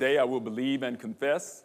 Today 0.00 0.16
I 0.16 0.24
will 0.24 0.40
believe 0.40 0.82
and 0.82 0.98
confess 0.98 1.62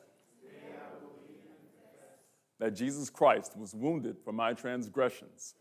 that 2.59 2.71
Jesus 2.71 3.09
Christ 3.09 3.55
was 3.57 3.73
wounded 3.73 4.17
for 4.25 4.33
my 4.33 4.51
transgressions. 4.51 5.55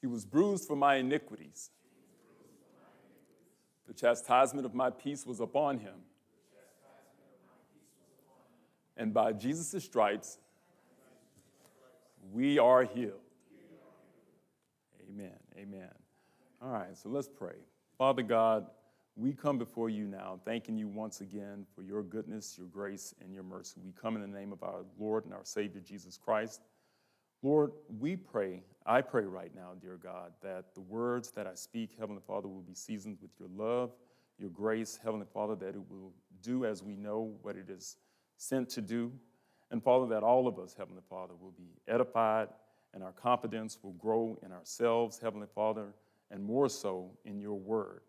He 0.00 0.08
was 0.08 0.24
bruised 0.24 0.66
for 0.66 0.74
my 0.74 0.96
iniquities. 0.96 1.70
The 3.86 3.94
chastisement 3.94 4.66
of 4.66 4.74
my 4.74 4.90
peace 4.90 5.24
was 5.24 5.38
upon 5.38 5.78
him. 5.78 6.00
And 8.96 9.14
by 9.14 9.32
Jesus' 9.32 9.84
stripes, 9.84 10.38
we 12.32 12.58
are 12.58 12.82
healed. 12.82 13.20
Amen. 15.08 15.38
Amen. 15.56 15.94
All 16.60 16.72
right, 16.72 16.96
so 16.96 17.08
let's 17.08 17.28
pray. 17.28 17.54
Father 17.96 18.22
God, 18.22 18.66
we 19.20 19.34
come 19.34 19.58
before 19.58 19.90
you 19.90 20.06
now, 20.06 20.40
thanking 20.46 20.78
you 20.78 20.88
once 20.88 21.20
again 21.20 21.66
for 21.74 21.82
your 21.82 22.02
goodness, 22.02 22.56
your 22.56 22.68
grace, 22.68 23.14
and 23.20 23.34
your 23.34 23.42
mercy. 23.42 23.78
We 23.84 23.92
come 23.92 24.16
in 24.16 24.22
the 24.22 24.38
name 24.38 24.50
of 24.50 24.62
our 24.62 24.84
Lord 24.98 25.26
and 25.26 25.34
our 25.34 25.44
Savior, 25.44 25.82
Jesus 25.82 26.16
Christ. 26.16 26.62
Lord, 27.42 27.72
we 27.98 28.16
pray, 28.16 28.62
I 28.86 29.02
pray 29.02 29.24
right 29.24 29.54
now, 29.54 29.72
dear 29.78 29.98
God, 30.02 30.32
that 30.42 30.74
the 30.74 30.80
words 30.80 31.30
that 31.32 31.46
I 31.46 31.54
speak, 31.54 31.90
Heavenly 31.98 32.22
Father, 32.26 32.48
will 32.48 32.62
be 32.62 32.74
seasoned 32.74 33.18
with 33.20 33.30
your 33.38 33.48
love, 33.54 33.90
your 34.38 34.50
grace, 34.50 34.98
Heavenly 35.02 35.26
Father, 35.34 35.54
that 35.56 35.74
it 35.74 35.90
will 35.90 36.14
do 36.40 36.64
as 36.64 36.82
we 36.82 36.96
know 36.96 37.34
what 37.42 37.56
it 37.56 37.68
is 37.68 37.96
sent 38.38 38.70
to 38.70 38.80
do. 38.80 39.12
And 39.70 39.82
Father, 39.82 40.06
that 40.14 40.22
all 40.22 40.48
of 40.48 40.58
us, 40.58 40.74
Heavenly 40.76 41.02
Father, 41.10 41.34
will 41.38 41.52
be 41.52 41.74
edified 41.86 42.48
and 42.94 43.02
our 43.02 43.12
confidence 43.12 43.78
will 43.82 43.92
grow 43.92 44.38
in 44.42 44.50
ourselves, 44.50 45.18
Heavenly 45.18 45.46
Father, 45.54 45.94
and 46.30 46.42
more 46.42 46.70
so 46.70 47.10
in 47.26 47.38
your 47.38 47.58
word. 47.58 48.00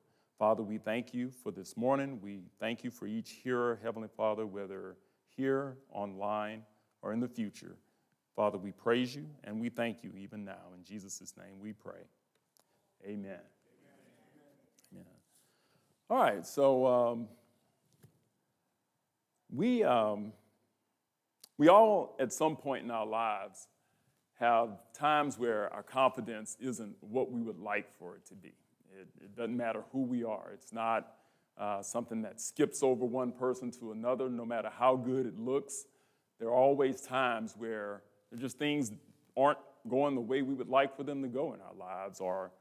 Father, 0.42 0.64
we 0.64 0.80
thank 0.80 1.14
you 1.14 1.30
for 1.30 1.52
this 1.52 1.78
morning. 1.78 2.18
We 2.20 2.40
thank 2.60 2.84
you 2.84 2.90
for 2.90 3.06
each 3.06 3.30
hearer, 3.44 3.80
Heavenly 3.84 4.08
Father, 4.18 4.48
whether 4.48 4.98
here, 5.38 5.78
online, 5.92 6.64
or 7.04 7.14
in 7.14 7.20
the 7.20 7.28
future. 7.28 7.76
Father, 8.36 8.58
we 8.58 8.72
praise 8.72 9.16
you 9.16 9.28
and 9.44 9.62
we 9.62 9.70
thank 9.70 10.04
you 10.04 10.12
even 10.18 10.44
now. 10.44 10.74
In 10.76 10.84
Jesus' 10.84 11.32
name 11.38 11.60
we 11.62 11.74
pray. 11.74 12.08
Amen. 13.06 13.14
Amen. 13.14 13.38
Amen. 14.94 15.06
All 16.10 16.18
right, 16.18 16.44
so 16.44 16.88
um, 16.88 17.28
we, 19.52 19.84
um, 19.84 20.34
we 21.60 21.68
all, 21.68 22.16
at 22.20 22.34
some 22.34 22.56
point 22.56 22.84
in 22.84 22.90
our 22.90 23.06
lives, 23.06 23.68
have 24.40 24.70
times 24.96 25.38
where 25.38 25.72
our 25.72 25.84
confidence 25.84 26.58
isn't 26.60 26.96
what 27.00 27.32
we 27.32 27.44
would 27.44 27.60
like 27.60 27.96
for 28.00 28.16
it 28.16 28.26
to 28.26 28.34
be. 28.34 28.54
It, 29.00 29.08
it 29.24 29.36
doesn't 29.36 29.56
matter 29.56 29.84
who 29.92 30.04
we 30.04 30.24
are, 30.24 30.52
it's 30.54 30.74
not 30.74 31.14
uh, 31.58 31.82
something 31.82 32.22
that 32.24 32.42
skips 32.42 32.82
over 32.82 33.06
one 33.06 33.32
person 33.32 33.72
to 33.72 33.92
another, 33.92 34.30
no 34.30 34.46
matter 34.46 34.70
how 34.70 34.96
good 34.96 35.26
it 35.26 35.38
looks. 35.38 35.86
There 36.40 36.50
are 36.50 36.56
always 36.56 37.02
times 37.02 37.54
where 37.58 38.02
just 38.38 38.58
things 38.58 38.92
aren't 39.38 39.60
going 39.88 40.16
the 40.16 40.22
way 40.22 40.42
we 40.42 40.54
would 40.54 40.70
like 40.70 40.96
for 40.96 41.04
them 41.04 41.22
to 41.22 41.28
go 41.28 41.54
in 41.54 41.60
our 41.62 41.74
lives, 41.78 42.20
or 42.20 42.52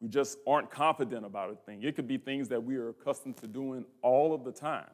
we 0.00 0.08
just 0.08 0.38
aren't 0.46 0.70
confident 0.70 1.24
about 1.24 1.50
a 1.50 1.54
thing. 1.54 1.82
It 1.82 1.96
could 1.96 2.08
be 2.08 2.18
things 2.18 2.48
that 2.48 2.62
we 2.62 2.76
are 2.76 2.90
accustomed 2.90 3.36
to 3.38 3.46
doing 3.46 3.84
all 4.02 4.34
of 4.34 4.44
the 4.44 4.52
time. 4.52 4.90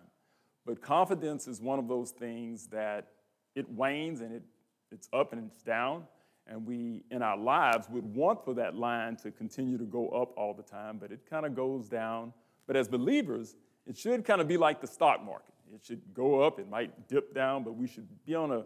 But 0.65 0.81
confidence 0.81 1.49
is 1.49 1.61
one 1.61 1.79
of 1.79 1.89
those 1.89 2.11
things 2.11 2.69
that 2.69 3.09
it 3.55 3.69
wanes 3.71 4.21
and 4.21 4.33
it, 4.33 4.43
it's 4.91 5.09
up 5.12 5.33
and 5.33 5.51
it's 5.51 5.62
down 5.62 6.05
and 6.47 6.67
we 6.67 7.05
in 7.11 7.23
our 7.23 7.37
lives 7.37 7.89
would 7.91 8.05
want 8.05 8.45
for 8.45 8.55
that 8.55 8.75
line 8.75 9.17
to 9.17 9.31
continue 9.31 9.79
to 9.79 9.85
go 9.85 10.09
up 10.09 10.37
all 10.37 10.55
the 10.55 10.62
time, 10.62 10.99
but 10.99 11.12
it 11.12 11.21
kind 11.29 11.47
of 11.47 11.55
goes 11.55 11.89
down. 11.89 12.33
But 12.67 12.77
as 12.77 12.89
believers, 12.89 13.57
it 13.87 13.97
should 13.97 14.25
kind 14.25 14.41
of 14.41 14.49
be 14.49 14.57
like 14.57 14.81
the 14.81 14.87
stock 14.87 15.25
market. 15.25 15.55
It 15.75 15.84
should 15.84 16.03
go 16.12 16.41
up, 16.41 16.59
it 16.59 16.69
might 16.69 17.09
dip 17.09 17.34
down, 17.34 17.65
but 17.65 17.77
we 17.77 17.87
should 17.87 18.07
be 18.27 18.34
on 18.34 18.53
a, 18.53 18.65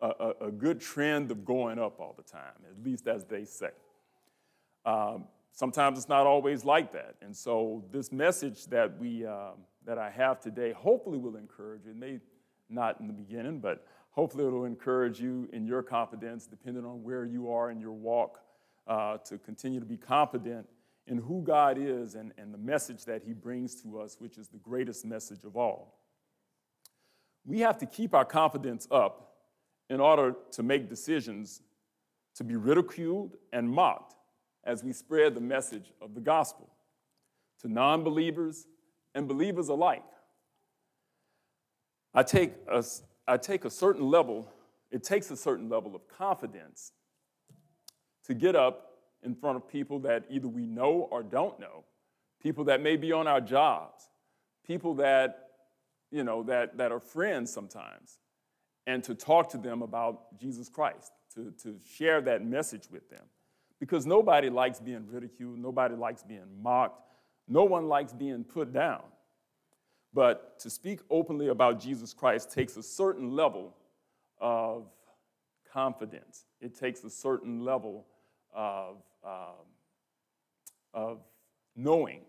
a, 0.00 0.46
a 0.46 0.50
good 0.50 0.80
trend 0.80 1.30
of 1.30 1.44
going 1.44 1.78
up 1.78 2.00
all 2.00 2.14
the 2.16 2.22
time, 2.22 2.54
at 2.70 2.84
least 2.84 3.06
as 3.06 3.24
they 3.24 3.44
say. 3.44 3.70
Um, 4.84 5.24
sometimes 5.52 5.98
it's 5.98 6.08
not 6.08 6.26
always 6.26 6.64
like 6.64 6.92
that. 6.92 7.16
And 7.20 7.36
so 7.36 7.84
this 7.90 8.12
message 8.12 8.66
that, 8.66 8.98
we, 8.98 9.26
um, 9.26 9.54
that 9.84 9.98
I 9.98 10.10
have 10.10 10.40
today 10.40 10.72
hopefully 10.72 11.18
will 11.18 11.36
encourage 11.36 11.84
you. 11.84 11.90
It 11.90 11.96
may 11.96 12.20
not 12.68 13.00
in 13.00 13.06
the 13.06 13.12
beginning, 13.12 13.58
but 13.58 13.86
Hopefully, 14.16 14.46
it'll 14.46 14.64
encourage 14.64 15.20
you 15.20 15.46
in 15.52 15.66
your 15.66 15.82
confidence, 15.82 16.46
depending 16.46 16.86
on 16.86 17.02
where 17.02 17.26
you 17.26 17.52
are 17.52 17.70
in 17.70 17.78
your 17.78 17.92
walk, 17.92 18.40
uh, 18.86 19.18
to 19.18 19.36
continue 19.36 19.78
to 19.78 19.84
be 19.84 19.98
confident 19.98 20.66
in 21.06 21.18
who 21.18 21.42
God 21.42 21.76
is 21.78 22.14
and, 22.14 22.32
and 22.38 22.52
the 22.52 22.58
message 22.58 23.04
that 23.04 23.22
He 23.24 23.34
brings 23.34 23.80
to 23.82 24.00
us, 24.00 24.16
which 24.18 24.38
is 24.38 24.48
the 24.48 24.58
greatest 24.58 25.04
message 25.04 25.44
of 25.44 25.54
all. 25.54 26.00
We 27.44 27.60
have 27.60 27.76
to 27.78 27.86
keep 27.86 28.14
our 28.14 28.24
confidence 28.24 28.88
up 28.90 29.34
in 29.90 30.00
order 30.00 30.34
to 30.52 30.62
make 30.62 30.88
decisions 30.88 31.60
to 32.36 32.42
be 32.42 32.56
ridiculed 32.56 33.36
and 33.52 33.68
mocked 33.68 34.14
as 34.64 34.82
we 34.82 34.94
spread 34.94 35.34
the 35.34 35.40
message 35.42 35.92
of 36.00 36.14
the 36.14 36.20
gospel 36.20 36.70
to 37.60 37.68
non 37.68 38.02
believers 38.02 38.66
and 39.14 39.28
believers 39.28 39.68
alike. 39.68 40.02
I 42.14 42.22
take 42.22 42.54
a, 42.66 42.82
I 43.28 43.36
take 43.36 43.64
a 43.64 43.70
certain 43.70 44.08
level, 44.08 44.48
it 44.90 45.02
takes 45.02 45.30
a 45.30 45.36
certain 45.36 45.68
level 45.68 45.94
of 45.94 46.06
confidence 46.08 46.92
to 48.24 48.34
get 48.34 48.54
up 48.54 48.90
in 49.22 49.34
front 49.34 49.56
of 49.56 49.68
people 49.68 49.98
that 50.00 50.24
either 50.30 50.48
we 50.48 50.66
know 50.66 51.08
or 51.10 51.22
don't 51.22 51.58
know, 51.58 51.84
people 52.40 52.64
that 52.64 52.80
may 52.80 52.96
be 52.96 53.12
on 53.12 53.26
our 53.26 53.40
jobs, 53.40 54.08
people 54.64 54.94
that, 54.94 55.48
you 56.10 56.24
know, 56.24 56.42
that, 56.44 56.76
that 56.76 56.92
are 56.92 57.00
friends 57.00 57.52
sometimes, 57.52 58.18
and 58.86 59.02
to 59.02 59.14
talk 59.14 59.50
to 59.50 59.58
them 59.58 59.82
about 59.82 60.38
Jesus 60.38 60.68
Christ, 60.68 61.10
to, 61.34 61.52
to 61.62 61.78
share 61.96 62.20
that 62.22 62.44
message 62.44 62.88
with 62.90 63.08
them. 63.10 63.24
Because 63.80 64.06
nobody 64.06 64.48
likes 64.48 64.80
being 64.80 65.06
ridiculed, 65.06 65.58
nobody 65.58 65.96
likes 65.96 66.22
being 66.22 66.62
mocked, 66.62 67.02
no 67.48 67.64
one 67.64 67.88
likes 67.88 68.12
being 68.12 68.44
put 68.44 68.72
down. 68.72 69.02
But 70.16 70.58
to 70.60 70.70
speak 70.70 71.00
openly 71.10 71.48
about 71.48 71.78
Jesus 71.78 72.14
Christ 72.14 72.50
takes 72.50 72.78
a 72.78 72.82
certain 72.82 73.32
level 73.36 73.76
of 74.40 74.86
confidence, 75.70 76.46
it 76.58 76.74
takes 76.74 77.04
a 77.04 77.10
certain 77.10 77.62
level 77.62 78.06
of, 78.54 78.96
um, 79.22 79.66
of 80.94 81.18
knowing 81.76 82.22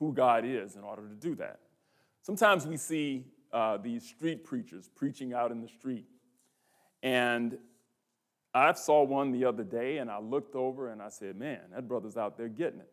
who 0.00 0.12
God 0.12 0.44
is 0.44 0.74
in 0.74 0.82
order 0.82 1.08
to 1.08 1.14
do 1.14 1.36
that. 1.36 1.60
Sometimes 2.22 2.66
we 2.66 2.76
see 2.76 3.24
uh, 3.52 3.76
these 3.76 4.02
street 4.02 4.42
preachers 4.42 4.90
preaching 4.96 5.32
out 5.32 5.52
in 5.52 5.60
the 5.60 5.68
street. 5.68 6.06
And 7.04 7.56
I 8.52 8.72
saw 8.72 9.04
one 9.04 9.30
the 9.30 9.44
other 9.44 9.62
day 9.62 9.98
and 9.98 10.10
I 10.10 10.18
looked 10.18 10.56
over 10.56 10.90
and 10.90 11.00
I 11.00 11.10
said, 11.10 11.36
man, 11.36 11.60
that 11.72 11.86
brother's 11.86 12.16
out 12.16 12.36
there 12.36 12.48
getting 12.48 12.80
it. 12.80 12.90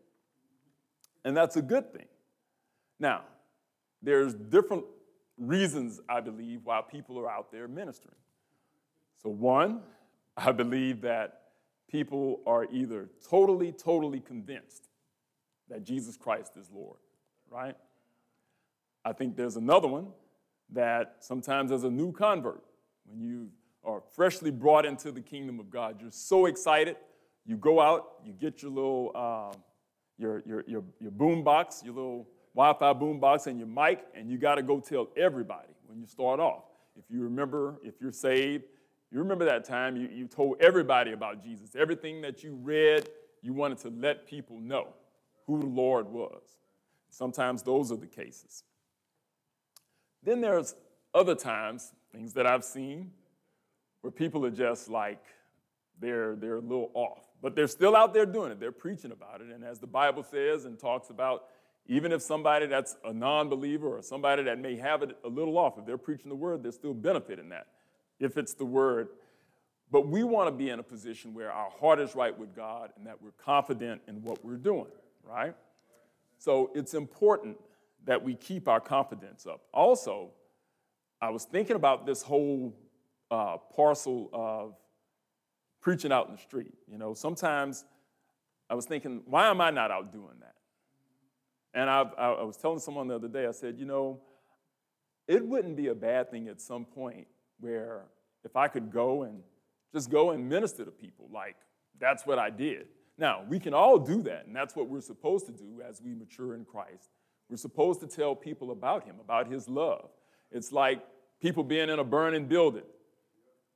And 1.23 1.35
that's 1.35 1.55
a 1.55 1.63
good 1.63 1.91
thing. 1.91 2.05
Now, 2.99 3.23
there's 4.05 4.33
different 4.33 4.85
reasons, 5.37 5.99
I 6.07 6.21
believe, 6.21 6.61
why 6.63 6.81
people 6.81 7.19
are 7.19 7.29
out 7.29 7.51
there 7.51 7.67
ministering. 7.67 8.15
So, 9.21 9.29
one, 9.29 9.81
I 10.37 10.51
believe 10.51 11.01
that 11.01 11.41
people 11.89 12.41
are 12.45 12.67
either 12.71 13.09
totally, 13.29 13.71
totally 13.71 14.19
convinced 14.19 14.87
that 15.69 15.83
Jesus 15.83 16.17
Christ 16.17 16.57
is 16.57 16.69
Lord, 16.73 16.97
right? 17.49 17.75
I 19.03 19.13
think 19.13 19.35
there's 19.35 19.55
another 19.55 19.87
one 19.87 20.07
that 20.71 21.17
sometimes 21.19 21.71
as 21.71 21.83
a 21.83 21.89
new 21.89 22.11
convert, 22.11 22.63
when 23.05 23.21
you 23.21 23.49
are 23.83 24.01
freshly 24.15 24.51
brought 24.51 24.85
into 24.85 25.11
the 25.11 25.21
kingdom 25.21 25.59
of 25.59 25.69
God, 25.69 26.01
you're 26.01 26.11
so 26.11 26.47
excited. 26.47 26.97
You 27.45 27.57
go 27.57 27.79
out, 27.79 28.13
you 28.25 28.33
get 28.33 28.61
your 28.61 28.71
little, 28.71 29.11
uh, 29.15 29.55
your, 30.17 30.43
your, 30.45 30.63
your, 30.67 30.83
your 30.99 31.11
boom 31.11 31.43
box, 31.43 31.81
your 31.83 31.93
little 31.93 32.27
Wi-Fi 32.55 32.93
boombox 32.93 33.47
and 33.47 33.59
your 33.59 33.67
mic, 33.67 34.05
and 34.15 34.29
you 34.29 34.37
got 34.37 34.55
to 34.55 34.63
go 34.63 34.79
tell 34.79 35.09
everybody 35.17 35.67
when 35.87 35.99
you 35.99 36.07
start 36.07 36.39
off. 36.39 36.63
If 36.97 37.03
you 37.09 37.21
remember, 37.21 37.75
if 37.83 37.95
you're 37.99 38.13
saved, 38.13 38.63
you 39.11 39.19
remember 39.19 39.45
that 39.45 39.65
time 39.65 39.97
you, 39.97 40.07
you 40.07 40.27
told 40.27 40.61
everybody 40.61 41.11
about 41.11 41.43
Jesus. 41.43 41.75
Everything 41.75 42.21
that 42.21 42.43
you 42.43 42.55
read, 42.55 43.09
you 43.41 43.53
wanted 43.53 43.77
to 43.79 43.89
let 43.89 44.25
people 44.25 44.59
know 44.59 44.87
who 45.47 45.59
the 45.59 45.65
Lord 45.65 46.07
was. 46.07 46.41
Sometimes 47.09 47.61
those 47.61 47.91
are 47.91 47.97
the 47.97 48.07
cases. 48.07 48.63
Then 50.23 50.41
there's 50.41 50.75
other 51.13 51.35
times, 51.35 51.93
things 52.11 52.33
that 52.33 52.47
I've 52.47 52.63
seen, 52.63 53.11
where 54.01 54.11
people 54.11 54.45
are 54.45 54.51
just 54.51 54.89
like, 54.89 55.23
they're, 55.99 56.35
they're 56.35 56.55
a 56.55 56.61
little 56.61 56.91
off. 56.93 57.23
But 57.41 57.55
they're 57.55 57.67
still 57.67 57.95
out 57.95 58.13
there 58.13 58.25
doing 58.25 58.51
it. 58.51 58.59
They're 58.59 58.71
preaching 58.71 59.11
about 59.11 59.41
it. 59.41 59.47
And 59.53 59.63
as 59.63 59.79
the 59.79 59.87
Bible 59.87 60.23
says 60.23 60.65
and 60.65 60.79
talks 60.79 61.09
about, 61.09 61.45
even 61.87 62.11
if 62.11 62.21
somebody 62.21 62.65
that's 62.65 62.95
a 63.03 63.13
non 63.13 63.49
believer 63.49 63.97
or 63.97 64.01
somebody 64.01 64.43
that 64.43 64.59
may 64.59 64.75
have 64.75 65.03
it 65.03 65.17
a 65.23 65.29
little 65.29 65.57
off, 65.57 65.77
if 65.77 65.85
they're 65.85 65.97
preaching 65.97 66.29
the 66.29 66.35
word, 66.35 66.63
there's 66.63 66.75
still 66.75 66.93
benefit 66.93 67.39
in 67.39 67.49
that, 67.49 67.67
if 68.19 68.37
it's 68.37 68.53
the 68.53 68.65
word. 68.65 69.09
But 69.91 70.07
we 70.07 70.23
want 70.23 70.47
to 70.47 70.51
be 70.51 70.71
in 70.71 70.79
a 70.79 70.83
position 70.83 71.33
where 71.33 71.51
our 71.51 71.69
heart 71.69 71.99
is 71.99 72.15
right 72.15 72.37
with 72.37 72.55
God 72.55 72.91
and 72.97 73.05
that 73.05 73.21
we're 73.21 73.31
confident 73.31 74.01
in 74.07 74.23
what 74.23 74.43
we're 74.43 74.57
doing, 74.57 74.87
right? 75.23 75.55
So 76.39 76.71
it's 76.73 76.95
important 76.95 77.57
that 78.05 78.21
we 78.21 78.35
keep 78.35 78.67
our 78.67 78.79
confidence 78.79 79.45
up. 79.45 79.61
Also, 79.73 80.31
I 81.21 81.29
was 81.29 81.45
thinking 81.45 81.75
about 81.75 82.05
this 82.05 82.23
whole 82.23 82.75
uh, 83.29 83.57
parcel 83.75 84.29
of 84.33 84.75
preaching 85.81 86.11
out 86.11 86.27
in 86.27 86.35
the 86.35 86.41
street. 86.41 86.73
You 86.91 86.97
know, 86.97 87.13
sometimes 87.13 87.85
I 88.69 88.75
was 88.75 88.85
thinking, 88.85 89.21
why 89.25 89.49
am 89.49 89.61
I 89.61 89.69
not 89.69 89.91
out 89.91 90.11
doing 90.11 90.33
that? 90.41 90.54
And 91.75 91.89
I, 91.89 92.03
I 92.17 92.43
was 92.43 92.55
telling 92.55 92.79
someone 92.79 93.09
the 93.09 93.15
other 93.15 93.27
day, 93.27 93.45
I 93.45 93.51
said, 93.51 93.77
you 93.77 93.85
know, 93.85 94.21
it 95.27 95.45
wouldn't 95.45 95.75
be 95.75 95.87
a 95.87 95.95
bad 95.95 96.31
thing 96.31 96.47
at 96.47 96.61
some 96.61 96.85
point 96.85 97.27
where 97.59 98.05
if 98.45 98.55
I 98.55 98.69
could 98.69 98.89
go 98.89 99.23
and 99.23 99.41
just 99.93 100.09
go 100.09 100.31
and 100.31 100.47
minister 100.47 100.85
to 100.85 100.91
people, 100.91 101.27
like 101.33 101.57
that's 101.99 102.25
what 102.25 102.39
I 102.39 102.49
did. 102.49 102.87
Now, 103.17 103.43
we 103.47 103.59
can 103.59 103.73
all 103.73 103.97
do 103.97 104.21
that, 104.23 104.45
and 104.45 104.55
that's 104.55 104.75
what 104.75 104.89
we're 104.89 105.01
supposed 105.01 105.45
to 105.47 105.51
do 105.51 105.81
as 105.87 106.01
we 106.01 106.15
mature 106.15 106.55
in 106.55 106.65
Christ. 106.65 107.09
We're 107.49 107.57
supposed 107.57 107.99
to 108.01 108.07
tell 108.07 108.35
people 108.35 108.71
about 108.71 109.05
Him, 109.05 109.15
about 109.21 109.51
His 109.51 109.69
love. 109.69 110.09
It's 110.51 110.71
like 110.71 111.01
people 111.41 111.63
being 111.63 111.89
in 111.89 111.99
a 111.99 112.03
burning 112.03 112.45
building. 112.45 112.83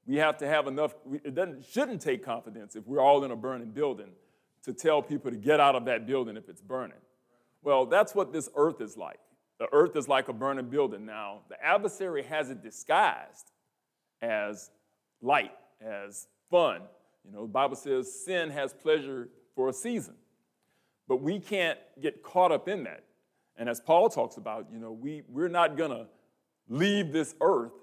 We 0.05 0.17
have 0.17 0.37
to 0.37 0.47
have 0.47 0.67
enough, 0.67 0.95
it 1.23 1.35
doesn't, 1.35 1.65
shouldn't 1.65 2.01
take 2.01 2.23
confidence 2.23 2.75
if 2.75 2.85
we're 2.87 3.01
all 3.01 3.23
in 3.23 3.31
a 3.31 3.35
burning 3.35 3.71
building 3.71 4.11
to 4.63 4.73
tell 4.73 5.01
people 5.01 5.31
to 5.31 5.37
get 5.37 5.59
out 5.59 5.75
of 5.75 5.85
that 5.85 6.05
building 6.05 6.35
if 6.35 6.49
it's 6.49 6.61
burning. 6.61 6.97
Well, 7.63 7.85
that's 7.85 8.15
what 8.15 8.31
this 8.31 8.50
earth 8.56 8.81
is 8.81 8.97
like. 8.97 9.19
The 9.59 9.67
earth 9.73 9.95
is 9.95 10.07
like 10.07 10.29
a 10.29 10.33
burning 10.33 10.69
building. 10.69 11.06
Now, 11.06 11.41
the 11.50 11.61
adversary 11.63 12.23
has 12.23 12.50
it 12.50 12.63
disguised 12.63 13.51
as 14.21 14.69
light, 15.21 15.51
as 15.81 16.27
fun. 16.50 16.81
You 17.25 17.31
know, 17.33 17.41
the 17.41 17.51
Bible 17.51 17.75
says 17.75 18.23
sin 18.25 18.50
has 18.51 18.73
pleasure 18.73 19.29
for 19.56 19.69
a 19.69 19.73
season. 19.73 20.15
But 21.07 21.21
we 21.21 21.39
can't 21.39 21.77
get 22.01 22.23
caught 22.23 22.51
up 22.51 22.67
in 22.67 22.83
that. 22.85 23.03
And 23.57 23.67
as 23.67 23.81
Paul 23.81 24.07
talks 24.09 24.38
about, 24.38 24.67
you 24.71 24.79
know, 24.79 24.94
we, 24.94 25.23
we're 25.27 25.50
not 25.50 25.75
going 25.75 25.91
to 25.91 26.07
leave 26.69 27.11
this 27.11 27.35
earth 27.41 27.73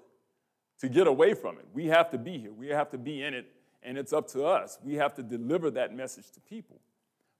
to 0.79 0.89
get 0.89 1.05
away 1.05 1.33
from 1.35 1.57
it. 1.57 1.65
We 1.73 1.87
have 1.87 2.09
to 2.11 2.17
be 2.17 2.39
here. 2.39 2.53
We 2.53 2.69
have 2.69 2.89
to 2.91 2.97
be 2.97 3.21
in 3.23 3.33
it, 3.33 3.45
and 3.83 3.97
it's 3.97 4.13
up 4.13 4.27
to 4.29 4.45
us. 4.45 4.79
We 4.83 4.95
have 4.95 5.13
to 5.15 5.23
deliver 5.23 5.69
that 5.71 5.93
message 5.93 6.31
to 6.31 6.39
people. 6.39 6.79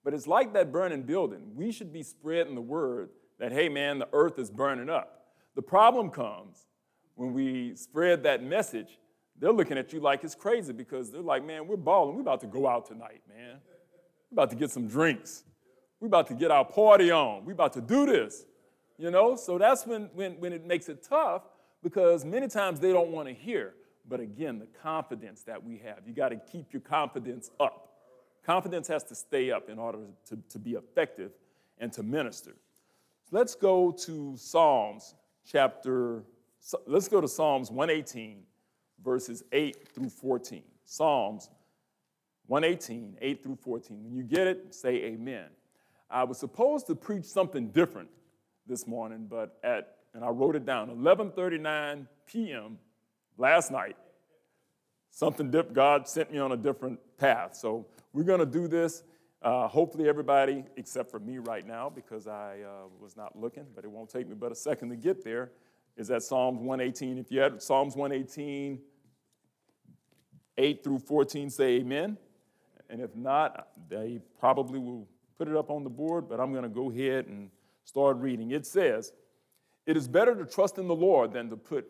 But 0.07 0.13
it's 0.13 0.25
like 0.25 0.53
that 0.53 0.71
burning 0.71 1.01
building. 1.01 1.51
We 1.53 1.69
should 1.69 1.91
be 1.91 2.01
spreading 2.01 2.55
the 2.55 2.61
word 2.61 3.09
that, 3.39 3.51
hey, 3.51 3.67
man, 3.67 3.99
the 3.99 4.07
earth 4.13 4.39
is 4.39 4.49
burning 4.49 4.89
up. 4.89 5.25
The 5.53 5.61
problem 5.61 6.11
comes 6.11 6.65
when 7.15 7.33
we 7.33 7.75
spread 7.75 8.23
that 8.23 8.41
message, 8.41 8.99
they're 9.37 9.51
looking 9.51 9.77
at 9.77 9.91
you 9.91 9.99
like 9.99 10.23
it's 10.23 10.33
crazy 10.33 10.71
because 10.71 11.11
they're 11.11 11.19
like, 11.19 11.43
man, 11.45 11.67
we're 11.67 11.75
balling. 11.75 12.15
We're 12.15 12.21
about 12.21 12.39
to 12.39 12.47
go 12.47 12.69
out 12.69 12.85
tonight, 12.85 13.21
man. 13.27 13.57
We're 14.31 14.35
about 14.35 14.49
to 14.51 14.55
get 14.55 14.71
some 14.71 14.87
drinks. 14.87 15.43
We're 15.99 16.07
about 16.07 16.27
to 16.27 16.35
get 16.35 16.51
our 16.51 16.63
party 16.63 17.11
on. 17.11 17.43
We're 17.43 17.51
about 17.51 17.73
to 17.73 17.81
do 17.81 18.05
this. 18.05 18.45
You 18.97 19.11
know? 19.11 19.35
So 19.35 19.57
that's 19.57 19.85
when, 19.85 20.09
when, 20.13 20.39
when 20.39 20.53
it 20.53 20.65
makes 20.65 20.87
it 20.87 21.03
tough 21.03 21.41
because 21.83 22.23
many 22.23 22.47
times 22.47 22.79
they 22.79 22.93
don't 22.93 23.09
want 23.09 23.27
to 23.27 23.33
hear. 23.33 23.73
But 24.07 24.21
again, 24.21 24.57
the 24.57 24.67
confidence 24.81 25.43
that 25.43 25.61
we 25.61 25.79
have, 25.79 26.03
you 26.07 26.13
got 26.13 26.29
to 26.29 26.37
keep 26.37 26.71
your 26.71 26.81
confidence 26.81 27.51
up. 27.59 27.86
Confidence 28.47 28.87
has 28.87 29.03
to 29.03 29.13
stay 29.13 29.51
up 29.51 29.69
in 29.69 29.77
order 29.77 29.99
to, 30.29 30.37
to 30.47 30.57
be 30.57 30.71
effective 30.71 31.31
and 31.79 31.91
to 31.91 32.01
minister. 32.01 32.55
Let's 33.29 33.55
go 33.55 33.91
to 33.91 34.37
Psalms 34.37 35.15
chapter, 35.45 36.23
let's 36.85 37.09
go 37.09 37.19
to 37.19 37.27
Psalms 37.27 37.69
118, 37.69 38.43
verses 39.03 39.43
8 39.51 39.89
through 39.93 40.09
14. 40.09 40.63
Psalms 40.85 41.49
118, 42.45 43.17
8 43.19 43.43
through 43.43 43.57
14. 43.57 44.05
When 44.05 44.15
you 44.15 44.23
get 44.23 44.47
it, 44.47 44.73
say 44.73 44.95
amen. 44.95 45.47
I 46.09 46.23
was 46.23 46.37
supposed 46.37 46.87
to 46.87 46.95
preach 46.95 47.25
something 47.25 47.67
different 47.71 48.07
this 48.65 48.87
morning, 48.87 49.27
but 49.29 49.57
at 49.61 49.97
and 50.13 50.23
I 50.23 50.29
wrote 50.29 50.55
it 50.55 50.65
down 50.65 50.89
11:39 50.89 52.07
p.m. 52.25 52.79
last 53.37 53.71
night. 53.71 53.97
Something 55.17 55.51
God 55.73 56.07
sent 56.07 56.31
me 56.31 56.37
on 56.37 56.51
a 56.51 56.55
different 56.55 56.99
path. 57.17 57.55
So 57.55 57.87
we're 58.13 58.21
going 58.21 58.39
to 58.39 58.45
do 58.45 58.67
this. 58.67 59.01
Uh, 59.41 59.67
hopefully, 59.67 60.07
everybody, 60.07 60.63
except 60.75 61.09
for 61.09 61.19
me 61.19 61.39
right 61.39 61.65
now, 61.65 61.89
because 61.89 62.27
I 62.27 62.59
uh, 62.63 62.87
was 63.01 63.17
not 63.17 63.35
looking, 63.35 63.65
but 63.73 63.83
it 63.83 63.89
won't 63.89 64.11
take 64.11 64.27
me 64.27 64.35
but 64.35 64.51
a 64.51 64.55
second 64.55 64.89
to 64.89 64.95
get 64.95 65.23
there, 65.23 65.49
is 65.95 66.11
at 66.11 66.21
Psalms 66.21 66.59
118. 66.59 67.17
If 67.17 67.31
you 67.31 67.39
had 67.39 67.59
Psalms 67.63 67.95
118, 67.95 68.79
8 70.55 70.83
through 70.83 70.99
14, 70.99 71.49
say 71.49 71.77
amen. 71.77 72.15
And 72.87 73.01
if 73.01 73.15
not, 73.15 73.69
they 73.89 74.19
probably 74.39 74.77
will 74.77 75.07
put 75.35 75.47
it 75.47 75.55
up 75.55 75.71
on 75.71 75.83
the 75.83 75.89
board, 75.89 76.29
but 76.29 76.39
I'm 76.39 76.51
going 76.51 76.61
to 76.61 76.69
go 76.69 76.91
ahead 76.91 77.25
and 77.25 77.49
start 77.85 78.17
reading. 78.17 78.51
It 78.51 78.67
says, 78.67 79.13
It 79.87 79.97
is 79.97 80.07
better 80.07 80.35
to 80.35 80.45
trust 80.45 80.77
in 80.77 80.87
the 80.87 80.95
Lord 80.95 81.33
than 81.33 81.49
to 81.49 81.57
put 81.57 81.87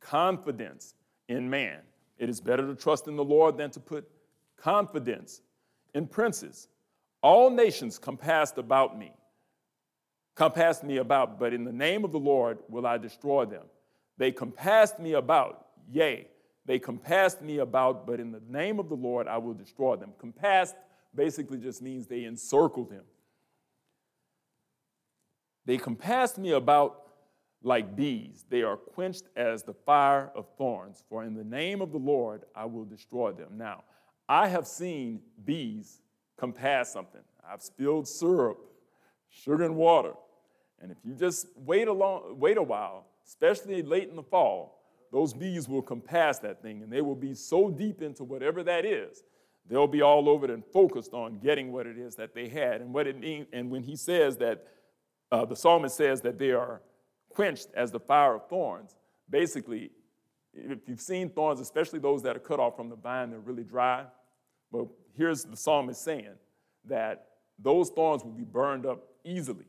confidence 0.00 0.94
in 1.28 1.50
man. 1.50 1.80
It 2.20 2.28
is 2.28 2.38
better 2.38 2.66
to 2.66 2.74
trust 2.74 3.08
in 3.08 3.16
the 3.16 3.24
Lord 3.24 3.56
than 3.56 3.70
to 3.70 3.80
put 3.80 4.06
confidence 4.58 5.40
in 5.94 6.06
princes. 6.06 6.68
All 7.22 7.48
nations 7.48 7.98
compassed 7.98 8.58
about 8.58 8.98
me, 8.98 9.14
compassed 10.34 10.84
me 10.84 10.98
about, 10.98 11.38
but 11.38 11.54
in 11.54 11.64
the 11.64 11.72
name 11.72 12.04
of 12.04 12.12
the 12.12 12.18
Lord 12.18 12.58
will 12.68 12.86
I 12.86 12.98
destroy 12.98 13.46
them. 13.46 13.64
They 14.18 14.32
compassed 14.32 14.98
me 14.98 15.14
about, 15.14 15.68
yea, 15.90 16.28
they 16.66 16.78
compassed 16.78 17.40
me 17.40 17.58
about, 17.58 18.06
but 18.06 18.20
in 18.20 18.32
the 18.32 18.42
name 18.50 18.78
of 18.78 18.90
the 18.90 18.96
Lord 18.96 19.26
I 19.26 19.38
will 19.38 19.54
destroy 19.54 19.96
them. 19.96 20.12
Compassed 20.18 20.76
basically 21.14 21.56
just 21.56 21.80
means 21.80 22.06
they 22.06 22.24
encircled 22.24 22.92
him. 22.92 23.04
They 25.64 25.78
compassed 25.78 26.36
me 26.36 26.52
about 26.52 27.06
like 27.62 27.96
bees. 27.96 28.44
They 28.48 28.62
are 28.62 28.76
quenched 28.76 29.24
as 29.36 29.62
the 29.62 29.74
fire 29.74 30.30
of 30.34 30.46
thorns. 30.56 31.04
For 31.08 31.24
in 31.24 31.34
the 31.34 31.44
name 31.44 31.80
of 31.80 31.92
the 31.92 31.98
Lord 31.98 32.42
I 32.54 32.64
will 32.64 32.84
destroy 32.84 33.32
them. 33.32 33.56
Now, 33.56 33.84
I 34.28 34.48
have 34.48 34.66
seen 34.66 35.20
bees 35.44 36.00
compass 36.38 36.90
something. 36.90 37.22
I've 37.46 37.62
spilled 37.62 38.06
syrup, 38.08 38.58
sugar, 39.28 39.64
and 39.64 39.76
water. 39.76 40.12
And 40.80 40.90
if 40.90 40.98
you 41.04 41.14
just 41.14 41.46
wait 41.56 41.88
a, 41.88 41.92
long, 41.92 42.38
wait 42.38 42.56
a 42.56 42.62
while, 42.62 43.06
especially 43.26 43.82
late 43.82 44.08
in 44.08 44.16
the 44.16 44.22
fall, 44.22 44.78
those 45.12 45.34
bees 45.34 45.68
will 45.68 45.82
compass 45.82 46.38
that 46.38 46.62
thing 46.62 46.82
and 46.82 46.92
they 46.92 47.00
will 47.00 47.16
be 47.16 47.34
so 47.34 47.68
deep 47.68 48.00
into 48.00 48.24
whatever 48.24 48.62
that 48.62 48.84
is 48.84 49.24
they'll 49.70 49.86
be 49.86 50.02
all 50.02 50.28
over 50.28 50.46
it 50.46 50.50
and 50.50 50.64
focused 50.66 51.14
on 51.14 51.38
getting 51.38 51.72
what 51.72 51.86
it 51.86 51.96
is 51.96 52.16
that 52.16 52.34
they 52.34 52.48
had 52.48 52.80
and 52.80 52.92
what 52.92 53.06
it 53.06 53.18
means. 53.18 53.46
And 53.52 53.70
when 53.70 53.82
he 53.82 53.96
says 53.96 54.36
that, 54.38 54.66
uh, 55.30 55.44
the 55.44 55.54
psalmist 55.54 55.96
says 55.96 56.20
that 56.22 56.38
they 56.38 56.50
are 56.50 56.82
quenched 57.30 57.68
as 57.74 57.90
the 57.90 58.00
fire 58.00 58.34
of 58.34 58.48
thorns, 58.48 58.94
basically, 59.28 59.90
if 60.52 60.88
you've 60.88 61.00
seen 61.00 61.30
thorns, 61.30 61.60
especially 61.60 61.98
those 61.98 62.22
that 62.22 62.36
are 62.36 62.40
cut 62.40 62.60
off 62.60 62.76
from 62.76 62.88
the 62.88 62.96
vine, 62.96 63.30
they're 63.30 63.38
really 63.38 63.64
dry. 63.64 64.04
But 64.72 64.86
here's 65.16 65.44
the 65.44 65.56
psalmist 65.56 66.02
saying 66.02 66.34
that 66.86 67.26
those 67.58 67.90
thorns 67.90 68.24
will 68.24 68.32
be 68.32 68.44
burned 68.44 68.86
up 68.86 69.02
easily, 69.24 69.66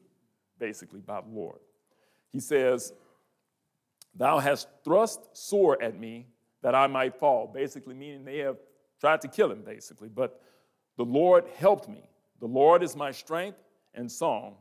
basically, 0.59 1.01
by 1.01 1.21
the 1.21 1.29
Lord. 1.29 1.59
He 2.31 2.39
says, 2.39 2.93
Thou 4.15 4.39
hast 4.39 4.67
thrust 4.83 5.21
sore 5.33 5.81
at 5.81 6.00
me 6.00 6.27
that 6.62 6.75
I 6.75 6.88
might 6.88 7.15
fall, 7.15 7.47
basically 7.47 7.95
meaning 7.95 8.25
they 8.25 8.39
have 8.39 8.57
tried 9.00 9.21
to 9.21 9.27
kill 9.27 9.51
him, 9.51 9.62
basically. 9.63 10.09
But 10.09 10.41
the 10.97 11.05
Lord 11.05 11.45
helped 11.57 11.88
me. 11.88 12.09
The 12.39 12.47
Lord 12.47 12.83
is 12.83 12.95
my 12.95 13.12
strength 13.12 13.57
and 13.93 14.12
song 14.12 14.55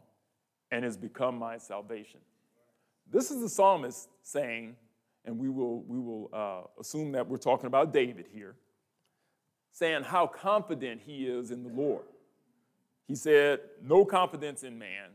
and 0.70 0.84
has 0.84 0.96
become 0.96 1.38
my 1.38 1.58
salvation. 1.58 2.20
This 3.10 3.30
is 3.30 3.40
the 3.40 3.48
psalmist 3.48 4.08
saying, 4.22 4.76
and 5.24 5.38
we 5.38 5.48
will, 5.48 5.82
we 5.82 5.98
will 5.98 6.30
uh, 6.32 6.80
assume 6.80 7.12
that 7.12 7.26
we're 7.26 7.36
talking 7.36 7.66
about 7.66 7.92
David 7.92 8.26
here, 8.32 8.54
saying 9.72 10.04
how 10.04 10.26
confident 10.26 11.00
he 11.04 11.26
is 11.26 11.50
in 11.50 11.62
the 11.62 11.68
Lord. 11.68 12.04
He 13.06 13.14
said, 13.14 13.60
No 13.82 14.04
confidence 14.04 14.62
in 14.62 14.78
man. 14.78 15.10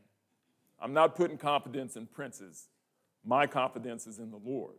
I'm 0.79 0.93
not 0.93 1.15
putting 1.15 1.37
confidence 1.37 1.95
in 1.95 2.05
princes. 2.05 2.67
My 3.25 3.47
confidence 3.47 4.05
is 4.07 4.19
in 4.19 4.29
the 4.29 4.39
Lord. 4.43 4.75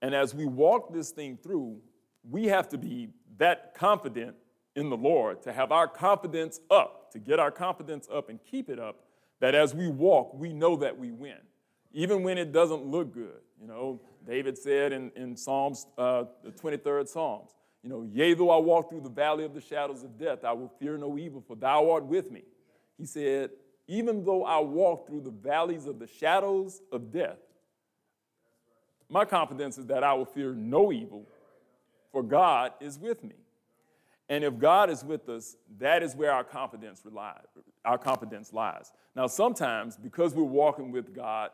And 0.00 0.14
as 0.14 0.34
we 0.34 0.46
walk 0.46 0.92
this 0.92 1.10
thing 1.10 1.36
through, 1.42 1.80
we 2.28 2.46
have 2.46 2.68
to 2.70 2.78
be 2.78 3.08
that 3.38 3.74
confident 3.74 4.36
in 4.74 4.90
the 4.90 4.96
Lord, 4.96 5.42
to 5.42 5.52
have 5.52 5.72
our 5.72 5.88
confidence 5.88 6.60
up, 6.70 7.10
to 7.12 7.18
get 7.18 7.40
our 7.40 7.50
confidence 7.50 8.06
up 8.12 8.28
and 8.28 8.38
keep 8.44 8.68
it 8.68 8.78
up, 8.78 9.00
that 9.40 9.54
as 9.54 9.74
we 9.74 9.88
walk, 9.88 10.34
we 10.34 10.52
know 10.52 10.76
that 10.76 10.98
we 10.98 11.10
win, 11.10 11.38
even 11.92 12.22
when 12.22 12.38
it 12.38 12.52
doesn't 12.52 12.84
look 12.84 13.12
good. 13.12 13.40
You 13.60 13.68
know, 13.68 14.00
David 14.26 14.58
said 14.58 14.92
in, 14.92 15.10
in 15.16 15.36
Psalms, 15.36 15.86
uh, 15.96 16.24
the 16.44 16.50
23rd 16.50 17.08
Psalms, 17.08 17.50
you 17.82 17.90
know, 17.90 18.02
yea, 18.12 18.34
though 18.34 18.50
I 18.50 18.58
walk 18.58 18.90
through 18.90 19.02
the 19.02 19.08
valley 19.08 19.44
of 19.44 19.54
the 19.54 19.60
shadows 19.60 20.02
of 20.02 20.18
death, 20.18 20.44
I 20.44 20.52
will 20.52 20.72
fear 20.80 20.98
no 20.98 21.16
evil, 21.16 21.42
for 21.46 21.54
thou 21.56 21.90
art 21.90 22.04
with 22.04 22.30
me. 22.30 22.42
He 22.98 23.06
said, 23.06 23.50
even 23.86 24.24
though 24.24 24.44
I 24.44 24.58
walk 24.58 25.06
through 25.06 25.20
the 25.20 25.30
valleys 25.30 25.86
of 25.86 25.98
the 25.98 26.06
shadows 26.06 26.82
of 26.90 27.12
death, 27.12 27.38
my 29.08 29.24
confidence 29.24 29.78
is 29.78 29.86
that 29.86 30.02
I 30.02 30.14
will 30.14 30.24
fear 30.24 30.52
no 30.52 30.92
evil, 30.92 31.26
for 32.10 32.22
God 32.22 32.72
is 32.80 32.98
with 32.98 33.22
me. 33.22 33.36
And 34.28 34.42
if 34.42 34.58
God 34.58 34.90
is 34.90 35.04
with 35.04 35.28
us, 35.28 35.56
that 35.78 36.02
is 36.02 36.16
where 36.16 36.32
our 36.32 36.42
confidence 36.42 37.02
relies, 37.04 37.46
our 37.84 37.98
confidence 37.98 38.52
lies. 38.52 38.90
Now, 39.14 39.28
sometimes 39.28 39.96
because 39.96 40.34
we're 40.34 40.42
walking 40.42 40.90
with 40.90 41.14
God, 41.14 41.50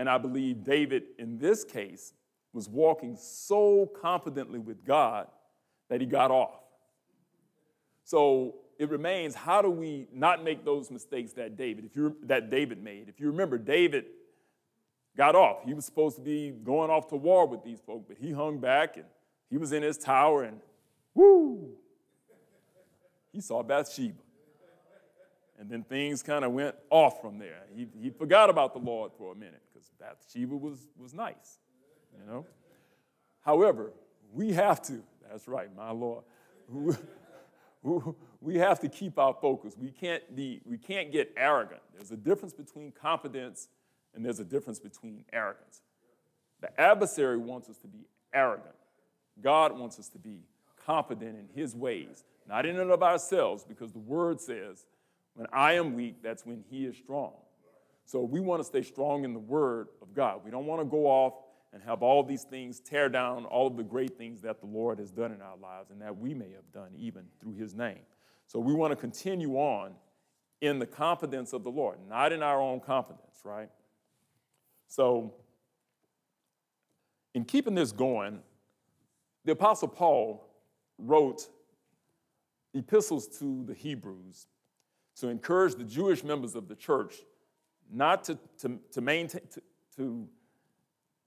and 0.00 0.08
I 0.08 0.16
believe 0.16 0.64
David 0.64 1.02
in 1.18 1.36
this 1.36 1.62
case 1.62 2.14
was 2.54 2.70
walking 2.70 3.18
so 3.20 3.84
confidently 4.00 4.58
with 4.58 4.82
God 4.82 5.26
that 5.90 6.00
he 6.00 6.06
got 6.06 6.30
off. 6.30 6.62
So 8.04 8.54
it 8.78 8.88
remains 8.88 9.34
how 9.34 9.60
do 9.60 9.68
we 9.68 10.08
not 10.10 10.42
make 10.42 10.64
those 10.64 10.90
mistakes 10.90 11.34
that 11.34 11.58
David, 11.58 11.84
if 11.84 11.94
you 11.94 12.16
that 12.22 12.48
David 12.48 12.82
made? 12.82 13.10
If 13.10 13.20
you 13.20 13.26
remember, 13.26 13.58
David 13.58 14.06
got 15.18 15.34
off. 15.34 15.64
He 15.66 15.74
was 15.74 15.84
supposed 15.84 16.16
to 16.16 16.22
be 16.22 16.48
going 16.48 16.90
off 16.90 17.08
to 17.08 17.16
war 17.16 17.46
with 17.46 17.62
these 17.62 17.80
folks, 17.80 18.06
but 18.08 18.16
he 18.16 18.32
hung 18.32 18.56
back 18.56 18.96
and 18.96 19.04
he 19.50 19.58
was 19.58 19.70
in 19.70 19.82
his 19.82 19.98
tower 19.98 20.44
and 20.44 20.60
whoo, 21.12 21.72
he 23.34 23.42
saw 23.42 23.62
Bathsheba. 23.62 24.14
And 25.58 25.68
then 25.68 25.84
things 25.84 26.22
kind 26.22 26.42
of 26.42 26.52
went 26.52 26.74
off 26.88 27.20
from 27.20 27.38
there. 27.38 27.64
He, 27.76 27.86
he 28.00 28.08
forgot 28.08 28.48
about 28.48 28.72
the 28.72 28.78
Lord 28.80 29.12
for 29.18 29.32
a 29.32 29.34
minute 29.34 29.60
because 29.80 30.16
Bathsheba 30.18 30.56
was, 30.56 30.88
was 30.98 31.14
nice, 31.14 31.58
you 32.12 32.30
know. 32.30 32.46
However, 33.40 33.92
we 34.32 34.52
have 34.52 34.82
to, 34.82 35.02
that's 35.28 35.48
right, 35.48 35.74
my 35.74 35.90
Lord. 35.90 36.24
We 38.42 38.56
have 38.56 38.80
to 38.80 38.88
keep 38.88 39.18
our 39.18 39.34
focus. 39.34 39.74
We 39.78 39.90
can't, 39.90 40.34
be, 40.34 40.60
we 40.64 40.78
can't 40.78 41.12
get 41.12 41.32
arrogant. 41.36 41.80
There's 41.94 42.10
a 42.10 42.16
difference 42.16 42.54
between 42.54 42.90
confidence 42.90 43.68
and 44.14 44.24
there's 44.24 44.40
a 44.40 44.44
difference 44.44 44.78
between 44.78 45.24
arrogance. 45.32 45.82
The 46.60 46.78
adversary 46.80 47.36
wants 47.36 47.68
us 47.68 47.76
to 47.78 47.86
be 47.86 48.06
arrogant. 48.32 48.74
God 49.42 49.78
wants 49.78 49.98
us 49.98 50.08
to 50.10 50.18
be 50.18 50.40
confident 50.86 51.36
in 51.38 51.48
his 51.54 51.74
ways, 51.74 52.24
not 52.48 52.66
in 52.66 52.78
and 52.78 52.90
of 52.90 53.02
ourselves, 53.02 53.64
because 53.64 53.92
the 53.92 53.98
word 53.98 54.40
says, 54.40 54.86
when 55.34 55.46
I 55.52 55.74
am 55.74 55.94
weak, 55.94 56.22
that's 56.22 56.44
when 56.44 56.64
he 56.70 56.86
is 56.86 56.96
strong. 56.96 57.32
So 58.10 58.22
we 58.22 58.40
want 58.40 58.58
to 58.58 58.64
stay 58.64 58.82
strong 58.82 59.22
in 59.22 59.32
the 59.32 59.38
word 59.38 59.86
of 60.02 60.12
God. 60.14 60.40
We 60.44 60.50
don't 60.50 60.66
want 60.66 60.80
to 60.80 60.84
go 60.84 61.06
off 61.06 61.34
and 61.72 61.80
have 61.84 62.02
all 62.02 62.24
these 62.24 62.42
things 62.42 62.80
tear 62.80 63.08
down 63.08 63.44
all 63.44 63.68
of 63.68 63.76
the 63.76 63.84
great 63.84 64.18
things 64.18 64.40
that 64.40 64.58
the 64.58 64.66
Lord 64.66 64.98
has 64.98 65.12
done 65.12 65.30
in 65.30 65.40
our 65.40 65.56
lives 65.56 65.92
and 65.92 66.02
that 66.02 66.18
we 66.18 66.34
may 66.34 66.50
have 66.50 66.72
done 66.74 66.90
even 66.96 67.22
through 67.40 67.54
his 67.54 67.72
name. 67.72 68.00
So 68.48 68.58
we 68.58 68.74
want 68.74 68.90
to 68.90 68.96
continue 68.96 69.54
on 69.54 69.92
in 70.60 70.80
the 70.80 70.86
confidence 70.86 71.52
of 71.52 71.62
the 71.62 71.70
Lord, 71.70 71.98
not 72.08 72.32
in 72.32 72.42
our 72.42 72.60
own 72.60 72.80
confidence, 72.80 73.42
right? 73.44 73.70
So, 74.88 75.32
in 77.32 77.44
keeping 77.44 77.76
this 77.76 77.92
going, 77.92 78.40
the 79.44 79.52
Apostle 79.52 79.86
Paul 79.86 80.50
wrote 80.98 81.48
epistles 82.74 83.28
to 83.38 83.62
the 83.66 83.74
Hebrews 83.74 84.48
to 85.20 85.28
encourage 85.28 85.76
the 85.76 85.84
Jewish 85.84 86.24
members 86.24 86.56
of 86.56 86.66
the 86.66 86.74
church 86.74 87.14
not 87.92 88.24
to, 88.24 88.38
to, 88.58 88.78
to 88.92 89.00
maintain, 89.00 89.42
to, 89.52 89.62
to 89.96 90.28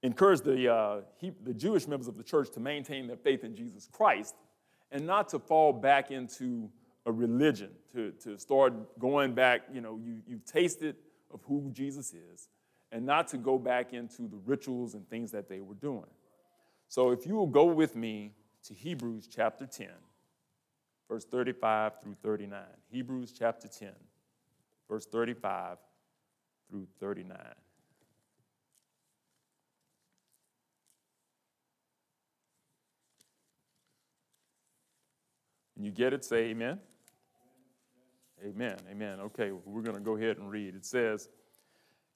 encourage 0.01 0.41
the, 0.41 0.71
uh, 0.71 1.01
he, 1.17 1.31
the 1.43 1.53
Jewish 1.53 1.87
members 1.87 2.07
of 2.07 2.17
the 2.17 2.23
church 2.23 2.51
to 2.51 2.59
maintain 2.59 3.07
their 3.07 3.17
faith 3.17 3.43
in 3.43 3.55
Jesus 3.55 3.87
Christ 3.91 4.35
and 4.91 5.07
not 5.07 5.29
to 5.29 5.39
fall 5.39 5.73
back 5.73 6.11
into 6.11 6.69
a 7.05 7.11
religion, 7.11 7.71
to, 7.93 8.11
to 8.23 8.37
start 8.37 8.99
going 8.99 9.33
back, 9.33 9.63
you 9.73 9.81
know, 9.81 9.99
you, 10.03 10.21
you've 10.27 10.45
tasted 10.45 10.95
of 11.33 11.41
who 11.43 11.69
Jesus 11.73 12.13
is, 12.13 12.47
and 12.91 13.05
not 13.05 13.27
to 13.29 13.37
go 13.37 13.57
back 13.57 13.93
into 13.93 14.27
the 14.27 14.37
rituals 14.45 14.93
and 14.93 15.09
things 15.09 15.31
that 15.31 15.49
they 15.49 15.61
were 15.61 15.73
doing. 15.75 16.05
So 16.87 17.09
if 17.09 17.25
you 17.25 17.35
will 17.35 17.47
go 17.47 17.65
with 17.65 17.95
me 17.95 18.33
to 18.65 18.73
Hebrews 18.73 19.27
chapter 19.27 19.65
10, 19.65 19.87
verse 21.09 21.25
35 21.25 22.01
through 22.01 22.15
39. 22.21 22.61
Hebrews 22.91 23.33
chapter 23.37 23.67
10, 23.67 23.89
verse 24.87 25.05
35 25.07 25.77
through 26.73 26.87
39. 26.99 27.37
When 35.75 35.85
you 35.85 35.91
get 35.91 36.13
it, 36.13 36.25
say 36.25 36.45
amen. 36.45 36.79
Amen. 38.43 38.77
Amen. 38.89 39.19
Okay, 39.19 39.51
we're 39.51 39.83
going 39.83 39.95
to 39.95 40.01
go 40.01 40.17
ahead 40.17 40.37
and 40.37 40.49
read. 40.49 40.73
It 40.73 40.83
says, 40.83 41.29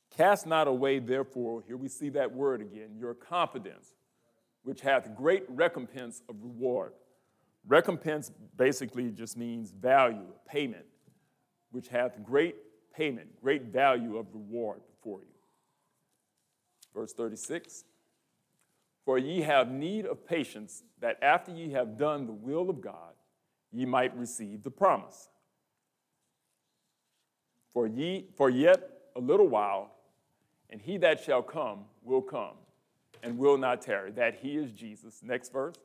Cast 0.10 0.48
not 0.48 0.68
away, 0.68 0.98
therefore, 0.98 1.64
here 1.68 1.78
we 1.78 1.88
see 1.88 2.10
that 2.10 2.34
word 2.34 2.60
again, 2.60 2.96
your 2.98 3.14
confidence, 3.14 3.94
which 4.64 4.82
hath 4.82 5.14
great 5.16 5.44
recompense 5.50 6.24
of 6.28 6.36
reward. 6.42 6.94
Recompense 7.68 8.32
basically 8.56 9.12
just 9.12 9.38
means 9.38 9.70
value, 9.70 10.26
payment, 10.48 10.86
which 11.70 11.90
hath 11.90 12.24
great 12.24 12.56
payment, 12.98 13.28
great 13.42 13.64
value 13.64 14.18
of 14.18 14.26
reward 14.34 14.82
before 14.90 15.20
you. 15.20 15.38
Verse 16.94 17.14
36 17.14 17.84
For 19.06 19.18
ye 19.20 19.42
have 19.42 19.72
need 19.72 20.06
of 20.06 20.28
patience, 20.28 20.84
that 21.00 21.18
after 21.22 21.52
ye 21.52 21.72
have 21.72 21.98
done 21.98 22.26
the 22.26 22.34
will 22.34 22.70
of 22.70 22.82
God, 22.82 23.14
ye 23.72 23.86
might 23.86 24.18
receive 24.18 24.64
the 24.64 24.72
promise. 24.72 25.30
For, 27.74 27.86
ye, 27.86 28.26
for 28.36 28.50
yet 28.50 28.90
a 29.16 29.20
little 29.20 29.48
while, 29.48 29.92
and 30.72 30.82
he 30.82 30.98
that 30.98 31.24
shall 31.24 31.44
come 31.44 31.86
will 32.04 32.24
come 32.24 32.56
and 33.22 33.38
will 33.38 33.58
not 33.58 33.82
tarry. 33.82 34.12
That 34.12 34.40
he 34.42 34.58
is 34.58 34.72
Jesus. 34.72 35.22
Next 35.24 35.54
verse. 35.54 35.76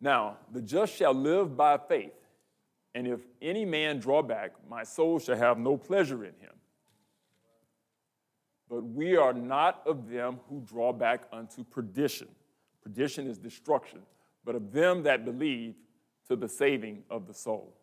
Now, 0.00 0.36
the 0.52 0.60
just 0.60 0.94
shall 0.94 1.14
live 1.14 1.56
by 1.56 1.78
faith, 1.78 2.12
and 2.96 3.06
if 3.06 3.20
any 3.42 3.66
man 3.66 3.98
draw 3.98 4.22
back, 4.22 4.52
my 4.70 4.82
soul 4.82 5.18
shall 5.18 5.36
have 5.36 5.58
no 5.58 5.76
pleasure 5.76 6.24
in 6.24 6.32
him. 6.40 6.54
But 8.70 8.84
we 8.84 9.18
are 9.18 9.34
not 9.34 9.82
of 9.84 10.08
them 10.08 10.40
who 10.48 10.62
draw 10.62 10.94
back 10.94 11.24
unto 11.30 11.62
perdition. 11.62 12.26
Perdition 12.82 13.26
is 13.26 13.36
destruction, 13.36 14.00
but 14.46 14.54
of 14.54 14.72
them 14.72 15.02
that 15.02 15.26
believe 15.26 15.74
to 16.28 16.36
the 16.36 16.48
saving 16.48 17.02
of 17.10 17.26
the 17.26 17.34
soul. 17.34 17.74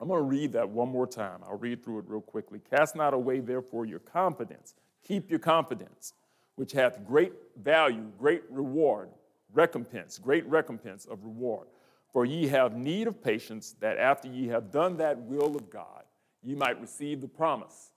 I'm 0.00 0.08
going 0.08 0.18
to 0.18 0.24
read 0.24 0.52
that 0.52 0.70
one 0.70 0.88
more 0.88 1.06
time. 1.06 1.40
I'll 1.46 1.58
read 1.58 1.84
through 1.84 1.98
it 1.98 2.06
real 2.08 2.22
quickly. 2.22 2.58
Cast 2.70 2.96
not 2.96 3.12
away, 3.12 3.40
therefore, 3.40 3.84
your 3.84 3.98
confidence. 3.98 4.76
Keep 5.06 5.28
your 5.28 5.40
confidence, 5.40 6.14
which 6.54 6.72
hath 6.72 7.06
great 7.06 7.34
value, 7.62 8.06
great 8.18 8.44
reward, 8.48 9.10
recompense, 9.52 10.18
great 10.18 10.46
recompense 10.46 11.04
of 11.04 11.22
reward. 11.22 11.66
For 12.12 12.24
ye 12.24 12.48
have 12.48 12.76
need 12.76 13.06
of 13.06 13.22
patience, 13.22 13.74
that 13.80 13.98
after 13.98 14.28
ye 14.28 14.48
have 14.48 14.70
done 14.70 14.96
that 14.96 15.18
will 15.18 15.56
of 15.56 15.70
God, 15.70 16.04
ye 16.42 16.54
might 16.54 16.80
receive 16.80 17.20
the 17.20 17.28
promise. 17.28 17.90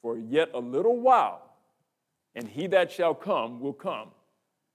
For 0.00 0.16
yet 0.16 0.50
a 0.54 0.60
little 0.60 0.98
while, 0.98 1.42
and 2.34 2.48
he 2.48 2.66
that 2.68 2.90
shall 2.90 3.14
come 3.14 3.60
will 3.60 3.72
come 3.72 4.10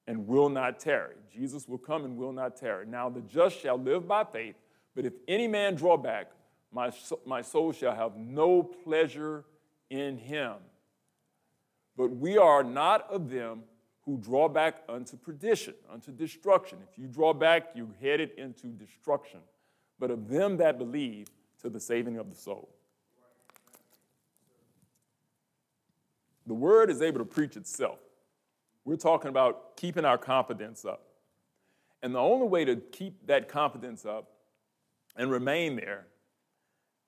and 0.08 0.28
will 0.28 0.50
not 0.50 0.80
tarry. 0.80 1.16
Jesus 1.34 1.68
will 1.68 1.78
come 1.78 2.06
and 2.06 2.16
will 2.18 2.32
not 2.32 2.56
tarry. 2.56 2.86
Now 2.86 3.10
the 3.10 3.22
just 3.22 3.60
shall 3.60 3.78
live 3.78 4.08
by 4.08 4.24
faith. 4.24 4.56
But 4.96 5.06
if 5.06 5.14
any 5.28 5.48
man 5.48 5.76
draw 5.76 5.98
back, 5.98 6.32
my, 6.72 6.92
my 7.26 7.42
soul 7.42 7.72
shall 7.72 7.96
have 7.96 8.16
no 8.16 8.62
pleasure 8.62 9.46
in 9.90 10.18
him. 10.18 10.54
But 11.98 12.16
we 12.16 12.38
are 12.38 12.64
not 12.64 13.10
of 13.10 13.30
them 13.30 13.64
who 14.06 14.18
draw 14.18 14.48
back 14.48 14.84
unto 14.88 15.18
perdition, 15.18 15.74
unto 15.92 16.12
destruction. 16.12 16.78
If 16.92 16.98
you 16.98 17.08
draw 17.08 17.34
back, 17.34 17.70
you're 17.74 17.88
headed 18.02 18.32
into 18.38 18.68
destruction. 18.68 19.40
But 20.00 20.12
of 20.12 20.28
them 20.28 20.58
that 20.58 20.78
believe 20.78 21.28
to 21.62 21.70
the 21.70 21.80
saving 21.80 22.18
of 22.18 22.30
the 22.30 22.36
soul. 22.36 22.70
The 26.46 26.54
word 26.54 26.92
is 26.92 27.02
able 27.02 27.20
to 27.20 27.26
preach 27.26 27.58
itself. 27.58 27.98
We're 28.84 28.98
talking 28.98 29.30
about 29.30 29.76
keeping 29.76 30.06
our 30.06 30.20
confidence 30.20 30.86
up. 30.86 31.02
And 32.04 32.14
the 32.14 32.20
only 32.20 32.48
way 32.48 32.66
to 32.66 32.76
keep 32.76 33.26
that 33.26 33.50
confidence 33.50 34.06
up 34.06 34.30
and 35.16 35.32
remain 35.32 35.76
there 35.76 36.06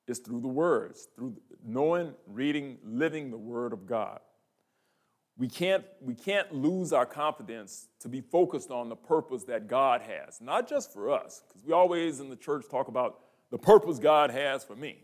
is 0.08 0.18
through 0.20 0.42
the 0.42 0.48
words, 0.48 1.10
through 1.16 1.36
knowing, 1.63 2.16
reading, 2.25 2.77
living 2.84 3.30
the 3.30 3.38
Word 3.38 3.74
of 3.74 3.86
God. 3.86 4.20
We 5.38 5.48
can't, 5.48 5.86
we 6.01 6.15
can't 6.15 6.51
lose 6.51 6.91
our 6.91 7.06
confidence 7.06 7.88
to 8.00 8.10
be 8.10 8.22
focused 8.22 8.72
on 8.72 8.89
the 8.89 8.96
purpose 8.96 9.44
that 9.44 9.67
God 9.67 10.01
has, 10.01 10.41
not 10.41 10.67
just 10.67 10.91
for 10.91 11.12
us, 11.12 11.44
because 11.48 11.63
we 11.63 11.74
always 11.74 12.20
in 12.20 12.29
the 12.29 12.36
church 12.36 12.65
talk 12.70 12.88
about 12.88 13.20
the 13.51 13.58
purpose 13.58 14.00
God 14.00 14.32
has 14.32 14.63
for 14.63 14.75
me. 14.75 14.98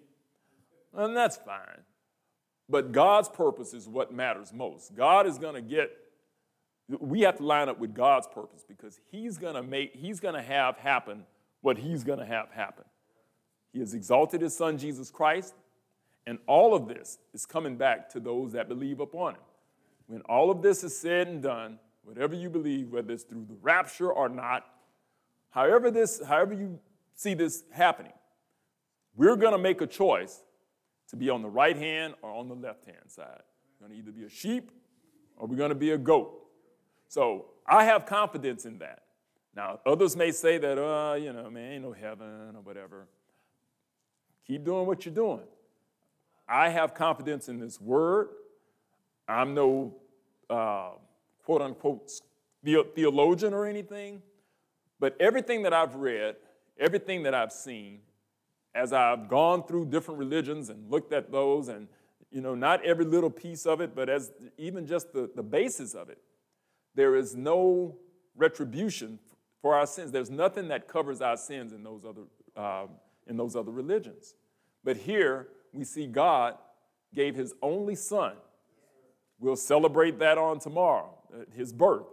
And 0.94 1.16
that's 1.16 1.38
fine. 1.38 1.84
But 2.68 2.92
God's 2.92 3.30
purpose 3.30 3.74
is 3.74 3.88
what 3.88 4.13
matters 4.13 4.52
most. 4.52 4.96
God 4.96 5.28
is 5.28 5.38
going 5.38 5.56
to 5.56 5.62
get, 5.62 5.92
we 6.88 7.22
have 7.22 7.38
to 7.38 7.46
line 7.46 7.70
up 7.70 7.80
with 7.80 7.94
God's 7.94 8.28
purpose 8.28 8.66
because 8.68 9.00
He's 9.12 9.38
going 9.38 9.56
to 9.56 9.63
make, 9.63 9.96
He's 9.96 10.20
going 10.20 10.36
to 10.36 10.42
have 10.42 10.78
happen 10.78 11.25
what 11.62 11.78
He's 11.78 12.04
going 12.04 12.20
to 12.20 12.25
have 12.25 12.50
happen. 12.52 12.86
He 13.74 13.80
has 13.80 13.94
exalted 13.96 14.42
his 14.42 14.56
son 14.56 14.78
Jesus 14.78 15.10
Christ, 15.10 15.56
and 16.28 16.38
all 16.46 16.75
of 16.75 16.88
this 16.88 17.18
is 17.34 17.46
coming 17.46 17.75
back 17.75 18.08
to 18.12 18.20
those 18.20 18.54
that 18.54 18.70
believe 18.70 19.00
upon 19.00 19.34
him. 19.34 19.42
When 20.13 20.22
all 20.29 20.51
of 20.51 20.62
this 20.62 20.84
is 20.84 20.96
said 20.96 21.27
and 21.27 21.41
done, 21.41 21.79
whatever 22.03 22.36
you 22.36 22.48
believe, 22.48 22.91
whether 22.91 23.12
it's 23.12 23.24
through 23.24 23.46
the 23.50 23.58
rapture 23.63 24.13
or 24.13 24.29
not, 24.29 24.63
however 25.50 25.89
this, 25.89 26.22
however 26.24 26.53
you 26.53 26.77
see 27.15 27.34
this 27.34 27.63
happening, 27.72 28.13
we're 29.15 29.36
going 29.36 29.53
to 29.53 29.58
make 29.58 29.82
a 29.82 29.88
choice 29.88 30.43
to 31.10 31.15
be 31.15 31.32
on 31.32 31.41
the 31.41 31.50
right 31.50 31.75
hand 31.75 32.13
or 32.22 32.29
on 32.29 32.48
the 32.48 32.53
left 32.53 32.86
hand 32.86 33.08
side. 33.08 33.41
We're 33.82 33.88
going 33.88 34.00
to 34.00 34.03
either 34.03 34.15
be 34.15 34.25
a 34.25 34.29
sheep 34.29 34.70
or 35.36 35.48
we're 35.48 35.58
going 35.58 35.70
to 35.70 35.75
be 35.75 35.89
a 35.93 35.98
goat. 35.98 36.46
So 37.08 37.46
I 37.65 37.86
have 37.86 38.05
confidence 38.05 38.65
in 38.65 38.77
that. 38.77 39.05
Now, 39.55 39.79
others 39.84 40.15
may 40.15 40.29
say 40.29 40.60
that, 40.60 40.77
uh, 40.77 41.15
you 41.15 41.34
know, 41.34 41.50
man, 41.50 41.72
ain't 41.72 41.84
no 41.84 41.93
heaven 41.93 42.55
or 42.55 42.62
whatever. 42.62 43.08
Keep 44.46 44.63
doing 44.63 44.86
what 44.86 45.08
you're 45.08 45.15
doing. 45.15 45.48
I 46.48 46.70
have 46.70 46.93
confidence 46.93 47.50
in 47.50 47.58
this 47.58 47.82
word. 47.82 48.29
I'm 49.27 49.53
no 49.53 49.96
uh, 50.50 50.92
quote 51.44 51.62
unquote 51.62 52.12
theologian 52.64 53.54
or 53.54 53.66
anything, 53.66 54.22
but 55.00 55.16
everything 55.20 55.64
that 55.64 55.74
I've 55.74 55.96
read, 55.96 56.36
everything 56.80 57.24
that 57.24 57.34
I've 57.34 57.52
seen, 57.52 58.00
as 58.76 58.94
I've 58.94 59.28
gone 59.28 59.64
through 59.66 59.86
different 59.86 60.20
religions 60.20 60.70
and 60.70 60.90
looked 60.90 61.14
at 61.14 61.32
those, 61.32 61.68
and 61.68 61.88
you 62.32 62.42
know, 62.42 62.56
not 62.56 62.84
every 62.84 63.06
little 63.06 63.30
piece 63.30 63.66
of 63.66 63.82
it, 63.82 63.96
but 63.96 64.10
as 64.10 64.32
even 64.58 64.88
just 64.88 65.14
the, 65.14 65.30
the 65.36 65.44
basis 65.44 65.94
of 65.94 66.10
it, 66.10 66.18
there 66.96 67.16
is 67.16 67.36
no 67.36 67.96
retribution 68.36 69.20
for 69.62 69.76
our 69.76 69.86
sins. 69.86 70.12
There's 70.12 70.32
nothing 70.32 70.68
that 70.70 70.88
covers 70.88 71.22
our 71.22 71.38
sins 71.38 71.74
in 71.74 71.84
those 71.84 72.04
other, 72.06 72.24
uh, 72.56 72.88
in 73.28 73.38
those 73.38 73.56
other 73.56 73.72
religions. 73.72 74.34
But 74.84 74.98
here 74.98 75.48
we 75.72 75.84
see 75.84 76.08
God 76.08 76.58
gave 77.14 77.36
his 77.36 77.54
only 77.62 77.96
son. 77.96 78.34
We'll 79.40 79.56
celebrate 79.56 80.20
that 80.20 80.38
on 80.38 80.60
tomorrow, 80.60 81.18
his 81.56 81.74
birth. 81.74 82.06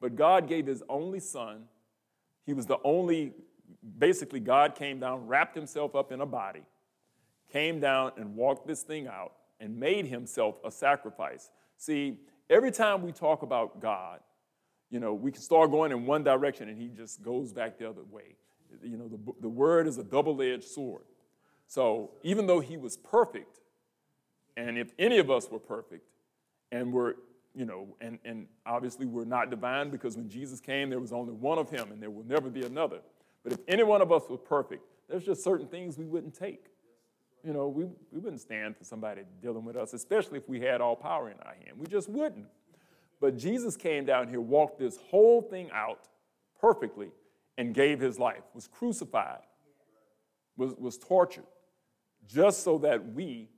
But 0.00 0.14
God 0.14 0.48
gave 0.48 0.66
his 0.66 0.82
only 0.88 1.20
son. 1.20 1.64
He 2.44 2.52
was 2.52 2.66
the 2.66 2.78
only, 2.84 3.32
basically, 3.98 4.40
God 4.40 4.74
came 4.74 5.00
down, 5.00 5.26
wrapped 5.26 5.56
himself 5.56 5.94
up 5.94 6.12
in 6.12 6.20
a 6.20 6.26
body, 6.26 6.62
came 7.52 7.80
down 7.80 8.12
and 8.16 8.36
walked 8.36 8.66
this 8.66 8.82
thing 8.82 9.08
out, 9.08 9.32
and 9.58 9.78
made 9.78 10.06
himself 10.06 10.56
a 10.64 10.70
sacrifice. 10.70 11.50
See, 11.78 12.18
every 12.50 12.70
time 12.70 13.02
we 13.02 13.10
talk 13.10 13.42
about 13.42 13.80
God, 13.80 14.20
you 14.90 15.00
know, 15.00 15.14
we 15.14 15.32
can 15.32 15.40
start 15.40 15.70
going 15.70 15.92
in 15.92 16.06
one 16.06 16.22
direction 16.22 16.68
and 16.68 16.78
he 16.78 16.88
just 16.88 17.22
goes 17.22 17.52
back 17.52 17.78
the 17.78 17.88
other 17.88 18.04
way. 18.10 18.36
You 18.82 18.96
know, 18.96 19.08
the, 19.08 19.18
the 19.40 19.48
word 19.48 19.86
is 19.86 19.98
a 19.98 20.04
double 20.04 20.40
edged 20.42 20.64
sword. 20.64 21.02
So 21.66 22.12
even 22.22 22.46
though 22.46 22.60
he 22.60 22.76
was 22.76 22.96
perfect, 22.96 23.60
and 24.56 24.78
if 24.78 24.92
any 24.98 25.18
of 25.18 25.30
us 25.30 25.50
were 25.50 25.58
perfect, 25.58 26.06
and 26.72 26.92
we're, 26.92 27.14
you 27.54 27.64
know, 27.64 27.86
and, 28.00 28.18
and 28.24 28.46
obviously 28.66 29.06
we're 29.06 29.24
not 29.24 29.50
divine 29.50 29.90
because 29.90 30.16
when 30.16 30.28
Jesus 30.28 30.60
came, 30.60 30.90
there 30.90 31.00
was 31.00 31.12
only 31.12 31.32
one 31.32 31.58
of 31.58 31.70
him 31.70 31.92
and 31.92 32.02
there 32.02 32.10
will 32.10 32.26
never 32.26 32.50
be 32.50 32.64
another. 32.64 33.00
But 33.42 33.52
if 33.52 33.58
any 33.68 33.82
one 33.82 34.02
of 34.02 34.10
us 34.12 34.22
was 34.28 34.40
perfect, 34.44 34.84
there's 35.08 35.24
just 35.24 35.42
certain 35.42 35.66
things 35.68 35.96
we 35.96 36.04
wouldn't 36.04 36.34
take. 36.34 36.66
You 37.44 37.52
know, 37.52 37.68
we, 37.68 37.84
we 38.10 38.18
wouldn't 38.18 38.40
stand 38.40 38.76
for 38.76 38.84
somebody 38.84 39.22
dealing 39.40 39.64
with 39.64 39.76
us, 39.76 39.92
especially 39.92 40.38
if 40.38 40.48
we 40.48 40.60
had 40.60 40.80
all 40.80 40.96
power 40.96 41.30
in 41.30 41.36
our 41.44 41.54
hand. 41.54 41.78
We 41.78 41.86
just 41.86 42.08
wouldn't. 42.08 42.46
But 43.20 43.36
Jesus 43.36 43.76
came 43.76 44.04
down 44.04 44.28
here, 44.28 44.40
walked 44.40 44.78
this 44.78 44.96
whole 44.96 45.40
thing 45.40 45.70
out 45.72 46.08
perfectly, 46.60 47.10
and 47.58 47.72
gave 47.72 48.00
his 48.00 48.18
life, 48.18 48.42
was 48.54 48.66
crucified, 48.66 49.40
was, 50.56 50.74
was 50.76 50.98
tortured, 50.98 51.46
just 52.26 52.62
so 52.62 52.78
that 52.78 53.14
we 53.14 53.48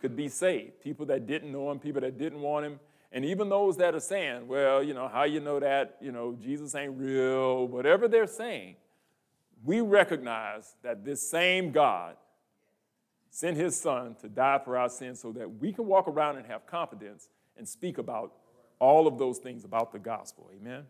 could 0.00 0.16
be 0.16 0.28
saved. 0.28 0.80
People 0.80 1.06
that 1.06 1.26
didn't 1.26 1.50
know 1.50 1.70
him, 1.70 1.78
people 1.78 2.00
that 2.00 2.18
didn't 2.18 2.40
want 2.40 2.66
him, 2.66 2.80
and 3.12 3.24
even 3.24 3.48
those 3.48 3.76
that 3.78 3.94
are 3.94 4.00
saying, 4.00 4.46
well, 4.46 4.82
you 4.82 4.92
know, 4.92 5.08
how 5.08 5.24
you 5.24 5.40
know 5.40 5.58
that, 5.60 5.96
you 6.00 6.12
know, 6.12 6.36
Jesus 6.40 6.74
ain't 6.74 6.98
real, 6.98 7.66
whatever 7.66 8.08
they're 8.08 8.26
saying, 8.26 8.76
we 9.64 9.80
recognize 9.80 10.76
that 10.82 11.04
this 11.04 11.26
same 11.28 11.72
God 11.72 12.16
sent 13.30 13.56
his 13.56 13.78
son 13.78 14.16
to 14.20 14.28
die 14.28 14.60
for 14.64 14.76
our 14.76 14.88
sins 14.88 15.20
so 15.20 15.32
that 15.32 15.60
we 15.60 15.72
can 15.72 15.86
walk 15.86 16.08
around 16.08 16.36
and 16.36 16.46
have 16.46 16.66
confidence 16.66 17.28
and 17.56 17.66
speak 17.66 17.98
about 17.98 18.32
all 18.78 19.06
of 19.06 19.18
those 19.18 19.38
things 19.38 19.64
about 19.64 19.92
the 19.92 19.98
gospel. 19.98 20.50
Amen? 20.54 20.84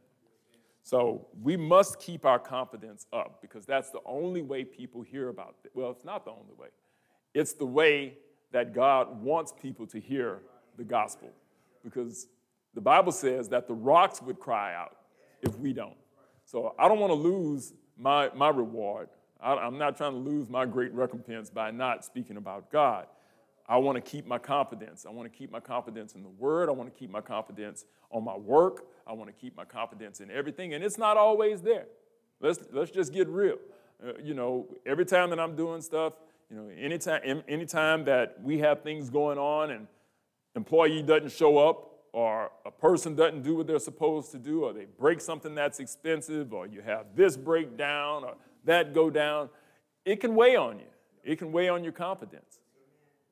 So 0.83 1.27
we 1.43 1.57
must 1.57 1.99
keep 1.99 2.25
our 2.25 2.39
confidence 2.39 3.07
up 3.13 3.41
because 3.41 3.67
that's 3.67 3.91
the 3.91 4.01
only 4.05 4.43
way 4.43 4.65
people 4.65 5.03
hear 5.03 5.29
about 5.29 5.57
it. 5.65 5.71
Well, 5.75 5.91
it's 5.91 6.05
not 6.05 6.25
the 6.25 6.31
only 6.31 6.55
way. 6.57 6.69
It's 7.35 7.53
the 7.53 7.67
way 7.67 8.19
that 8.57 8.73
God 8.73 9.23
wants 9.23 9.53
people 9.53 9.87
to 9.89 10.01
hear 10.01 10.41
the 10.79 10.83
gospel 10.83 11.29
because 11.85 12.27
the 12.73 12.81
Bible 12.81 13.13
says 13.13 13.51
that 13.51 13.69
the 13.69 13.75
rocks 13.75 14.23
would 14.23 14.41
cry 14.41 14.75
out 14.75 14.97
if 15.43 15.59
we 15.59 15.75
don't. 15.75 15.99
So 16.47 16.75
I 16.79 16.89
don't 16.89 16.99
want 16.99 17.11
to 17.11 17.19
lose 17.19 17.75
my, 17.99 18.31
my 18.35 18.49
reward. 18.49 19.11
I, 19.43 19.67
am 19.67 19.77
not 19.77 19.99
trying 19.99 20.13
to 20.13 20.19
lose 20.19 20.49
my 20.49 20.65
great 20.65 20.91
recompense 20.95 21.51
by 21.51 21.71
not 21.71 22.03
speaking 22.03 22.39
about 22.39 22.73
God. 22.73 23.09
I 23.69 23.77
want 23.77 23.97
to 23.97 24.01
keep 24.01 24.27
my 24.27 24.39
confidence. 24.39 25.05
I 25.07 25.13
want 25.13 25.31
to 25.31 25.39
keep 25.39 25.53
my 25.53 25.61
confidence 25.61 26.15
in 26.15 26.23
the 26.23 26.31
Word. 26.31 26.71
I 26.71 26.73
want 26.73 26.91
to 26.91 26.99
keep 26.99 27.11
my 27.11 27.21
confidence 27.21 27.85
on 28.11 28.25
my 28.25 28.39
work. 28.39 28.87
I 29.07 29.13
want 29.13 29.29
to 29.29 29.39
keep 29.39 29.55
my 29.55 29.67
confidence 29.67 30.21
in 30.21 30.31
everything. 30.31 30.73
And 30.73 30.83
it's 30.83 30.97
not 30.97 31.19
always 31.19 31.61
there. 31.61 31.89
Let's, 32.41 32.61
let's 32.73 32.91
just 32.91 33.13
get 33.13 33.29
real. 33.29 33.59
Uh, 34.03 34.13
you 34.23 34.33
know, 34.33 34.67
every 34.87 35.05
time 35.05 35.29
that 35.29 35.41
I'm 35.41 35.57
doing 35.57 35.83
stuff, 35.83 36.15
you 36.51 36.57
know, 36.57 36.69
anytime, 36.69 37.43
anytime 37.49 38.05
that 38.05 38.37
we 38.43 38.59
have 38.59 38.83
things 38.83 39.11
going 39.11 39.39
on 39.39 39.71
and 39.71 39.87
employee 40.55 41.03
doesn't 41.03 41.33
show 41.33 41.59
up 41.59 41.91
or 42.13 42.51
a 42.65 42.71
person 42.71 43.17
doesn't 43.17 43.43
do 43.43 43.57
what 43.57 43.67
they're 43.67 43.79
supposed 43.79 44.31
to 44.33 44.39
do 44.39 44.65
or 44.65 44.73
they 44.73 44.87
break 44.99 45.21
something 45.21 45.55
that's 45.55 45.81
expensive 45.81 46.53
or 46.53 46.67
you 46.67 46.81
have 46.81 47.07
this 47.15 47.37
break 47.37 47.77
down 47.77 48.25
or 48.25 48.35
that 48.65 48.95
go 48.95 49.11
down, 49.11 49.49
it 50.05 50.21
can 50.21 50.35
weigh 50.35 50.57
on 50.57 50.79
you. 50.79 50.87
It 51.25 51.39
can 51.39 51.51
weigh 51.51 51.69
on 51.69 51.83
your 51.83 51.93
confidence. 51.93 52.61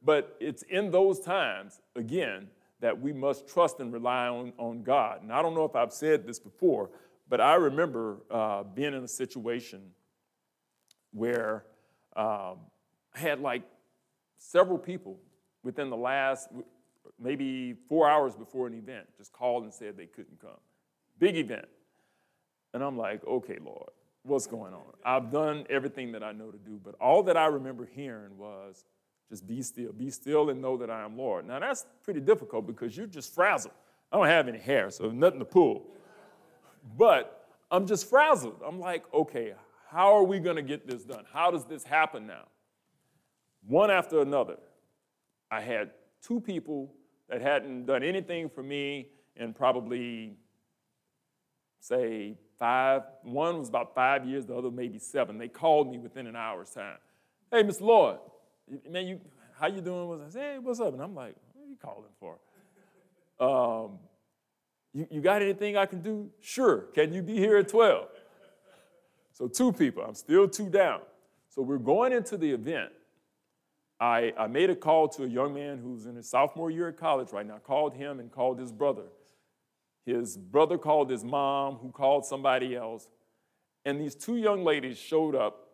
But 0.03 0.37
it's 0.41 0.63
in 0.65 0.91
those 0.91 1.21
times, 1.21 1.81
again, 1.97 2.49
that 2.81 3.01
we 3.01 3.13
must 3.13 3.49
trust 3.49 3.81
and 3.81 3.93
rely 3.93 4.27
on, 4.27 4.53
on 4.59 4.83
God. 4.83 5.23
And 5.23 5.33
I 5.33 5.41
don't 5.41 5.55
know 5.55 5.65
if 5.65 5.75
I've 5.75 5.93
said 5.93 6.27
this 6.27 6.39
before, 6.39 6.91
but 7.29 7.41
I 7.41 7.55
remember 7.55 8.19
uh, 8.31 8.65
being 8.65 8.93
in 8.93 9.05
a 9.05 9.09
situation 9.09 9.81
where 11.13 11.65
um, 12.17 12.59
had 13.15 13.41
like 13.41 13.63
several 14.39 14.79
people 14.79 15.19
within 15.63 15.91
the 15.91 15.97
last 15.97 16.49
maybe 17.19 17.75
four 17.89 18.09
hours 18.09 18.35
before 18.35 18.67
an 18.67 18.75
event 18.75 19.07
just 19.17 19.33
called 19.33 19.65
and 19.65 19.73
said 19.73 19.97
they 19.97 20.07
couldn't 20.07 20.41
come. 20.41 20.51
Big 21.19 21.37
event. 21.37 21.67
And 22.73 22.83
I'm 22.83 22.99
like, 22.99 23.25
okay, 23.27 23.59
Lord, 23.65 23.91
what's 24.25 24.47
going 24.47 24.75
on? 24.75 24.93
I've 25.05 25.31
done 25.31 25.65
everything 25.71 26.13
that 26.13 26.25
I 26.25 26.33
know 26.33 26.51
to 26.51 26.59
do, 26.59 26.81
but 26.83 26.97
all 27.01 27.23
that 27.25 27.37
I 27.37 27.47
remember 27.47 27.87
hearing 27.87 28.37
was, 28.37 28.85
just 29.31 29.47
be 29.47 29.63
still. 29.63 29.93
Be 29.93 30.11
still 30.11 30.51
and 30.51 30.61
know 30.61 30.77
that 30.77 30.91
I 30.91 31.05
am 31.05 31.17
Lord. 31.17 31.47
Now, 31.47 31.59
that's 31.59 31.87
pretty 32.03 32.21
difficult 32.21 32.67
because 32.67 32.97
you're 32.97 33.07
just 33.07 33.35
frazzled. 33.35 33.75
I 34.13 34.17
don't 34.17 34.27
have 34.27 34.49
any 34.49 34.59
hair, 34.59 34.91
so 34.91 35.11
nothing 35.11 35.39
to 35.39 35.45
pull. 35.45 35.87
But 36.97 37.49
I'm 37.71 37.87
just 37.87 38.09
frazzled. 38.09 38.61
I'm 38.65 38.79
like, 38.79 39.05
okay, 39.15 39.55
how 39.91 40.15
are 40.15 40.25
we 40.25 40.41
going 40.41 40.57
to 40.57 40.63
get 40.63 40.87
this 40.87 41.05
done? 41.05 41.25
How 41.33 41.51
does 41.51 41.65
this 41.65 41.85
happen 41.85 42.27
now? 42.27 42.45
One 43.67 43.91
after 43.91 44.21
another, 44.21 44.57
I 45.51 45.61
had 45.61 45.91
two 46.23 46.41
people 46.41 46.93
that 47.29 47.41
hadn't 47.41 47.87
done 47.87 48.03
anything 48.03 48.49
for 48.49 48.63
me 48.63 49.09
in 49.37 49.55
probably, 49.55 50.37
say, 51.81 52.37
five. 52.59 53.03
One 53.23 53.59
was 53.59 53.69
about 53.69 53.95
five 53.95 54.27
years, 54.27 54.47
the 54.47 54.55
other 54.55 54.71
maybe 54.71 54.99
seven. 54.99 55.39
They 55.39 55.49
called 55.49 55.91
me 55.91 55.99
within 55.99 56.27
an 56.27 56.37
hour's 56.37 56.71
time. 56.71 56.99
Hey, 57.51 57.63
Mr. 57.63 57.83
Lord, 57.83 58.19
man, 58.89 59.07
you, 59.07 59.21
how 59.59 59.69
you 59.69 59.81
doing? 59.81 60.21
I 60.27 60.31
said, 60.31 60.41
hey, 60.41 60.59
what's 60.59 60.81
up? 60.81 60.93
And 60.93 61.03
I'm 61.03 61.15
like, 61.15 61.35
what 61.53 61.65
are 61.65 61.69
you 61.69 61.77
calling 61.81 62.11
for? 62.21 62.39
Um, 63.41 63.99
you, 64.93 65.07
you 65.11 65.21
got 65.21 65.43
anything 65.43 65.77
I 65.77 65.87
can 65.87 66.01
do? 66.01 66.31
Sure. 66.41 66.87
Can 66.95 67.13
you 67.13 67.23
be 67.23 67.37
here 67.37 67.57
at 67.57 67.69
12? 67.69 68.09
So 69.33 69.49
two 69.49 69.73
people. 69.73 70.05
I'm 70.07 70.15
still 70.15 70.49
two 70.49 70.69
down. 70.69 71.01
So 71.49 71.63
we're 71.63 71.79
going 71.79 72.13
into 72.13 72.37
the 72.37 72.51
event. 72.51 72.91
I, 74.01 74.33
I 74.37 74.47
made 74.49 74.71
a 74.71 74.77
call 74.77 75.09
to 75.11 75.25
a 75.25 75.29
young 75.29 75.55
man 75.55 75.79
who's 75.79 76.07
in 76.07 76.17
his 76.17 76.29
sophomore 76.29 76.71
year 76.71 76.89
at 76.89 76.97
college 76.97 77.33
right 77.33 77.47
now. 77.47 77.59
called 77.59 77.95
him 77.95 78.21
and 78.21 78.31
called 78.31 78.59
his 78.59 78.73
brother. 78.73 79.05
His 80.05 80.37
brother 80.37 80.77
called 80.77 81.11
his 81.11 81.25
mom, 81.25 81.77
who 81.77 81.91
called 81.91 82.27
somebody 82.27 82.77
else. 82.77 83.09
And 83.85 84.01
these 84.01 84.15
two 84.15 84.37
young 84.37 84.65
ladies 84.65 84.99
showed 84.99 85.35
up 85.35 85.65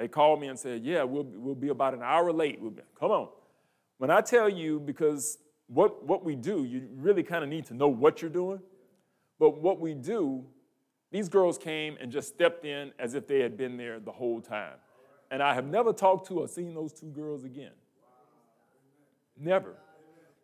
they 0.00 0.08
called 0.08 0.40
me 0.40 0.46
and 0.46 0.58
said, 0.58 0.82
Yeah, 0.82 1.02
we'll, 1.02 1.24
we'll 1.24 1.54
be 1.54 1.68
about 1.68 1.92
an 1.92 2.02
hour 2.02 2.32
late. 2.32 2.58
We'll 2.58 2.70
be, 2.70 2.80
Come 2.98 3.10
on. 3.10 3.28
When 3.98 4.10
I 4.10 4.22
tell 4.22 4.48
you, 4.48 4.80
because 4.80 5.36
what, 5.66 6.06
what 6.06 6.24
we 6.24 6.36
do, 6.36 6.64
you 6.64 6.88
really 6.96 7.22
kind 7.22 7.44
of 7.44 7.50
need 7.50 7.66
to 7.66 7.74
know 7.74 7.88
what 7.88 8.22
you're 8.22 8.30
doing. 8.30 8.60
But 9.38 9.60
what 9.60 9.78
we 9.78 9.92
do, 9.92 10.46
these 11.12 11.28
girls 11.28 11.58
came 11.58 11.98
and 12.00 12.10
just 12.10 12.28
stepped 12.28 12.64
in 12.64 12.92
as 12.98 13.12
if 13.12 13.26
they 13.26 13.40
had 13.40 13.58
been 13.58 13.76
there 13.76 14.00
the 14.00 14.10
whole 14.10 14.40
time. 14.40 14.76
And 15.30 15.42
I 15.42 15.54
have 15.54 15.66
never 15.66 15.92
talked 15.92 16.26
to 16.28 16.40
or 16.40 16.48
seen 16.48 16.74
those 16.74 16.92
two 16.92 17.06
girls 17.06 17.44
again. 17.44 17.72
Never. 19.38 19.76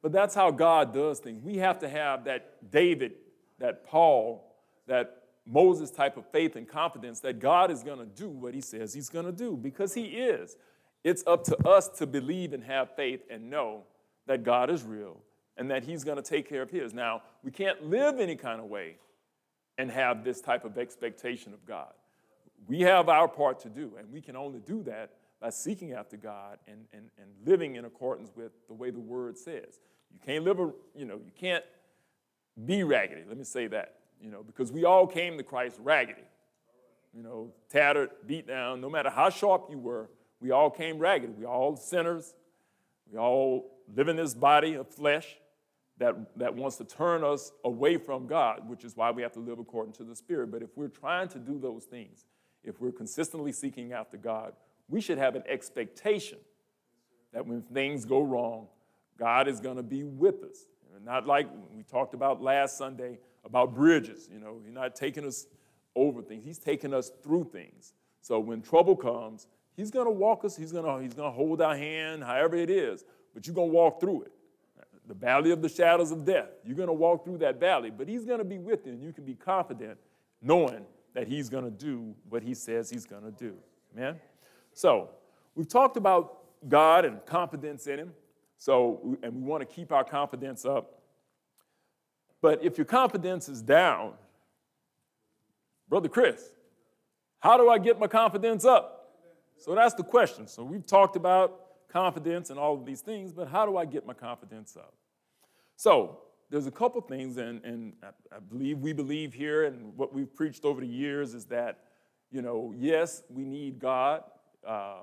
But 0.02 0.12
that's 0.12 0.34
how 0.34 0.50
God 0.50 0.94
does 0.94 1.18
things. 1.18 1.42
We 1.42 1.56
have 1.56 1.80
to 1.80 1.88
have 1.88 2.24
that 2.24 2.70
David, 2.70 3.14
that 3.58 3.84
Paul, 3.84 4.54
that 4.86 5.22
Moses 5.46 5.90
type 5.90 6.16
of 6.16 6.28
faith 6.30 6.56
and 6.56 6.68
confidence 6.68 7.20
that 7.20 7.38
God 7.38 7.70
is 7.70 7.82
going 7.82 7.98
to 7.98 8.06
do 8.06 8.28
what 8.28 8.54
he 8.54 8.60
says 8.60 8.92
he's 8.92 9.08
going 9.08 9.26
to 9.26 9.32
do 9.32 9.56
because 9.56 9.94
he 9.94 10.04
is. 10.04 10.56
It's 11.04 11.22
up 11.26 11.44
to 11.44 11.68
us 11.68 11.88
to 11.98 12.06
believe 12.06 12.52
and 12.52 12.64
have 12.64 12.94
faith 12.96 13.20
and 13.30 13.48
know 13.48 13.84
that 14.26 14.42
God 14.42 14.70
is 14.70 14.82
real 14.82 15.20
and 15.56 15.70
that 15.70 15.84
he's 15.84 16.04
going 16.04 16.16
to 16.16 16.22
take 16.22 16.48
care 16.48 16.62
of 16.62 16.70
his. 16.70 16.92
Now, 16.92 17.22
we 17.44 17.50
can't 17.50 17.88
live 17.88 18.18
any 18.18 18.34
kind 18.34 18.60
of 18.60 18.66
way 18.66 18.96
and 19.78 19.90
have 19.90 20.24
this 20.24 20.40
type 20.40 20.64
of 20.64 20.78
expectation 20.78 21.52
of 21.52 21.64
God. 21.64 21.92
We 22.66 22.80
have 22.80 23.08
our 23.08 23.28
part 23.28 23.60
to 23.60 23.68
do, 23.68 23.92
and 23.98 24.10
we 24.10 24.20
can 24.20 24.36
only 24.36 24.60
do 24.60 24.82
that 24.84 25.10
by 25.40 25.50
seeking 25.50 25.92
after 25.92 26.16
God 26.16 26.58
and, 26.66 26.86
and, 26.92 27.10
and 27.18 27.28
living 27.44 27.76
in 27.76 27.84
accordance 27.84 28.30
with 28.34 28.52
the 28.68 28.74
way 28.74 28.90
the 28.90 29.00
word 29.00 29.38
says. 29.38 29.80
You 30.12 30.18
can't 30.24 30.44
live 30.44 30.58
a, 30.58 30.72
you 30.94 31.04
know, 31.04 31.16
you 31.16 31.32
can't 31.38 31.64
be 32.64 32.82
raggedy. 32.82 33.22
Let 33.28 33.36
me 33.36 33.44
say 33.44 33.66
that, 33.68 33.96
you 34.20 34.30
know, 34.30 34.42
because 34.42 34.72
we 34.72 34.84
all 34.84 35.06
came 35.06 35.36
to 35.36 35.42
Christ 35.42 35.78
raggedy. 35.82 36.24
You 37.14 37.22
know, 37.22 37.52
tattered, 37.70 38.10
beat 38.26 38.46
down, 38.46 38.80
no 38.80 38.90
matter 38.90 39.10
how 39.10 39.30
sharp 39.30 39.68
you 39.70 39.78
were, 39.78 40.10
we 40.40 40.50
all 40.50 40.70
came 40.70 40.98
raggedy. 40.98 41.32
We 41.32 41.46
all 41.46 41.76
sinners. 41.76 42.34
We 43.10 43.18
all 43.18 43.70
live 43.94 44.08
in 44.08 44.16
this 44.16 44.34
body 44.34 44.74
of 44.74 44.88
flesh 44.88 45.36
that, 45.98 46.14
that 46.36 46.54
wants 46.54 46.76
to 46.76 46.84
turn 46.84 47.24
us 47.24 47.52
away 47.64 47.96
from 47.96 48.26
God, 48.26 48.68
which 48.68 48.84
is 48.84 48.96
why 48.96 49.10
we 49.10 49.22
have 49.22 49.32
to 49.32 49.40
live 49.40 49.58
according 49.58 49.94
to 49.94 50.04
the 50.04 50.14
Spirit. 50.14 50.50
But 50.50 50.62
if 50.62 50.70
we're 50.76 50.88
trying 50.88 51.28
to 51.28 51.38
do 51.38 51.58
those 51.58 51.84
things, 51.84 52.26
if 52.66 52.80
we're 52.80 52.92
consistently 52.92 53.52
seeking 53.52 53.92
after 53.92 54.16
God, 54.16 54.52
we 54.88 55.00
should 55.00 55.18
have 55.18 55.34
an 55.36 55.44
expectation 55.48 56.38
that 57.32 57.46
when 57.46 57.62
things 57.62 58.04
go 58.04 58.22
wrong, 58.22 58.66
God 59.18 59.48
is 59.48 59.60
going 59.60 59.76
to 59.76 59.82
be 59.82 60.04
with 60.04 60.42
us. 60.42 60.66
Not 61.04 61.26
like 61.26 61.46
we 61.74 61.82
talked 61.82 62.14
about 62.14 62.42
last 62.42 62.76
Sunday 62.76 63.18
about 63.44 63.74
bridges. 63.74 64.28
You 64.32 64.40
know, 64.40 64.58
He's 64.64 64.72
not 64.72 64.96
taking 64.96 65.24
us 65.24 65.46
over 65.94 66.22
things, 66.22 66.44
He's 66.44 66.58
taking 66.58 66.92
us 66.92 67.10
through 67.22 67.44
things. 67.52 67.92
So 68.20 68.40
when 68.40 68.60
trouble 68.60 68.96
comes, 68.96 69.46
He's 69.76 69.90
going 69.90 70.06
to 70.06 70.12
walk 70.12 70.44
us, 70.44 70.56
He's 70.56 70.72
going 70.72 70.84
to, 70.84 71.02
he's 71.02 71.14
going 71.14 71.30
to 71.30 71.36
hold 71.36 71.60
our 71.60 71.76
hand, 71.76 72.24
however 72.24 72.56
it 72.56 72.70
is, 72.70 73.04
but 73.34 73.46
you're 73.46 73.54
going 73.54 73.70
to 73.70 73.74
walk 73.74 74.00
through 74.00 74.22
it. 74.22 74.32
The 75.06 75.14
valley 75.14 75.52
of 75.52 75.62
the 75.62 75.68
shadows 75.68 76.10
of 76.10 76.24
death, 76.24 76.48
you're 76.64 76.76
going 76.76 76.88
to 76.88 76.92
walk 76.92 77.24
through 77.24 77.38
that 77.38 77.60
valley, 77.60 77.90
but 77.90 78.08
He's 78.08 78.24
going 78.24 78.38
to 78.38 78.44
be 78.44 78.58
with 78.58 78.86
you, 78.86 78.92
and 78.92 79.02
you 79.02 79.12
can 79.12 79.24
be 79.24 79.34
confident 79.34 79.98
knowing 80.42 80.84
that 81.16 81.26
He's 81.26 81.48
going 81.48 81.64
to 81.64 81.70
do 81.70 82.14
what 82.28 82.42
He 82.42 82.52
says 82.52 82.90
He's 82.90 83.06
going 83.06 83.24
to 83.24 83.30
do. 83.30 83.54
Amen? 83.96 84.16
So, 84.74 85.08
we've 85.54 85.66
talked 85.66 85.96
about 85.96 86.40
God 86.68 87.06
and 87.06 87.24
confidence 87.24 87.86
in 87.86 87.98
Him. 87.98 88.12
So, 88.58 89.16
and 89.22 89.34
we 89.34 89.42
want 89.42 89.66
to 89.66 89.74
keep 89.74 89.92
our 89.92 90.04
confidence 90.04 90.66
up. 90.66 91.00
But 92.42 92.62
if 92.62 92.76
your 92.76 92.84
confidence 92.84 93.48
is 93.48 93.62
down, 93.62 94.12
Brother 95.88 96.10
Chris, 96.10 96.50
how 97.38 97.56
do 97.56 97.70
I 97.70 97.78
get 97.78 97.98
my 97.98 98.08
confidence 98.08 98.66
up? 98.66 99.14
So 99.56 99.74
that's 99.74 99.94
the 99.94 100.02
question. 100.02 100.46
So 100.46 100.64
we've 100.64 100.84
talked 100.84 101.16
about 101.16 101.88
confidence 101.88 102.50
and 102.50 102.58
all 102.58 102.74
of 102.74 102.84
these 102.84 103.00
things, 103.00 103.32
but 103.32 103.48
how 103.48 103.64
do 103.64 103.78
I 103.78 103.86
get 103.86 104.06
my 104.06 104.12
confidence 104.12 104.76
up? 104.76 104.92
So 105.76 106.18
there's 106.50 106.66
a 106.66 106.70
couple 106.70 107.00
things, 107.00 107.36
and, 107.38 107.64
and 107.64 107.92
I, 108.02 108.38
believe 108.38 108.78
we 108.78 108.92
believe 108.92 109.34
here, 109.34 109.64
and 109.64 109.96
what 109.96 110.14
we've 110.14 110.32
preached 110.32 110.64
over 110.64 110.80
the 110.80 110.86
years 110.86 111.34
is 111.34 111.44
that, 111.46 111.80
you 112.30 112.42
know, 112.42 112.72
yes, 112.76 113.22
we 113.28 113.44
need 113.44 113.78
God, 113.78 114.22
uh, 114.66 115.00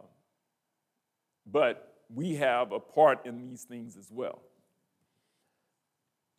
but 1.46 1.96
we 2.14 2.36
have 2.36 2.72
a 2.72 2.80
part 2.80 3.26
in 3.26 3.42
these 3.50 3.64
things 3.64 3.98
as 3.98 4.10
well. 4.12 4.42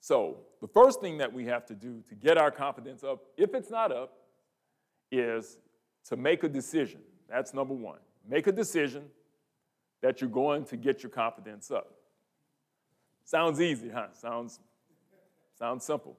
So, 0.00 0.40
the 0.60 0.68
first 0.68 1.00
thing 1.00 1.18
that 1.18 1.32
we 1.32 1.46
have 1.46 1.64
to 1.66 1.74
do 1.74 2.02
to 2.08 2.14
get 2.14 2.36
our 2.36 2.50
confidence 2.50 3.02
up, 3.02 3.24
if 3.36 3.54
it's 3.54 3.70
not 3.70 3.90
up, 3.90 4.12
is 5.10 5.58
to 6.08 6.16
make 6.16 6.44
a 6.44 6.48
decision. 6.48 7.00
That's 7.28 7.54
number 7.54 7.74
one. 7.74 7.98
Make 8.28 8.46
a 8.46 8.52
decision 8.52 9.04
that 10.02 10.20
you're 10.20 10.30
going 10.30 10.64
to 10.66 10.76
get 10.76 11.02
your 11.02 11.10
confidence 11.10 11.70
up. 11.70 11.94
Sounds 13.24 13.60
easy, 13.60 13.88
huh? 13.88 14.08
Sounds, 14.12 14.60
sounds 15.58 15.84
simple. 15.84 16.16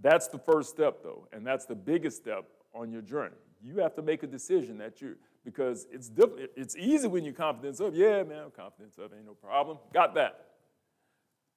That's 0.00 0.28
the 0.28 0.38
first 0.38 0.70
step, 0.70 1.02
though, 1.02 1.28
and 1.32 1.46
that's 1.46 1.66
the 1.66 1.74
biggest 1.74 2.18
step 2.18 2.44
on 2.74 2.92
your 2.92 3.02
journey. 3.02 3.34
You 3.62 3.80
have 3.80 3.94
to 3.96 4.02
make 4.02 4.22
a 4.22 4.26
decision 4.26 4.78
that 4.78 5.00
you 5.00 5.16
because 5.44 5.86
it's 5.90 6.08
diff- 6.08 6.48
it's 6.56 6.76
easy 6.76 7.08
when 7.08 7.24
your 7.24 7.34
confidence 7.34 7.80
up. 7.80 7.92
Yeah, 7.94 8.22
man, 8.22 8.50
confidence 8.54 8.98
up 8.98 9.12
ain't 9.16 9.26
no 9.26 9.34
problem. 9.34 9.78
Got 9.92 10.14
that. 10.14 10.46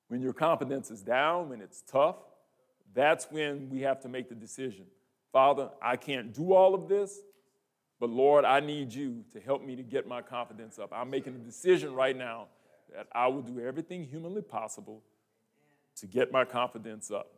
When 0.08 0.22
your 0.22 0.34
confidence 0.34 0.90
is 0.92 1.02
down, 1.02 1.50
when 1.50 1.62
it's 1.62 1.82
tough, 1.82 2.18
that's 2.94 3.28
when 3.32 3.70
we 3.70 3.82
have 3.82 4.02
to 4.02 4.10
make 4.10 4.30
the 4.30 4.36
decision. 4.36 4.86
Father, 5.32 5.70
I 5.82 5.96
can't 5.96 6.34
do 6.34 6.54
all 6.54 6.74
of 6.74 6.88
this, 6.88 7.20
but 8.00 8.10
Lord, 8.10 8.44
I 8.44 8.60
need 8.60 8.94
you 8.94 9.24
to 9.34 9.40
help 9.40 9.64
me 9.64 9.76
to 9.76 9.84
get 9.84 10.08
my 10.08 10.22
confidence 10.22 10.80
up. 10.80 10.92
I'm 10.94 11.10
making 11.10 11.36
a 11.36 11.40
decision 11.40 11.94
right 11.94 12.16
now 12.16 12.48
that 12.94 13.08
I 13.14 13.28
will 13.28 13.42
do 13.42 13.62
everything 13.62 14.04
humanly 14.04 14.42
possible 14.42 15.04
to 15.98 16.08
get 16.08 16.32
my 16.32 16.46
confidence 16.46 17.12
up. 17.12 17.32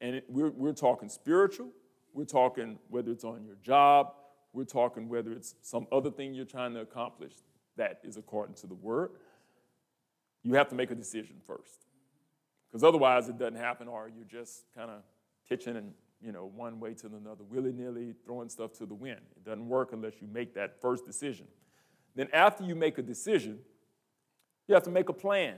And 0.00 0.16
it, 0.16 0.24
we're, 0.28 0.50
we're 0.50 0.72
talking 0.72 1.08
spiritual, 1.08 1.70
we're 2.12 2.24
talking 2.24 2.78
whether 2.88 3.10
it's 3.10 3.24
on 3.24 3.44
your 3.44 3.56
job, 3.62 4.12
we're 4.52 4.64
talking 4.64 5.08
whether 5.08 5.32
it's 5.32 5.54
some 5.62 5.86
other 5.90 6.10
thing 6.10 6.34
you're 6.34 6.44
trying 6.44 6.74
to 6.74 6.80
accomplish 6.80 7.32
that 7.76 8.00
is 8.04 8.16
according 8.16 8.54
to 8.56 8.66
the 8.66 8.74
word. 8.74 9.10
You 10.42 10.54
have 10.54 10.68
to 10.68 10.74
make 10.74 10.90
a 10.90 10.94
decision 10.94 11.36
first. 11.46 11.86
Because 12.70 12.84
otherwise 12.84 13.28
it 13.28 13.38
doesn't 13.38 13.56
happen, 13.56 13.88
or 13.88 14.10
you're 14.14 14.24
just 14.24 14.64
kind 14.74 14.90
of 14.90 15.02
pitching 15.48 15.76
and 15.76 15.92
you 16.20 16.32
know, 16.32 16.50
one 16.54 16.80
way 16.80 16.94
to 16.94 17.06
another, 17.06 17.44
willy-nilly 17.44 18.14
throwing 18.24 18.48
stuff 18.48 18.72
to 18.72 18.86
the 18.86 18.94
wind. 18.94 19.20
It 19.36 19.44
doesn't 19.44 19.68
work 19.68 19.92
unless 19.92 20.14
you 20.20 20.28
make 20.32 20.54
that 20.54 20.80
first 20.80 21.04
decision. 21.04 21.46
Then 22.14 22.28
after 22.32 22.64
you 22.64 22.74
make 22.74 22.96
a 22.96 23.02
decision, 23.02 23.58
you 24.66 24.74
have 24.74 24.84
to 24.84 24.90
make 24.90 25.08
a 25.10 25.12
plan. 25.12 25.56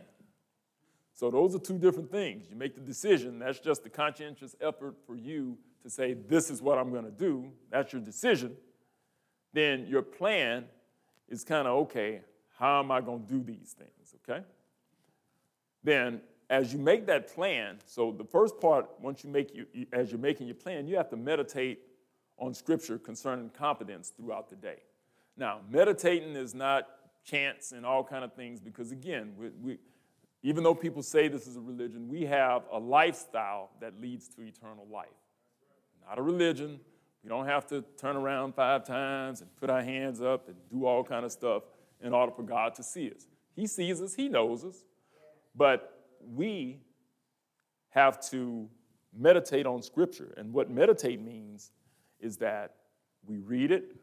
So 1.17 1.31
those 1.31 1.57
are 1.57 1.59
two 1.59 1.79
different 1.79 2.13
things. 2.13 2.47
You 2.49 2.55
make 2.55 2.77
the 2.77 2.81
decision, 2.81 3.41
that's 3.41 3.59
just 3.59 3.83
the 3.83 3.91
conscientious 3.91 4.55
effort 4.61 4.95
for 5.05 5.17
you 5.17 5.59
to 5.83 5.91
say, 5.91 6.13
this 6.13 6.51
is 6.51 6.63
what 6.63 6.79
I'm 6.79 6.93
going 6.93 7.07
to 7.07 7.11
do. 7.11 7.51
That's 7.71 7.93
your 7.93 8.03
decision 8.03 8.57
then 9.57 9.87
your 9.87 10.03
plan 10.03 10.67
is 11.29 11.43
kind 11.43 11.67
of 11.67 11.79
okay, 11.79 12.21
how 12.59 12.79
am 12.79 12.91
I 12.91 13.01
going 13.01 13.25
to 13.25 13.33
do 13.33 13.43
these 13.43 13.73
things, 13.73 14.15
okay? 14.23 14.45
Then 15.83 16.21
as 16.51 16.75
you 16.75 16.79
make 16.79 17.07
that 17.07 17.35
plan, 17.35 17.79
so 17.87 18.13
the 18.13 18.25
first 18.25 18.61
part, 18.61 18.87
once 19.01 19.25
you 19.25 19.31
make 19.31 19.55
you, 19.55 19.67
as 19.95 20.13
you're 20.13 20.21
making 20.21 20.47
your 20.47 20.57
plan, 20.57 20.87
you 20.87 20.97
have 20.97 21.09
to 21.09 21.17
meditate 21.17 21.81
on 22.39 22.53
scripture 22.53 22.99
concerning 22.99 23.49
confidence 23.49 24.11
throughout 24.11 24.51
the 24.51 24.57
day. 24.57 24.77
Now, 25.39 25.61
meditating 25.71 26.37
is 26.37 26.55
not 26.55 26.89
chance 27.25 27.73
and 27.73 27.87
all 27.87 28.05
kind 28.05 28.25
of 28.25 28.35
things 28.35 28.61
because 28.61 28.93
again, 28.93 29.33
we, 29.39 29.49
we, 29.63 29.79
even 30.47 30.63
though 30.63 30.77
people 30.77 31.03
say 31.03 31.27
this 31.27 31.49
is 31.49 31.57
a 31.57 31.61
religion, 31.61 32.09
we 32.09 32.23
have 32.23 32.63
a 32.71 32.79
lifestyle 32.79 33.71
that 33.81 34.01
leads 34.01 34.29
to 34.29 34.43
eternal 34.43 34.87
life. 34.89 35.09
Not 36.09 36.21
a 36.21 36.23
religion, 36.23 36.79
we 37.25 37.29
don't 37.29 37.47
have 37.47 37.67
to 37.67 37.83
turn 37.99 38.15
around 38.15 38.55
five 38.55 38.85
times 38.85 39.41
and 39.41 39.51
put 39.57 39.71
our 39.71 39.83
hands 39.83 40.23
up 40.23 40.47
and 40.47 40.55
do 40.71 40.87
all 40.87 41.03
kind 41.03 41.25
of 41.25 41.33
stuff 41.33 41.65
in 42.01 42.15
order 42.15 42.31
for 42.31 42.45
God 42.45 42.77
to 42.77 42.85
see 42.85 43.11
us. 43.11 43.27
He 43.57 43.67
sees 43.67 44.01
us, 44.01 44.15
He 44.15 44.29
knows 44.29 44.65
us, 44.65 44.85
but 45.57 46.05
we 46.25 46.79
have 47.89 48.21
to 48.31 48.69
meditate 49.13 49.67
on 49.67 49.83
Scripture. 49.83 50.33
And 50.37 50.53
what 50.53 50.71
meditate 50.71 51.21
means 51.21 51.73
is 52.21 52.37
that 52.37 52.77
we 53.27 53.39
read 53.39 53.73
it, 53.73 53.97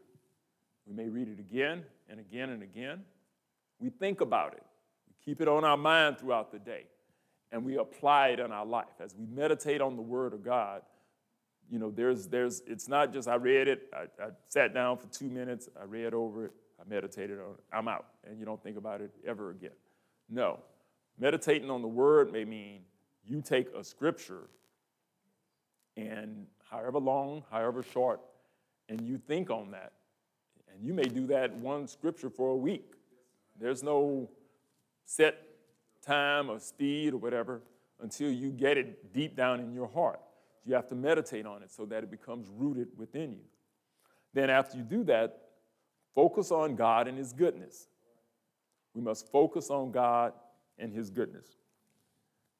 we 0.86 0.92
may 0.92 1.08
read 1.08 1.28
it 1.28 1.38
again 1.38 1.84
and 2.10 2.20
again 2.20 2.50
and 2.50 2.62
again. 2.62 3.00
We 3.80 3.88
think 3.88 4.20
about 4.20 4.52
it, 4.52 4.62
keep 5.24 5.40
it 5.40 5.48
on 5.48 5.64
our 5.64 5.76
mind 5.76 6.18
throughout 6.18 6.52
the 6.52 6.58
day, 6.58 6.84
and 7.52 7.64
we 7.64 7.78
apply 7.78 8.28
it 8.28 8.40
in 8.40 8.52
our 8.52 8.66
life. 8.66 9.00
As 9.00 9.14
we 9.14 9.26
meditate 9.26 9.80
on 9.80 9.96
the 9.96 10.02
Word 10.02 10.32
of 10.32 10.44
God, 10.44 10.82
you 11.70 11.78
know, 11.78 11.90
there's, 11.90 12.26
there's, 12.28 12.62
it's 12.66 12.88
not 12.88 13.12
just 13.12 13.26
I 13.26 13.36
read 13.36 13.68
it, 13.68 13.88
I, 13.94 14.02
I 14.22 14.28
sat 14.48 14.74
down 14.74 14.98
for 14.98 15.06
two 15.06 15.28
minutes, 15.28 15.68
I 15.80 15.84
read 15.84 16.12
over 16.12 16.46
it, 16.46 16.52
I 16.80 16.88
meditated 16.88 17.38
on 17.38 17.52
it, 17.52 17.64
I'm 17.72 17.88
out, 17.88 18.06
and 18.28 18.38
you 18.38 18.44
don't 18.44 18.62
think 18.62 18.76
about 18.76 19.00
it 19.00 19.10
ever 19.26 19.50
again. 19.50 19.70
No. 20.28 20.60
Meditating 21.18 21.70
on 21.70 21.80
the 21.80 21.88
word 21.88 22.32
may 22.32 22.44
mean 22.44 22.80
you 23.24 23.40
take 23.40 23.68
a 23.74 23.84
scripture 23.84 24.48
and 25.96 26.46
however 26.68 26.98
long, 26.98 27.44
however 27.50 27.82
short, 27.82 28.20
and 28.88 29.00
you 29.00 29.16
think 29.16 29.48
on 29.50 29.70
that. 29.70 29.92
And 30.72 30.84
you 30.84 30.92
may 30.92 31.04
do 31.04 31.26
that 31.28 31.54
one 31.54 31.86
scripture 31.86 32.28
for 32.28 32.50
a 32.50 32.56
week. 32.56 32.94
There's 33.58 33.82
no 33.82 34.28
set 35.04 35.36
time 36.04 36.50
or 36.50 36.58
speed 36.58 37.14
or 37.14 37.18
whatever 37.18 37.62
until 38.00 38.30
you 38.30 38.50
get 38.50 38.76
it 38.76 39.12
deep 39.12 39.36
down 39.36 39.60
in 39.60 39.72
your 39.72 39.88
heart. 39.88 40.20
You 40.66 40.74
have 40.74 40.88
to 40.88 40.94
meditate 40.94 41.46
on 41.46 41.62
it 41.62 41.70
so 41.70 41.84
that 41.86 42.02
it 42.02 42.10
becomes 42.10 42.48
rooted 42.48 42.88
within 42.96 43.32
you. 43.32 43.44
Then, 44.32 44.50
after 44.50 44.76
you 44.76 44.82
do 44.82 45.04
that, 45.04 45.40
focus 46.14 46.50
on 46.50 46.74
God 46.74 47.06
and 47.06 47.16
His 47.16 47.32
goodness. 47.32 47.86
We 48.94 49.00
must 49.00 49.30
focus 49.30 49.70
on 49.70 49.92
God 49.92 50.32
and 50.78 50.92
His 50.92 51.10
goodness. 51.10 51.46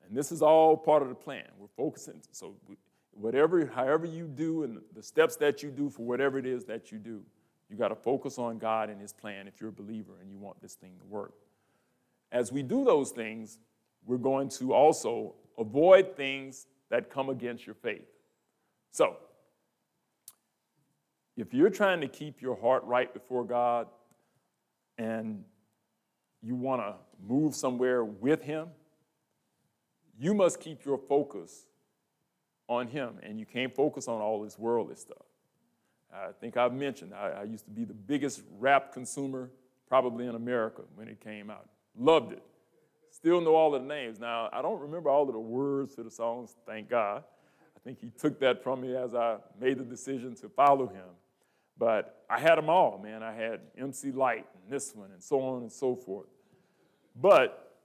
And 0.07 0.16
this 0.16 0.30
is 0.30 0.42
all 0.42 0.76
part 0.76 1.02
of 1.02 1.09
the 1.09 1.14
plan. 1.14 1.46
We're 1.59 1.66
focusing. 1.76 2.20
So, 2.30 2.54
whatever, 3.12 3.66
however 3.66 4.07
you 4.07 4.26
do, 4.26 4.64
and 4.64 4.80
the 4.94 5.02
steps 5.02 5.37
that 5.37 5.62
you 5.62 5.70
do 5.70 5.88
for 5.88 6.02
whatever 6.02 6.38
it 6.38 6.46
is 6.46 6.64
that 6.64 6.92
you 6.92 6.98
do, 6.98 7.22
you 7.70 7.76
got 7.76 7.88
to 7.88 7.96
focus 7.96 8.38
on 8.38 8.59
God 8.59 8.90
and 8.90 9.00
His 9.00 9.12
plan 9.12 9.48
if 9.48 9.61
you're 9.61 9.70
a 9.70 9.72
believer 9.72 10.12
and 10.20 10.30
you 10.30 10.38
want 10.38 10.61
this 10.61 10.74
thing 10.74 10.92
to 11.00 11.07
work. 11.07 11.33
As 12.35 12.51
we 12.51 12.64
do 12.64 12.85
those 12.85 13.12
things, 13.12 13.61
we're 14.05 14.18
going 14.18 14.49
to 14.51 14.75
also 14.75 15.37
avoid 15.57 16.16
things 16.16 16.66
that 16.90 17.09
come 17.09 17.31
against 17.31 17.64
your 17.64 17.77
faith. 17.77 18.09
So, 18.90 19.16
if 21.37 21.55
you're 21.55 21.70
trying 21.70 22.01
to 22.01 22.09
keep 22.09 22.42
your 22.42 22.57
heart 22.61 22.85
right 22.85 23.12
before 23.14 23.44
God 23.44 23.87
and 24.99 25.44
you 26.42 26.57
want 26.57 26.83
to 26.83 26.94
move 27.25 27.55
somewhere 27.55 28.05
with 28.05 28.42
Him, 28.42 28.68
you 30.18 30.35
must 30.35 30.61
keep 30.61 30.85
your 30.85 30.99
focus 30.99 31.66
on 32.68 32.88
Him, 32.88 33.18
and 33.23 33.38
you 33.38 33.47
can't 33.47 33.75
focus 33.75 34.09
on 34.09 34.20
all 34.20 34.42
this 34.42 34.59
worldly 34.59 34.97
stuff. 34.97 35.23
I 36.12 36.31
think 36.40 36.57
I've 36.57 36.73
mentioned 36.73 37.12
I, 37.14 37.31
I 37.31 37.42
used 37.44 37.64
to 37.66 37.70
be 37.70 37.85
the 37.85 37.94
biggest 37.94 38.42
rap 38.59 38.92
consumer 38.92 39.51
probably 39.88 40.27
in 40.27 40.35
America 40.35 40.83
when 40.97 41.09
it 41.09 41.20
came 41.20 41.51
out. 41.51 41.68
Loved 41.98 42.33
it. 42.33 42.42
Still 43.11 43.40
know 43.40 43.54
all 43.54 43.74
of 43.74 43.83
the 43.83 43.88
names. 43.88 44.18
Now, 44.18 44.48
I 44.52 44.61
don't 44.61 44.80
remember 44.80 45.09
all 45.09 45.22
of 45.22 45.33
the 45.33 45.38
words 45.38 45.94
to 45.94 46.02
the 46.02 46.11
songs, 46.11 46.57
thank 46.66 46.90
God. 46.90 47.22
I 47.76 47.80
think 47.85 48.00
he 48.00 48.11
took 48.11 48.40
that 48.40 48.62
from 48.62 48.80
me 48.80 48.96
as 48.96 49.14
I 49.14 49.37
made 49.61 49.78
the 49.78 49.85
decision 49.85 50.35
to 50.37 50.48
follow 50.48 50.87
him. 50.87 51.04
But 51.78 52.24
I 52.30 52.38
had 52.38 52.57
them 52.57 52.68
all, 52.68 52.98
man. 52.98 53.22
I 53.22 53.33
had 53.33 53.61
MC 53.78 54.11
Lyte 54.12 54.46
and 54.54 54.72
this 54.72 54.94
one 54.94 55.11
and 55.12 55.22
so 55.22 55.40
on 55.40 55.62
and 55.62 55.72
so 55.72 55.94
forth. 55.94 56.28
But 57.20 57.76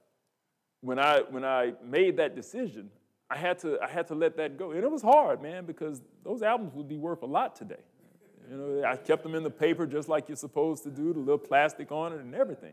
when 0.80 0.98
I, 0.98 1.20
when 1.28 1.44
I 1.44 1.74
made 1.84 2.16
that 2.16 2.34
decision, 2.34 2.90
I 3.28 3.36
had, 3.36 3.58
to, 3.60 3.78
I 3.80 3.88
had 3.88 4.08
to 4.08 4.14
let 4.14 4.36
that 4.38 4.56
go. 4.56 4.72
And 4.72 4.82
it 4.82 4.90
was 4.90 5.02
hard, 5.02 5.40
man, 5.40 5.64
because 5.64 6.02
those 6.24 6.42
albums 6.42 6.74
would 6.74 6.88
be 6.88 6.96
worth 6.96 7.22
a 7.22 7.26
lot 7.26 7.54
today. 7.54 7.82
You 8.50 8.56
know, 8.56 8.84
I 8.84 8.96
kept 8.96 9.22
them 9.22 9.34
in 9.36 9.44
the 9.44 9.50
paper 9.50 9.86
just 9.86 10.08
like 10.08 10.28
you're 10.28 10.36
supposed 10.36 10.82
to 10.82 10.90
do, 10.90 11.12
the 11.12 11.20
little 11.20 11.38
plastic 11.38 11.92
on 11.92 12.12
it 12.12 12.20
and 12.20 12.34
everything. 12.34 12.72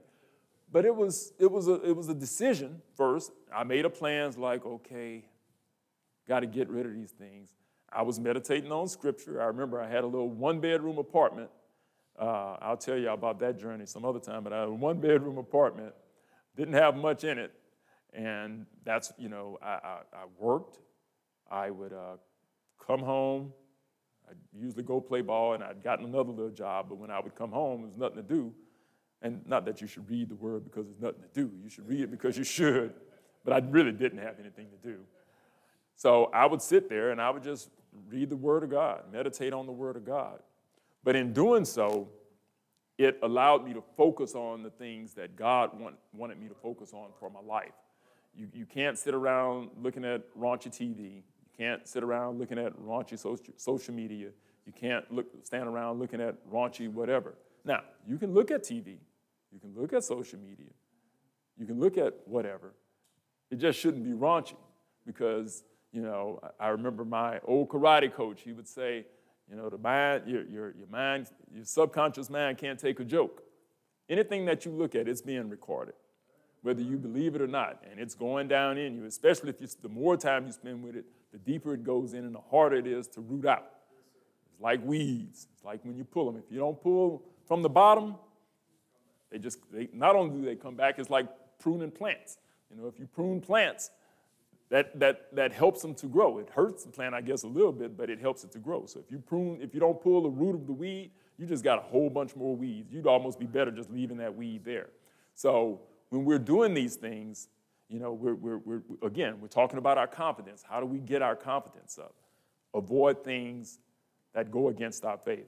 But 0.72 0.86
it 0.86 0.96
was, 0.96 1.34
it 1.40 1.50
was, 1.50 1.68
a, 1.68 1.76
it 1.82 1.96
was 1.96 2.10
a 2.10 2.14
decision 2.14 2.82
first. 2.96 3.32
I 3.56 3.64
made 3.64 3.86
a 3.86 3.90
plans 3.90 4.38
like, 4.38 4.66
okay, 4.66 5.26
got 6.28 6.42
to 6.42 6.48
get 6.48 6.70
rid 6.70 6.86
of 6.86 6.94
these 6.94 7.12
things. 7.12 7.54
I 7.92 8.02
was 8.02 8.20
meditating 8.20 8.72
on 8.72 8.88
scripture. 8.88 9.42
I 9.42 9.46
remember 9.46 9.82
I 9.82 9.90
had 9.90 10.04
a 10.04 10.08
little 10.08 10.30
one 10.30 10.60
bedroom 10.60 10.98
apartment. 10.98 11.50
Uh, 12.20 12.58
I'll 12.62 12.78
tell 12.78 12.98
you 12.98 13.10
about 13.12 13.40
that 13.40 13.58
journey 13.58 13.86
some 13.86 14.04
other 14.04 14.20
time, 14.20 14.44
but 14.44 14.52
I 14.52 14.60
had 14.60 14.68
a 14.68 14.74
one 14.74 15.00
bedroom 15.00 15.38
apartment, 15.38 15.94
didn't 16.56 16.74
have 16.74 16.96
much 16.98 17.24
in 17.24 17.38
it. 17.38 17.54
And 18.14 18.66
that's, 18.84 19.14
you 19.18 19.30
know, 19.30 19.58
I, 19.62 19.68
I, 19.68 20.00
I 20.14 20.26
worked. 20.38 20.80
I 21.50 21.70
would 21.70 21.94
uh, 21.94 22.18
come 22.86 23.00
home. 23.00 23.54
I'd 24.30 24.36
usually 24.52 24.84
go 24.84 25.00
play 25.00 25.22
ball, 25.22 25.54
and 25.54 25.64
I'd 25.64 25.82
gotten 25.82 26.06
another 26.06 26.32
little 26.32 26.52
job, 26.52 26.88
but 26.90 26.98
when 26.98 27.10
I 27.10 27.20
would 27.22 27.36
come 27.36 27.52
home, 27.52 27.82
there 27.82 27.88
was 27.88 27.98
nothing 27.98 28.18
to 28.18 28.24
do. 28.24 28.54
And 29.22 29.46
not 29.48 29.66
that 29.66 29.82
you 29.82 29.88
should 29.88 30.10
read 30.10 30.30
the 30.30 30.36
word 30.36 30.64
because 30.64 30.86
there's 30.86 31.02
nothing 31.02 31.22
to 31.22 31.42
do. 31.42 31.52
You 31.64 31.70
should 31.70 31.88
read 31.88 32.02
it 32.02 32.12
because 32.12 32.38
you 32.38 32.44
should. 32.44 32.94
But 33.44 33.54
I 33.54 33.66
really 33.68 33.92
didn't 33.92 34.20
have 34.20 34.40
anything 34.40 34.68
to 34.70 34.88
do. 34.88 35.00
So 35.96 36.26
I 36.34 36.46
would 36.46 36.62
sit 36.62 36.90
there 36.90 37.12
and 37.12 37.20
I 37.20 37.30
would 37.30 37.44
just 37.44 37.70
read 38.08 38.30
the 38.30 38.38
Word 38.38 38.64
of 38.64 38.70
God, 38.70 39.04
meditate 39.12 39.54
on 39.54 39.66
the 39.66 39.72
Word 39.72 39.96
of 39.96 40.06
God. 40.06 40.40
But 41.04 41.16
in 41.16 41.34
doing 41.34 41.66
so, 41.66 42.10
it 42.98 43.18
allowed 43.24 43.66
me 43.66 43.74
to 43.74 43.84
focus 43.96 44.36
on 44.36 44.64
the 44.64 44.70
things 44.70 45.14
that 45.14 45.36
God 45.36 45.80
want, 45.80 45.96
wanted 46.14 46.40
me 46.40 46.48
to 46.48 46.56
focus 46.56 46.94
on 46.94 47.10
for 47.20 47.30
my 47.30 47.40
life. 47.40 47.74
You, 48.36 48.48
you 48.54 48.66
can't 48.66 48.98
sit 48.98 49.14
around 49.14 49.70
looking 49.82 50.06
at 50.06 50.22
raunchy 50.38 50.68
TV. 50.68 51.16
You 51.16 51.24
can't 51.58 51.88
sit 51.88 52.04
around 52.04 52.40
looking 52.40 52.60
at 52.60 52.78
raunchy 52.80 53.18
social, 53.18 53.54
social 53.56 53.94
media. 53.94 54.30
You 54.66 54.74
can't 54.74 55.10
look, 55.12 55.28
stand 55.44 55.68
around 55.68 56.00
looking 56.00 56.22
at 56.22 56.36
raunchy 56.52 56.92
whatever. 56.92 57.36
Now, 57.66 57.82
you 58.08 58.18
can 58.18 58.34
look 58.34 58.52
at 58.52 58.64
TV. 58.64 58.98
You 59.58 59.72
can 59.72 59.82
look 59.82 59.92
at 59.94 60.04
social 60.04 60.38
media. 60.40 60.72
You 61.58 61.66
can 61.66 61.80
look 61.80 61.98
at 61.98 62.14
whatever. 62.26 62.76
It 63.50 63.56
just 63.56 63.80
shouldn't 63.80 64.04
be 64.04 64.12
raunchy 64.12 64.58
because 65.04 65.64
you 65.92 66.04
know, 66.04 66.40
I 66.60 66.68
remember 66.68 67.04
my 67.04 67.40
old 67.44 67.70
karate 67.70 68.14
coach, 68.14 68.42
he 68.42 68.54
would 68.54 68.68
say, 68.68 69.06
you 69.50 69.56
know, 69.56 69.68
the 69.68 69.80
mind, 69.80 70.24
your, 70.28 70.44
your, 70.44 70.76
your 70.76 70.88
mind, 70.92 71.28
your 71.52 71.66
subconscious 71.66 72.30
mind 72.30 72.60
can't 72.60 72.80
take 72.80 73.00
a 73.00 73.04
joke. 73.04 73.42
Anything 74.08 74.46
that 74.46 74.64
you 74.64 74.72
look 74.72 74.94
at, 74.94 75.08
it's 75.08 75.22
being 75.22 75.50
recorded, 75.50 75.96
whether 76.62 76.82
you 76.82 76.98
believe 76.98 77.34
it 77.36 77.42
or 77.42 77.48
not, 77.48 77.84
and 77.90 78.00
it's 78.00 78.14
going 78.14 78.48
down 78.48 78.78
in 78.78 78.96
you, 78.96 79.06
especially 79.06 79.50
if 79.50 79.60
you, 79.60 79.68
the 79.82 79.90
more 79.90 80.18
time 80.18 80.46
you 80.46 80.52
spend 80.52 80.84
with 80.84 80.96
it, 80.96 81.06
the 81.32 81.40
deeper 81.40 81.74
it 81.74 81.84
goes 81.84 82.14
in 82.14 82.26
and 82.26 82.36
the 82.36 82.42
harder 82.52 82.76
it 82.76 82.86
is 82.86 83.08
to 83.08 83.22
root 83.22 83.48
out. 83.48 83.68
It's 84.52 84.62
like 84.62 84.84
weeds. 84.84 85.48
It's 85.54 85.64
like 85.64 85.84
when 85.84 85.98
you 85.98 86.04
pull 86.04 86.32
them. 86.32 86.38
If 86.38 86.52
you 86.52 86.60
don't 86.60 86.82
pull 86.82 87.24
from 87.48 87.62
the 87.64 87.70
bottom, 87.70 88.16
they 89.32 89.40
just, 89.40 89.60
they, 89.72 89.90
not 89.94 90.16
only 90.16 90.40
do 90.40 90.46
they 90.46 90.56
come 90.56 90.76
back, 90.76 91.00
it's 91.00 91.10
like 91.10 91.28
pruning 91.60 91.92
plants. 91.92 92.38
You 92.70 92.82
know, 92.82 92.88
if 92.88 93.00
you 93.00 93.08
prune 93.08 93.42
plants, 93.42 93.92
that, 94.70 95.00
that, 95.00 95.34
that 95.36 95.54
helps 95.54 95.82
them 95.82 95.94
to 95.96 96.08
grow. 96.08 96.40
It 96.40 96.50
hurts 96.50 96.84
the 96.84 96.92
plant, 96.92 97.16
I 97.16 97.22
guess, 97.22 97.44
a 97.44 97.48
little 97.48 97.72
bit, 97.72 97.98
but 97.98 98.10
it 98.10 98.20
helps 98.20 98.44
it 98.44 98.52
to 98.52 98.60
grow. 98.60 98.86
So 98.86 99.00
if 99.00 99.10
you 99.12 99.20
prune, 99.20 99.60
if 99.62 99.74
you 99.74 99.80
don't 99.80 100.02
pull 100.02 100.22
the 100.24 100.30
root 100.30 100.56
of 100.56 100.68
the 100.68 100.74
weed, 100.74 101.12
you 101.38 101.46
just 101.46 101.64
got 101.64 101.80
a 101.80 101.82
whole 101.82 102.10
bunch 102.10 102.36
more 102.36 102.56
weeds. 102.56 102.92
You'd 102.92 103.08
almost 103.08 103.40
be 103.40 103.46
better 103.46 103.72
just 103.72 103.90
leaving 103.90 104.18
that 104.18 104.36
weed 104.36 104.66
there. 104.66 104.90
So 105.36 105.82
when 106.10 106.26
we're 106.26 106.40
doing 106.40 106.74
these 106.74 106.96
things, 106.96 107.48
you 107.90 108.00
know, 108.00 108.12
we're, 108.12 108.36
we're, 108.36 108.58
we're 108.58 108.82
again, 109.02 109.40
we're 109.40 109.48
talking 109.48 109.78
about 109.78 109.98
our 109.98 110.08
confidence. 110.08 110.64
How 110.68 110.82
do 110.82 110.86
we 110.86 111.00
get 111.00 111.22
our 111.22 111.36
confidence 111.36 111.98
up? 111.98 112.16
Avoid 112.74 113.24
things 113.24 113.80
that 114.34 114.52
go 114.52 114.68
against 114.68 115.06
our 115.06 115.18
faith. 115.18 115.48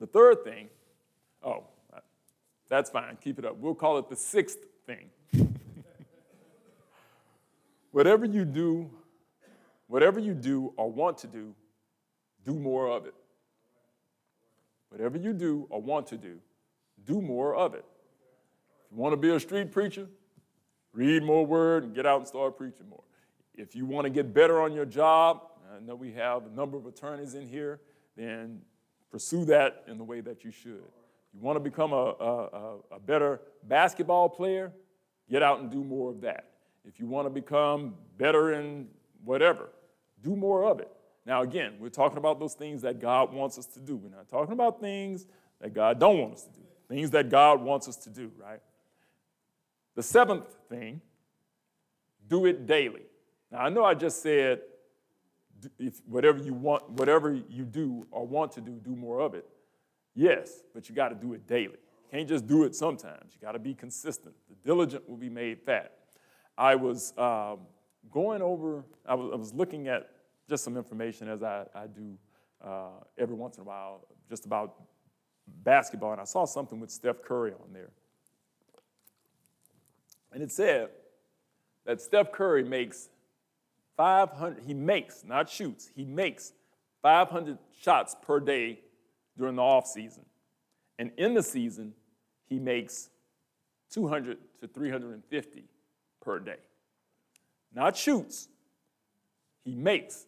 The 0.00 0.06
third 0.06 0.44
thing, 0.44 0.68
oh, 1.42 1.64
that's 2.68 2.90
fine, 2.90 3.16
keep 3.20 3.38
it 3.38 3.44
up. 3.44 3.56
We'll 3.56 3.74
call 3.74 3.98
it 3.98 4.08
the 4.08 4.16
sixth 4.16 4.58
thing. 4.86 5.10
Whatever 7.92 8.26
you 8.26 8.44
do, 8.44 8.90
whatever 9.86 10.20
you 10.20 10.34
do 10.34 10.72
or 10.76 10.90
want 10.90 11.18
to 11.18 11.26
do, 11.26 11.54
do 12.44 12.54
more 12.54 12.88
of 12.88 13.06
it. 13.06 13.14
Whatever 14.90 15.18
you 15.18 15.32
do 15.32 15.66
or 15.70 15.80
want 15.80 16.06
to 16.08 16.16
do, 16.16 16.38
do 17.06 17.20
more 17.20 17.54
of 17.54 17.74
it. 17.74 17.84
If 18.84 18.92
you 18.92 18.98
want 18.98 19.12
to 19.14 19.16
be 19.16 19.30
a 19.30 19.40
street 19.40 19.72
preacher, 19.72 20.06
read 20.92 21.22
more 21.22 21.44
word 21.44 21.84
and 21.84 21.94
get 21.94 22.06
out 22.06 22.18
and 22.18 22.28
start 22.28 22.56
preaching 22.56 22.88
more. 22.88 23.02
If 23.54 23.74
you 23.74 23.86
want 23.86 24.04
to 24.04 24.10
get 24.10 24.32
better 24.32 24.60
on 24.60 24.72
your 24.72 24.86
job, 24.86 25.42
I 25.74 25.80
know 25.80 25.94
we 25.94 26.12
have 26.12 26.46
a 26.46 26.50
number 26.50 26.76
of 26.76 26.86
attorneys 26.86 27.34
in 27.34 27.46
here, 27.46 27.80
then 28.16 28.60
pursue 29.10 29.44
that 29.46 29.84
in 29.86 29.98
the 29.98 30.04
way 30.04 30.20
that 30.20 30.44
you 30.44 30.50
should. 30.50 30.84
You 31.38 31.44
want 31.44 31.54
to 31.54 31.60
become 31.60 31.92
a, 31.92 31.96
a, 31.96 32.76
a 32.96 32.98
better 32.98 33.40
basketball 33.62 34.28
player, 34.28 34.72
get 35.30 35.40
out 35.40 35.60
and 35.60 35.70
do 35.70 35.84
more 35.84 36.10
of 36.10 36.20
that. 36.22 36.50
If 36.84 36.98
you 36.98 37.06
want 37.06 37.26
to 37.26 37.30
become 37.30 37.94
better 38.16 38.54
in 38.54 38.88
whatever, 39.24 39.68
do 40.24 40.34
more 40.34 40.64
of 40.64 40.80
it. 40.80 40.90
Now, 41.24 41.42
again, 41.42 41.74
we're 41.78 41.90
talking 41.90 42.18
about 42.18 42.40
those 42.40 42.54
things 42.54 42.82
that 42.82 42.98
God 43.00 43.32
wants 43.32 43.56
us 43.56 43.66
to 43.66 43.78
do. 43.78 43.94
We're 43.96 44.16
not 44.16 44.28
talking 44.28 44.52
about 44.52 44.80
things 44.80 45.26
that 45.60 45.74
God 45.74 46.00
don't 46.00 46.18
want 46.18 46.34
us 46.34 46.42
to 46.42 46.50
do. 46.50 46.66
Things 46.88 47.10
that 47.10 47.28
God 47.28 47.62
wants 47.62 47.86
us 47.86 47.96
to 47.98 48.10
do, 48.10 48.32
right? 48.36 48.60
The 49.94 50.02
seventh 50.02 50.46
thing, 50.68 51.00
do 52.26 52.46
it 52.46 52.66
daily. 52.66 53.02
Now, 53.52 53.58
I 53.58 53.68
know 53.68 53.84
I 53.84 53.94
just 53.94 54.22
said 54.22 54.62
if 55.78 56.00
whatever 56.06 56.38
you 56.38 56.54
want, 56.54 56.90
whatever 56.90 57.32
you 57.32 57.64
do 57.64 58.08
or 58.10 58.26
want 58.26 58.50
to 58.52 58.60
do, 58.60 58.72
do 58.72 58.96
more 58.96 59.20
of 59.20 59.34
it. 59.34 59.46
Yes, 60.14 60.62
but 60.74 60.88
you 60.88 60.94
got 60.94 61.08
to 61.10 61.14
do 61.14 61.34
it 61.34 61.46
daily. 61.46 61.76
You 61.76 62.10
can't 62.10 62.28
just 62.28 62.46
do 62.46 62.64
it 62.64 62.74
sometimes. 62.74 63.32
You 63.34 63.40
got 63.40 63.52
to 63.52 63.58
be 63.58 63.74
consistent. 63.74 64.34
The 64.48 64.56
diligent 64.64 65.08
will 65.08 65.16
be 65.16 65.28
made 65.28 65.60
fat. 65.62 65.92
I 66.56 66.74
was 66.74 67.12
um, 67.16 67.60
going 68.10 68.42
over, 68.42 68.84
I 69.06 69.14
was, 69.14 69.30
I 69.32 69.36
was, 69.36 69.54
looking 69.54 69.88
at 69.88 70.10
just 70.48 70.64
some 70.64 70.76
information 70.76 71.28
as 71.28 71.42
I, 71.42 71.66
I 71.74 71.86
do 71.86 72.18
uh, 72.64 73.00
every 73.16 73.36
once 73.36 73.56
in 73.56 73.62
a 73.62 73.64
while, 73.64 74.06
just 74.28 74.44
about 74.44 74.74
basketball, 75.62 76.12
and 76.12 76.20
I 76.20 76.24
saw 76.24 76.44
something 76.44 76.80
with 76.80 76.90
Steph 76.90 77.22
Curry 77.22 77.52
on 77.52 77.72
there. 77.72 77.90
And 80.32 80.42
it 80.42 80.52
said 80.52 80.88
that 81.84 82.00
Steph 82.00 82.32
Curry 82.32 82.64
makes 82.64 83.08
500, 83.96 84.62
he 84.64 84.74
makes, 84.74 85.24
not 85.24 85.48
shoots, 85.48 85.90
he 85.94 86.04
makes 86.04 86.52
500 87.02 87.58
shots 87.80 88.16
per 88.22 88.40
day 88.40 88.80
during 89.38 89.56
the 89.56 89.62
off 89.62 89.86
season. 89.86 90.24
And 90.98 91.12
in 91.16 91.32
the 91.32 91.42
season, 91.42 91.94
he 92.46 92.58
makes 92.58 93.08
200 93.90 94.36
to 94.60 94.68
350 94.68 95.64
per 96.20 96.38
day. 96.40 96.56
Not 97.72 97.96
shoots, 97.96 98.48
he 99.64 99.74
makes. 99.74 100.26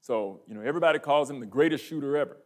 So, 0.00 0.40
you 0.48 0.54
know, 0.54 0.62
everybody 0.62 0.98
calls 0.98 1.30
him 1.30 1.40
the 1.40 1.46
greatest 1.46 1.84
shooter 1.84 2.16
ever. 2.16 2.36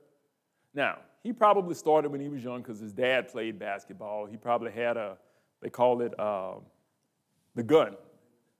Now, 0.74 0.98
he 1.22 1.32
probably 1.32 1.74
started 1.74 2.10
when 2.10 2.20
he 2.20 2.28
was 2.28 2.42
young 2.42 2.62
because 2.62 2.78
his 2.78 2.92
dad 2.92 3.28
played 3.28 3.58
basketball. 3.58 4.26
He 4.26 4.36
probably 4.36 4.70
had 4.70 4.96
a, 4.96 5.16
they 5.60 5.68
call 5.68 6.00
it 6.02 6.18
uh, 6.18 6.54
the 7.54 7.62
gun. 7.62 7.96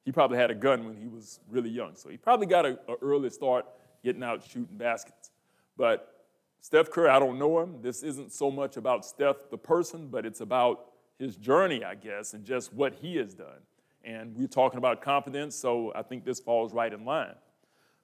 he 0.05 0.13
probably 0.13 0.37
had 0.37 0.51
a 0.51 0.55
gun 0.55 0.85
when 0.85 0.97
he 0.97 1.07
was 1.07 1.41
really 1.49 1.71
young. 1.71 1.95
So 1.95 2.09
he 2.09 2.17
probably 2.17 2.47
got 2.47 2.67
an 2.67 2.79
early 3.01 3.31
start 3.31 3.67
getting 4.03 4.23
out 4.23 4.43
shooting 4.43 4.77
baskets. 4.77 5.31
But 5.77 6.18
Steph 6.61 6.91
Curry, 6.91 7.09
I 7.09 7.19
don't 7.19 7.39
know 7.39 7.61
him. 7.61 7.81
This 7.81 8.03
isn't 8.03 8.33
so 8.33 8.51
much 8.51 8.77
about 8.77 9.05
Steph, 9.05 9.51
the 9.51 9.59
person, 9.59 10.09
but 10.09 10.27
it's 10.27 10.41
about 10.41 10.87
his 11.19 11.37
journey, 11.37 11.85
I 11.85 11.95
guess, 11.95 12.35
and 12.35 12.45
just 12.45 12.73
what 12.73 12.95
he 12.95 13.17
has 13.17 13.35
done. 13.35 13.61
And 14.05 14.37
we're 14.37 14.47
talking 14.49 14.79
about 14.79 15.03
confidence, 15.03 15.55
so 15.55 15.93
I 15.95 16.03
think 16.03 16.25
this 16.25 16.41
falls 16.41 16.73
right 16.73 16.93
in 16.93 17.05
line. 17.05 17.35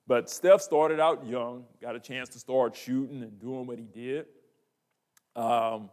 But 0.06 0.28
Steph 0.28 0.60
started 0.60 1.00
out 1.00 1.26
young, 1.26 1.64
got 1.80 1.96
a 1.96 2.00
chance 2.00 2.28
to 2.30 2.38
start 2.38 2.76
shooting 2.76 3.22
and 3.22 3.40
doing 3.40 3.66
what 3.66 3.78
he 3.78 3.86
did. 3.86 4.26
Um, 5.34 5.90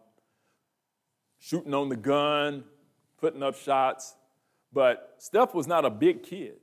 shooting 1.40 1.74
on 1.74 1.90
the 1.90 1.96
gun, 1.96 2.64
putting 3.20 3.42
up 3.42 3.56
shots. 3.56 4.16
But 4.74 5.16
Steph 5.18 5.54
was 5.54 5.68
not 5.68 5.86
a 5.86 5.90
big 5.90 6.24
kid. 6.24 6.58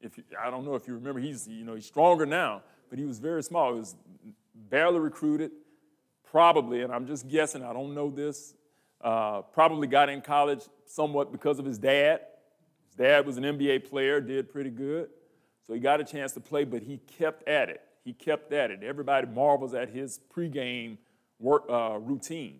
If 0.00 0.18
you, 0.18 0.24
I 0.40 0.50
don't 0.50 0.64
know 0.64 0.74
if 0.74 0.86
you 0.86 0.94
remember, 0.94 1.20
he's 1.20 1.48
you 1.48 1.64
know 1.64 1.74
he's 1.74 1.86
stronger 1.86 2.26
now, 2.26 2.62
but 2.90 2.98
he 2.98 3.04
was 3.04 3.18
very 3.18 3.42
small. 3.42 3.72
He 3.72 3.78
was 3.78 3.96
barely 4.74 4.98
recruited, 4.98 5.52
probably, 6.32 6.82
and 6.82 6.92
I'm 6.92 7.06
just 7.06 7.28
guessing. 7.28 7.62
I 7.62 7.72
don't 7.72 7.94
know 7.94 8.10
this. 8.10 8.54
Uh, 9.00 9.42
probably 9.42 9.86
got 9.86 10.08
in 10.08 10.20
college 10.20 10.62
somewhat 10.84 11.30
because 11.30 11.60
of 11.60 11.64
his 11.64 11.78
dad. 11.78 12.22
His 12.88 12.96
dad 12.96 13.24
was 13.24 13.36
an 13.36 13.44
NBA 13.44 13.88
player, 13.88 14.20
did 14.20 14.50
pretty 14.50 14.70
good, 14.70 15.10
so 15.64 15.74
he 15.74 15.78
got 15.78 16.00
a 16.00 16.04
chance 16.04 16.32
to 16.32 16.40
play. 16.40 16.64
But 16.64 16.82
he 16.82 16.96
kept 16.96 17.48
at 17.48 17.68
it. 17.68 17.82
He 18.02 18.12
kept 18.12 18.52
at 18.52 18.72
it. 18.72 18.82
Everybody 18.82 19.28
marvels 19.28 19.74
at 19.74 19.90
his 19.90 20.18
pregame 20.36 20.98
work 21.38 21.66
uh, 21.70 21.96
routine, 22.00 22.58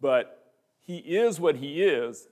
but 0.00 0.54
he 0.80 0.96
is 0.96 1.38
what 1.38 1.56
he 1.56 1.82
is 1.82 2.28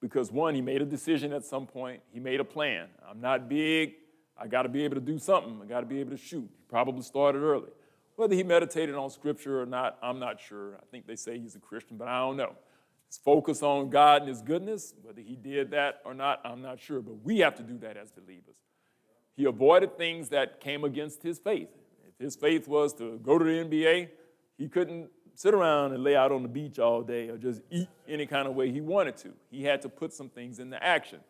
because 0.00 0.32
one, 0.32 0.56
he 0.56 0.60
made 0.60 0.82
a 0.82 0.86
decision 0.86 1.32
at 1.32 1.44
some 1.44 1.64
point. 1.64 2.02
He 2.12 2.18
made 2.18 2.40
a 2.40 2.44
plan. 2.44 2.88
I'm 3.08 3.20
not 3.20 3.48
big. 3.48 3.92
I 4.36 4.48
got 4.48 4.62
to 4.62 4.68
be 4.68 4.82
able 4.82 4.96
to 4.96 5.00
do 5.00 5.16
something. 5.16 5.60
I 5.62 5.66
got 5.66 5.80
to 5.80 5.86
be 5.86 6.00
able 6.00 6.10
to 6.10 6.16
shoot. 6.16 6.50
He 6.58 6.64
probably 6.68 7.02
started 7.02 7.38
early. 7.38 7.70
Whether 8.20 8.34
he 8.34 8.42
meditated 8.42 8.96
on 8.96 9.08
scripture 9.08 9.62
or 9.62 9.64
not, 9.64 9.96
I'm 10.02 10.18
not 10.18 10.38
sure. 10.38 10.74
I 10.74 10.84
think 10.90 11.06
they 11.06 11.16
say 11.16 11.38
he's 11.38 11.54
a 11.54 11.58
Christian, 11.58 11.96
but 11.96 12.06
I 12.06 12.18
don't 12.18 12.36
know. 12.36 12.52
His 13.06 13.16
focus 13.16 13.62
on 13.62 13.88
God 13.88 14.20
and 14.20 14.28
his 14.28 14.42
goodness, 14.42 14.92
whether 15.00 15.22
he 15.22 15.36
did 15.36 15.70
that 15.70 16.02
or 16.04 16.12
not, 16.12 16.38
I'm 16.44 16.60
not 16.60 16.78
sure. 16.78 17.00
But 17.00 17.24
we 17.24 17.38
have 17.38 17.54
to 17.54 17.62
do 17.62 17.78
that 17.78 17.96
as 17.96 18.12
believers. 18.12 18.56
He 19.36 19.46
avoided 19.46 19.96
things 19.96 20.28
that 20.28 20.60
came 20.60 20.84
against 20.84 21.22
his 21.22 21.38
faith. 21.38 21.70
If 22.06 22.22
his 22.22 22.36
faith 22.36 22.68
was 22.68 22.92
to 22.98 23.18
go 23.22 23.38
to 23.38 23.42
the 23.42 23.52
NBA, 23.52 24.10
he 24.58 24.68
couldn't 24.68 25.08
sit 25.34 25.54
around 25.54 25.94
and 25.94 26.04
lay 26.04 26.14
out 26.14 26.30
on 26.30 26.42
the 26.42 26.48
beach 26.50 26.78
all 26.78 27.00
day 27.00 27.30
or 27.30 27.38
just 27.38 27.62
eat 27.70 27.88
any 28.06 28.26
kind 28.26 28.46
of 28.46 28.54
way 28.54 28.70
he 28.70 28.82
wanted 28.82 29.16
to. 29.16 29.32
He 29.50 29.64
had 29.64 29.80
to 29.80 29.88
put 29.88 30.12
some 30.12 30.28
things 30.28 30.58
into 30.58 30.76
action. 30.84 31.20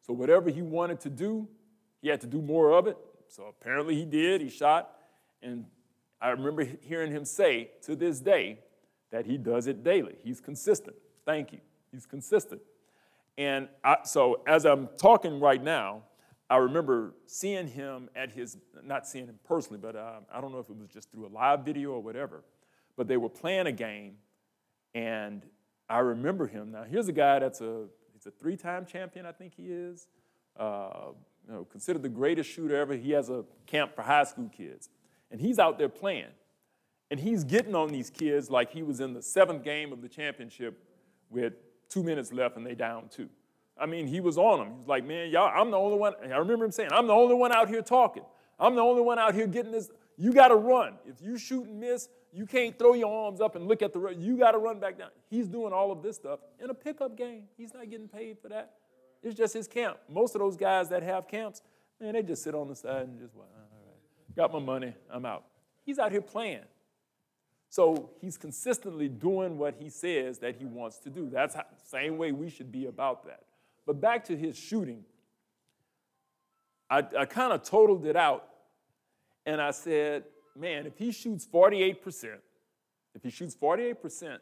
So, 0.00 0.14
whatever 0.14 0.48
he 0.48 0.62
wanted 0.62 0.98
to 1.00 1.10
do, 1.10 1.46
he 2.00 2.08
had 2.08 2.22
to 2.22 2.26
do 2.26 2.40
more 2.40 2.72
of 2.72 2.86
it. 2.86 2.96
So, 3.28 3.44
apparently, 3.44 3.96
he 3.96 4.06
did. 4.06 4.40
He 4.40 4.48
shot. 4.48 4.96
And 5.42 5.66
I 6.22 6.30
remember 6.30 6.66
hearing 6.82 7.10
him 7.12 7.24
say 7.24 7.70
to 7.82 7.96
this 7.96 8.20
day 8.20 8.60
that 9.10 9.26
he 9.26 9.36
does 9.36 9.66
it 9.66 9.82
daily. 9.84 10.16
He's 10.22 10.40
consistent. 10.40 10.96
Thank 11.26 11.52
you. 11.52 11.58
He's 11.90 12.06
consistent. 12.06 12.62
And 13.36 13.68
I, 13.84 13.98
so, 14.04 14.42
as 14.46 14.64
I'm 14.64 14.88
talking 14.98 15.40
right 15.40 15.62
now, 15.62 16.04
I 16.48 16.56
remember 16.56 17.14
seeing 17.26 17.66
him 17.66 18.08
at 18.14 18.30
his, 18.30 18.56
not 18.82 19.06
seeing 19.06 19.26
him 19.26 19.38
personally, 19.44 19.78
but 19.82 19.96
uh, 19.96 20.20
I 20.32 20.40
don't 20.40 20.52
know 20.52 20.58
if 20.58 20.70
it 20.70 20.76
was 20.76 20.88
just 20.88 21.10
through 21.10 21.26
a 21.26 21.28
live 21.28 21.64
video 21.64 21.92
or 21.92 22.00
whatever 22.00 22.44
but 22.96 23.08
they 23.08 23.16
were 23.16 23.28
playing 23.28 23.66
a 23.66 23.72
game, 23.72 24.16
and 24.94 25.42
I 25.88 25.98
remember 25.98 26.46
him. 26.46 26.72
Now, 26.72 26.84
here's 26.84 27.08
a 27.08 27.12
guy 27.12 27.38
that's 27.38 27.60
a 27.60 27.86
he's 28.12 28.26
a 28.26 28.30
three-time 28.30 28.86
champion, 28.86 29.26
I 29.26 29.32
think 29.32 29.54
he 29.54 29.64
is. 29.64 30.06
Uh, 30.58 31.12
you 31.46 31.54
know, 31.54 31.64
considered 31.64 32.02
the 32.02 32.08
greatest 32.08 32.50
shooter 32.50 32.76
ever. 32.76 32.94
He 32.94 33.10
has 33.12 33.30
a 33.30 33.44
camp 33.66 33.96
for 33.96 34.02
high 34.02 34.24
school 34.24 34.50
kids, 34.54 34.90
and 35.32 35.40
he's 35.40 35.58
out 35.58 35.78
there 35.78 35.88
playing, 35.88 36.30
and 37.10 37.18
he's 37.18 37.42
getting 37.42 37.74
on 37.74 37.88
these 37.88 38.10
kids 38.10 38.50
like 38.50 38.70
he 38.70 38.84
was 38.84 39.00
in 39.00 39.14
the 39.14 39.22
seventh 39.22 39.64
game 39.64 39.92
of 39.92 40.00
the 40.00 40.08
championship 40.08 40.78
with 41.30 41.54
two 41.88 42.04
minutes 42.04 42.32
left, 42.32 42.56
and 42.56 42.64
they 42.64 42.74
down 42.74 43.08
two. 43.10 43.28
I 43.76 43.86
mean, 43.86 44.06
he 44.06 44.20
was 44.20 44.38
on 44.38 44.58
them. 44.58 44.76
He's 44.76 44.86
like, 44.86 45.04
man, 45.04 45.30
y'all, 45.30 45.50
I'm 45.52 45.70
the 45.70 45.78
only 45.78 45.98
one. 45.98 46.14
I 46.22 46.36
remember 46.36 46.66
him 46.66 46.70
saying, 46.70 46.90
I'm 46.92 47.06
the 47.06 47.14
only 47.14 47.34
one 47.34 47.52
out 47.52 47.68
here 47.68 47.82
talking. 47.82 48.22
I'm 48.60 48.76
the 48.76 48.82
only 48.82 49.02
one 49.02 49.18
out 49.18 49.34
here 49.34 49.46
getting 49.46 49.72
this. 49.72 49.90
You 50.16 50.32
got 50.32 50.48
to 50.48 50.56
run. 50.56 50.94
If 51.06 51.20
you 51.20 51.38
shoot 51.38 51.66
and 51.66 51.80
miss, 51.80 52.08
you 52.32 52.46
can't 52.46 52.78
throw 52.78 52.94
your 52.94 53.12
arms 53.12 53.40
up 53.40 53.56
and 53.56 53.66
look 53.66 53.82
at 53.82 53.92
the 53.92 53.98
road. 53.98 54.18
You 54.18 54.36
got 54.36 54.52
to 54.52 54.58
run 54.58 54.78
back 54.78 54.98
down. 54.98 55.08
He's 55.30 55.48
doing 55.48 55.72
all 55.72 55.90
of 55.90 56.02
this 56.02 56.16
stuff 56.16 56.40
in 56.62 56.70
a 56.70 56.74
pickup 56.74 57.16
game. 57.16 57.44
He's 57.56 57.74
not 57.74 57.90
getting 57.90 58.08
paid 58.08 58.38
for 58.38 58.48
that. 58.50 58.74
It's 59.22 59.34
just 59.36 59.54
his 59.54 59.66
camp. 59.66 59.98
Most 60.08 60.34
of 60.34 60.40
those 60.40 60.56
guys 60.56 60.88
that 60.90 61.02
have 61.02 61.26
camps, 61.26 61.62
man, 62.00 62.12
they 62.12 62.22
just 62.22 62.42
sit 62.42 62.54
on 62.54 62.68
the 62.68 62.74
side 62.76 63.08
and 63.08 63.18
just, 63.18 63.34
well, 63.34 63.46
right, 63.54 63.71
got 64.36 64.52
my 64.52 64.58
money, 64.58 64.94
I'm 65.10 65.24
out. 65.26 65.44
He's 65.84 65.98
out 65.98 66.12
here 66.12 66.20
playing. 66.20 66.64
So 67.68 68.10
he's 68.20 68.36
consistently 68.36 69.08
doing 69.08 69.56
what 69.56 69.76
he 69.78 69.88
says 69.88 70.38
that 70.40 70.56
he 70.56 70.64
wants 70.66 70.98
to 70.98 71.10
do. 71.10 71.30
That's 71.30 71.54
the 71.54 71.64
same 71.86 72.18
way 72.18 72.30
we 72.32 72.50
should 72.50 72.70
be 72.70 72.86
about 72.86 73.24
that. 73.24 73.44
But 73.86 74.00
back 74.00 74.24
to 74.26 74.36
his 74.36 74.58
shooting, 74.58 75.04
I, 76.90 77.02
I 77.18 77.24
kind 77.24 77.52
of 77.52 77.62
totaled 77.62 78.04
it 78.04 78.16
out 78.16 78.46
and 79.46 79.60
I 79.60 79.70
said, 79.70 80.24
man, 80.54 80.86
if 80.86 80.98
he 80.98 81.12
shoots 81.12 81.46
48%, 81.46 82.34
if 83.14 83.22
he 83.22 83.30
shoots 83.30 83.56
48%, 83.56 84.38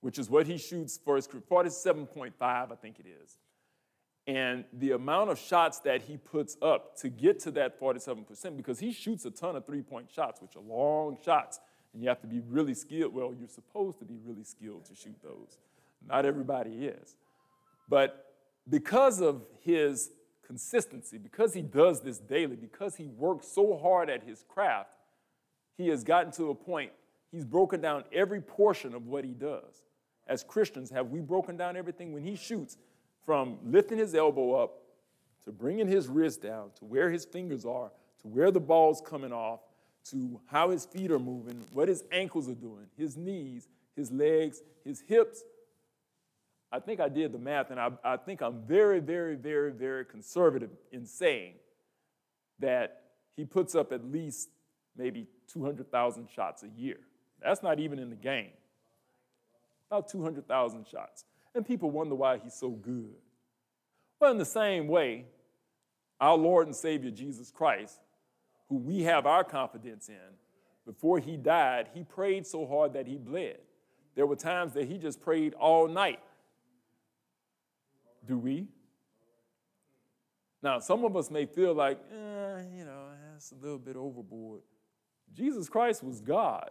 which 0.00 0.18
is 0.18 0.28
what 0.28 0.46
he 0.46 0.58
shoots 0.58 0.98
for 1.02 1.16
his 1.16 1.26
47.5, 1.26 2.32
I 2.40 2.66
think 2.80 3.00
it 3.00 3.06
is, 3.06 3.38
and 4.26 4.64
the 4.72 4.92
amount 4.92 5.30
of 5.30 5.38
shots 5.38 5.80
that 5.80 6.02
he 6.02 6.16
puts 6.16 6.56
up 6.62 6.96
to 6.98 7.08
get 7.08 7.40
to 7.40 7.50
that 7.52 7.78
47%, 7.78 8.56
because 8.56 8.78
he 8.78 8.92
shoots 8.92 9.24
a 9.24 9.30
ton 9.30 9.56
of 9.56 9.66
three 9.66 9.82
point 9.82 10.10
shots, 10.10 10.40
which 10.40 10.56
are 10.56 10.62
long 10.62 11.18
shots, 11.24 11.60
and 11.92 12.02
you 12.02 12.08
have 12.08 12.20
to 12.22 12.26
be 12.26 12.40
really 12.48 12.74
skilled. 12.74 13.14
Well, 13.14 13.34
you're 13.38 13.48
supposed 13.48 13.98
to 13.98 14.04
be 14.04 14.18
really 14.24 14.44
skilled 14.44 14.86
to 14.86 14.94
shoot 14.94 15.16
those. 15.22 15.58
Not 16.06 16.24
everybody 16.24 16.86
is. 16.86 17.14
But 17.88 18.32
because 18.68 19.20
of 19.20 19.42
his 19.60 20.10
consistency, 20.46 21.18
because 21.18 21.54
he 21.54 21.62
does 21.62 22.00
this 22.00 22.18
daily, 22.18 22.56
because 22.56 22.96
he 22.96 23.06
works 23.06 23.48
so 23.48 23.76
hard 23.76 24.08
at 24.08 24.22
his 24.22 24.44
craft, 24.48 24.96
he 25.76 25.88
has 25.88 26.04
gotten 26.04 26.32
to 26.32 26.50
a 26.50 26.54
point, 26.54 26.92
he's 27.30 27.44
broken 27.44 27.80
down 27.80 28.04
every 28.12 28.40
portion 28.40 28.94
of 28.94 29.06
what 29.06 29.24
he 29.24 29.32
does. 29.32 29.82
As 30.26 30.42
Christians, 30.42 30.90
have 30.90 31.08
we 31.08 31.20
broken 31.20 31.56
down 31.56 31.76
everything? 31.76 32.12
When 32.14 32.22
he 32.22 32.36
shoots, 32.36 32.78
from 33.24 33.58
lifting 33.64 33.98
his 33.98 34.14
elbow 34.14 34.54
up 34.54 34.82
to 35.44 35.52
bringing 35.52 35.86
his 35.86 36.08
wrist 36.08 36.42
down 36.42 36.70
to 36.78 36.84
where 36.84 37.10
his 37.10 37.24
fingers 37.24 37.64
are, 37.64 37.90
to 38.22 38.28
where 38.28 38.50
the 38.50 38.60
ball's 38.60 39.02
coming 39.04 39.32
off, 39.32 39.60
to 40.10 40.40
how 40.46 40.70
his 40.70 40.84
feet 40.84 41.10
are 41.10 41.18
moving, 41.18 41.64
what 41.72 41.88
his 41.88 42.04
ankles 42.12 42.48
are 42.48 42.54
doing, 42.54 42.86
his 42.96 43.16
knees, 43.16 43.68
his 43.96 44.10
legs, 44.10 44.62
his 44.84 45.00
hips. 45.00 45.42
I 46.70 46.80
think 46.80 47.00
I 47.00 47.08
did 47.08 47.32
the 47.32 47.38
math, 47.38 47.70
and 47.70 47.78
I, 47.78 47.90
I 48.02 48.16
think 48.16 48.42
I'm 48.42 48.62
very, 48.66 49.00
very, 49.00 49.36
very, 49.36 49.70
very 49.70 50.04
conservative 50.04 50.70
in 50.92 51.06
saying 51.06 51.54
that 52.58 53.02
he 53.36 53.44
puts 53.44 53.74
up 53.74 53.92
at 53.92 54.04
least 54.04 54.50
maybe 54.96 55.26
200,000 55.48 56.28
shots 56.34 56.62
a 56.62 56.68
year. 56.68 56.98
That's 57.42 57.62
not 57.62 57.78
even 57.78 57.98
in 57.98 58.10
the 58.10 58.16
game. 58.16 58.50
About 59.90 60.08
200,000 60.08 60.86
shots. 60.86 61.24
And 61.54 61.66
people 61.66 61.90
wonder 61.90 62.14
why 62.14 62.38
he's 62.38 62.54
so 62.54 62.70
good. 62.70 63.14
Well, 64.20 64.32
in 64.32 64.38
the 64.38 64.44
same 64.44 64.88
way, 64.88 65.26
our 66.20 66.36
Lord 66.36 66.66
and 66.66 66.74
Savior 66.74 67.10
Jesus 67.10 67.50
Christ, 67.50 68.00
who 68.68 68.76
we 68.76 69.02
have 69.02 69.26
our 69.26 69.44
confidence 69.44 70.08
in, 70.08 70.36
before 70.86 71.18
he 71.18 71.36
died, 71.36 71.88
he 71.94 72.02
prayed 72.02 72.46
so 72.46 72.66
hard 72.66 72.92
that 72.94 73.06
he 73.06 73.16
bled. 73.16 73.58
There 74.14 74.26
were 74.26 74.36
times 74.36 74.72
that 74.74 74.86
he 74.86 74.98
just 74.98 75.20
prayed 75.20 75.54
all 75.54 75.88
night. 75.88 76.20
Do 78.26 78.38
we? 78.38 78.68
Now, 80.62 80.78
some 80.78 81.04
of 81.04 81.16
us 81.16 81.30
may 81.30 81.44
feel 81.46 81.74
like, 81.74 81.98
eh, 82.10 82.62
you 82.74 82.84
know, 82.84 83.08
that's 83.32 83.52
a 83.52 83.56
little 83.56 83.78
bit 83.78 83.96
overboard. 83.96 84.62
Jesus 85.34 85.68
Christ 85.68 86.02
was 86.02 86.20
God. 86.20 86.70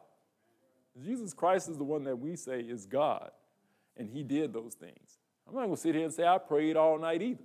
Jesus 1.04 1.34
Christ 1.34 1.70
is 1.70 1.78
the 1.78 1.84
one 1.84 2.04
that 2.06 2.18
we 2.18 2.36
say 2.36 2.62
is 2.62 2.86
God, 2.86 3.32
and 3.98 4.10
he 4.10 4.24
did 4.24 4.54
those 4.54 4.74
things. 4.74 5.20
I'm 5.48 5.54
not 5.54 5.66
going 5.66 5.76
to 5.76 5.82
sit 5.82 5.96
here 5.96 6.06
and 6.06 6.14
say 6.14 6.26
I 6.26 6.38
prayed 6.38 6.78
all 6.78 6.98
night 6.98 7.22
either, 7.22 7.44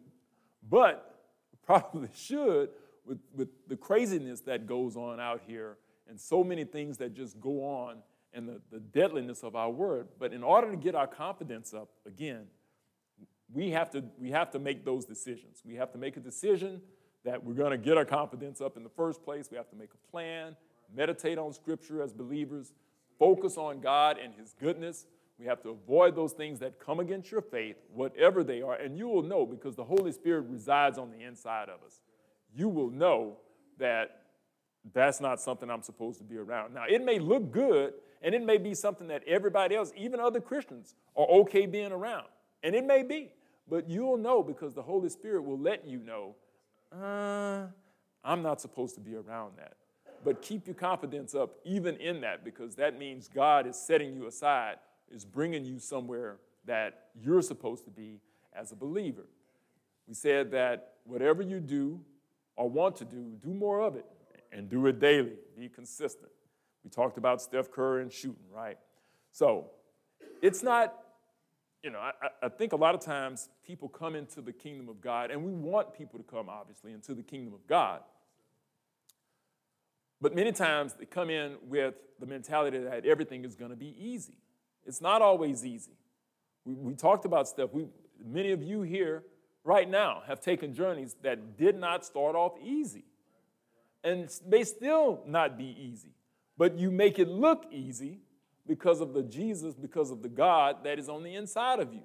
but 0.68 1.14
probably 1.66 2.08
should 2.14 2.70
with, 3.04 3.18
with 3.34 3.48
the 3.66 3.76
craziness 3.76 4.40
that 4.42 4.66
goes 4.66 4.96
on 4.96 5.20
out 5.20 5.42
here 5.46 5.76
and 6.08 6.20
so 6.20 6.42
many 6.42 6.64
things 6.64 6.96
that 6.98 7.14
just 7.14 7.40
go 7.40 7.64
on 7.64 7.98
and 8.32 8.48
the, 8.48 8.60
the 8.70 8.78
deadliness 8.78 9.42
of 9.42 9.56
our 9.56 9.70
word. 9.70 10.08
But 10.18 10.32
in 10.32 10.42
order 10.42 10.70
to 10.70 10.76
get 10.76 10.94
our 10.94 11.06
confidence 11.06 11.74
up, 11.74 11.88
again, 12.06 12.46
we 13.52 13.70
have 13.70 13.90
to, 13.90 14.04
we 14.18 14.30
have 14.30 14.50
to 14.52 14.58
make 14.58 14.84
those 14.84 15.04
decisions. 15.04 15.62
We 15.64 15.74
have 15.76 15.92
to 15.92 15.98
make 15.98 16.16
a 16.16 16.20
decision 16.20 16.82
that 17.24 17.42
we're 17.42 17.54
going 17.54 17.70
to 17.72 17.78
get 17.78 17.96
our 17.96 18.04
confidence 18.04 18.60
up 18.60 18.76
in 18.76 18.84
the 18.84 18.90
first 18.90 19.22
place. 19.24 19.48
We 19.50 19.56
have 19.56 19.70
to 19.70 19.76
make 19.76 19.90
a 19.92 20.10
plan 20.10 20.56
meditate 20.94 21.38
on 21.38 21.52
Scripture 21.52 22.02
as 22.02 22.12
believers, 22.12 22.72
focus 23.18 23.56
on 23.56 23.80
God 23.80 24.18
and 24.22 24.34
His 24.34 24.54
goodness. 24.60 25.06
We 25.38 25.46
have 25.46 25.62
to 25.62 25.70
avoid 25.70 26.16
those 26.16 26.32
things 26.32 26.58
that 26.60 26.80
come 26.80 26.98
against 26.98 27.30
your 27.30 27.42
faith, 27.42 27.76
whatever 27.92 28.42
they 28.42 28.60
are. 28.60 28.74
And 28.74 28.98
you 28.98 29.08
will 29.08 29.22
know 29.22 29.46
because 29.46 29.76
the 29.76 29.84
Holy 29.84 30.10
Spirit 30.10 30.46
resides 30.48 30.98
on 30.98 31.10
the 31.10 31.24
inside 31.24 31.68
of 31.68 31.82
us. 31.86 32.00
You 32.54 32.68
will 32.68 32.90
know 32.90 33.36
that 33.78 34.22
that's 34.92 35.20
not 35.20 35.40
something 35.40 35.70
I'm 35.70 35.82
supposed 35.82 36.18
to 36.18 36.24
be 36.24 36.38
around. 36.38 36.74
Now, 36.74 36.84
it 36.88 37.04
may 37.04 37.18
look 37.18 37.52
good, 37.52 37.94
and 38.22 38.34
it 38.34 38.42
may 38.42 38.58
be 38.58 38.74
something 38.74 39.06
that 39.08 39.22
everybody 39.28 39.76
else, 39.76 39.92
even 39.96 40.18
other 40.18 40.40
Christians, 40.40 40.94
are 41.16 41.26
okay 41.26 41.66
being 41.66 41.92
around. 41.92 42.26
And 42.62 42.74
it 42.74 42.84
may 42.84 43.02
be. 43.02 43.32
But 43.68 43.88
you'll 43.88 44.16
know 44.16 44.42
because 44.42 44.74
the 44.74 44.82
Holy 44.82 45.08
Spirit 45.08 45.44
will 45.44 45.58
let 45.58 45.86
you 45.86 45.98
know, 45.98 46.34
uh, 46.92 47.66
I'm 48.24 48.42
not 48.42 48.60
supposed 48.60 48.94
to 48.94 49.00
be 49.00 49.14
around 49.14 49.52
that. 49.58 49.74
But 50.24 50.42
keep 50.42 50.66
your 50.66 50.74
confidence 50.74 51.34
up 51.34 51.56
even 51.64 51.96
in 51.96 52.22
that 52.22 52.44
because 52.44 52.74
that 52.76 52.98
means 52.98 53.28
God 53.28 53.66
is 53.66 53.76
setting 53.76 54.14
you 54.14 54.26
aside, 54.26 54.76
is 55.12 55.24
bringing 55.24 55.64
you 55.64 55.78
somewhere 55.78 56.36
that 56.64 57.08
you're 57.20 57.42
supposed 57.42 57.84
to 57.84 57.90
be 57.90 58.20
as 58.54 58.72
a 58.72 58.76
believer. 58.76 59.26
We 60.06 60.14
said 60.14 60.50
that 60.52 60.94
whatever 61.04 61.42
you 61.42 61.60
do 61.60 62.00
or 62.56 62.68
want 62.68 62.96
to 62.96 63.04
do, 63.04 63.36
do 63.42 63.54
more 63.54 63.80
of 63.80 63.96
it 63.96 64.06
and 64.52 64.68
do 64.68 64.86
it 64.86 64.98
daily. 64.98 65.32
Be 65.56 65.68
consistent. 65.68 66.30
We 66.84 66.90
talked 66.90 67.18
about 67.18 67.42
Steph 67.42 67.70
Curry 67.70 68.02
and 68.02 68.12
shooting, 68.12 68.46
right? 68.52 68.78
So 69.32 69.70
it's 70.42 70.62
not 70.62 70.94
you 71.82 71.90
know, 71.90 72.00
I, 72.00 72.12
I, 72.42 72.48
think 72.48 72.72
a 72.72 72.76
lot 72.76 72.96
of 72.96 73.00
times 73.00 73.48
people 73.64 73.88
come 73.88 74.16
into 74.16 74.40
the 74.40 74.52
kingdom 74.52 74.88
of 74.88 75.00
God, 75.00 75.30
and 75.30 75.44
we 75.44 75.52
want 75.52 75.92
people 75.92 76.18
to 76.18 76.24
come, 76.24 76.48
obviously, 76.48 76.92
into 76.92 77.14
the 77.14 77.22
kingdom 77.22 77.54
of 77.54 77.66
God. 77.68 78.00
But 80.20 80.34
many 80.34 80.50
times 80.50 80.94
they 80.94 81.04
come 81.04 81.30
in 81.30 81.56
with 81.62 81.94
the 82.18 82.26
mentality 82.26 82.78
that 82.78 83.06
everything 83.06 83.44
is 83.44 83.54
going 83.54 83.70
to 83.70 83.76
be 83.76 83.94
easy. 83.96 84.34
It's 84.88 85.02
not 85.02 85.20
always 85.20 85.64
easy. 85.64 85.92
We, 86.64 86.74
we 86.74 86.94
talked 86.94 87.26
about 87.26 87.46
stuff. 87.46 87.70
We, 87.72 87.86
many 88.24 88.52
of 88.52 88.62
you 88.62 88.82
here 88.82 89.22
right 89.62 89.88
now 89.88 90.22
have 90.26 90.40
taken 90.40 90.74
journeys 90.74 91.14
that 91.22 91.58
did 91.58 91.76
not 91.76 92.06
start 92.06 92.34
off 92.34 92.54
easy 92.64 93.04
and 94.02 94.30
may 94.46 94.64
still 94.64 95.22
not 95.26 95.58
be 95.58 95.76
easy. 95.78 96.14
But 96.56 96.78
you 96.78 96.90
make 96.90 97.18
it 97.18 97.28
look 97.28 97.66
easy 97.70 98.20
because 98.66 99.00
of 99.00 99.12
the 99.12 99.22
Jesus, 99.22 99.74
because 99.74 100.10
of 100.10 100.22
the 100.22 100.28
God 100.28 100.84
that 100.84 100.98
is 100.98 101.08
on 101.08 101.22
the 101.22 101.34
inside 101.34 101.80
of 101.80 101.92
you. 101.92 102.02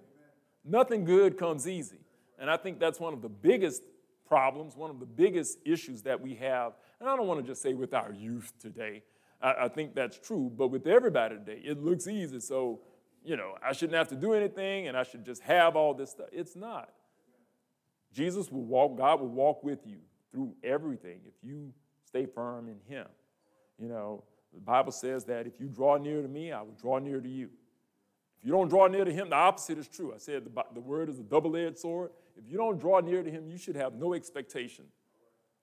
Nothing 0.65 1.05
good 1.05 1.37
comes 1.37 1.67
easy. 1.67 1.99
And 2.37 2.49
I 2.49 2.57
think 2.57 2.79
that's 2.79 2.99
one 2.99 3.13
of 3.13 3.21
the 3.21 3.29
biggest 3.29 3.81
problems, 4.27 4.75
one 4.75 4.89
of 4.89 4.99
the 4.99 5.05
biggest 5.05 5.57
issues 5.65 6.01
that 6.01 6.19
we 6.19 6.35
have. 6.35 6.73
And 6.99 7.09
I 7.09 7.15
don't 7.15 7.27
want 7.27 7.39
to 7.39 7.47
just 7.49 7.61
say 7.61 7.73
with 7.73 7.93
our 7.93 8.11
youth 8.11 8.51
today, 8.59 9.03
I, 9.43 9.65
I 9.65 9.67
think 9.67 9.93
that's 9.93 10.17
true, 10.17 10.51
but 10.55 10.69
with 10.69 10.87
everybody 10.87 11.35
today, 11.35 11.61
it 11.63 11.83
looks 11.83 12.07
easy. 12.07 12.39
So, 12.39 12.79
you 13.23 13.35
know, 13.35 13.55
I 13.63 13.73
shouldn't 13.73 13.97
have 13.97 14.07
to 14.07 14.15
do 14.15 14.33
anything 14.33 14.87
and 14.87 14.97
I 14.97 15.03
should 15.03 15.25
just 15.25 15.43
have 15.43 15.75
all 15.75 15.93
this 15.93 16.11
stuff. 16.11 16.27
It's 16.31 16.55
not. 16.55 16.89
Jesus 18.13 18.51
will 18.51 18.63
walk, 18.63 18.97
God 18.97 19.19
will 19.19 19.27
walk 19.27 19.63
with 19.63 19.85
you 19.85 19.97
through 20.31 20.55
everything 20.63 21.19
if 21.25 21.33
you 21.43 21.73
stay 22.05 22.25
firm 22.25 22.69
in 22.69 22.77
Him. 22.87 23.07
You 23.79 23.89
know, 23.89 24.23
the 24.53 24.61
Bible 24.61 24.91
says 24.91 25.25
that 25.25 25.47
if 25.47 25.59
you 25.59 25.67
draw 25.67 25.97
near 25.97 26.21
to 26.21 26.27
me, 26.27 26.51
I 26.51 26.61
will 26.61 26.77
draw 26.79 26.99
near 26.99 27.19
to 27.19 27.29
you. 27.29 27.49
If 28.37 28.45
you 28.45 28.51
don't 28.51 28.67
draw 28.67 28.87
near 28.87 29.05
to 29.05 29.11
him, 29.11 29.29
the 29.29 29.35
opposite 29.35 29.77
is 29.77 29.87
true. 29.87 30.13
I 30.13 30.17
said 30.17 30.43
the, 30.43 30.63
the 30.73 30.81
word 30.81 31.09
is 31.09 31.17
a 31.17 31.23
double 31.23 31.55
edged 31.55 31.79
sword. 31.79 32.11
If 32.37 32.49
you 32.49 32.57
don't 32.57 32.77
draw 32.77 32.99
near 32.99 33.23
to 33.23 33.31
him, 33.31 33.47
you 33.47 33.57
should 33.57 33.75
have 33.75 33.93
no 33.93 34.13
expectation 34.13 34.85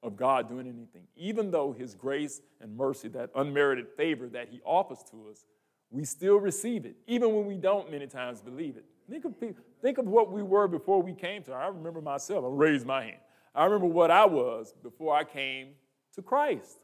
of 0.03 0.17
God 0.17 0.49
doing 0.49 0.67
anything. 0.67 1.03
Even 1.17 1.51
though 1.51 1.73
his 1.73 1.95
grace 1.95 2.41
and 2.61 2.77
mercy, 2.77 3.09
that 3.09 3.31
unmerited 3.35 3.87
favor 3.97 4.29
that 4.29 4.49
he 4.49 4.61
offers 4.65 5.03
to 5.11 5.29
us, 5.31 5.45
we 5.91 6.05
still 6.05 6.37
receive 6.37 6.87
it, 6.87 6.97
even 7.07 7.35
when 7.35 7.47
we 7.47 7.57
don't 7.57 7.91
many 7.91 8.07
times 8.07 8.41
believe 8.41 8.77
it. 8.77 8.85
Think 9.11 9.25
of, 9.25 9.35
think 9.83 9.99
of 9.99 10.07
what 10.07 10.31
we 10.31 10.43
were 10.43 10.69
before 10.69 11.03
we 11.03 11.13
came 11.13 11.43
to. 11.45 11.53
I 11.53 11.67
remember 11.67 12.01
myself. 12.01 12.45
I 12.45 12.49
raised 12.49 12.87
my 12.87 13.03
hand. 13.03 13.19
I 13.55 13.65
remember 13.65 13.87
what 13.87 14.11
I 14.11 14.25
was 14.25 14.73
before 14.83 15.17
I 15.17 15.25
came 15.25 15.71
to 16.15 16.23
Christ 16.23 16.79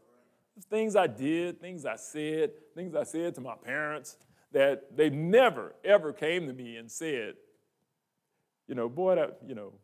things 0.64 0.97
I 0.97 1.07
did, 1.07 1.61
things 1.61 1.85
I 1.85 1.97
said, 1.97 2.53
things 2.75 2.95
I 2.95 3.03
said 3.03 3.35
to 3.35 3.41
my 3.41 3.55
parents 3.55 4.17
that 4.53 4.97
they 4.97 5.11
never, 5.11 5.75
ever 5.85 6.12
came 6.12 6.47
to 6.47 6.53
me 6.53 6.77
and 6.77 6.91
said, 6.91 7.35
you 8.67 8.75
know, 8.75 8.89
boy, 8.89 9.17
that, 9.17 9.39
you 9.47 9.55
know, 9.55 9.75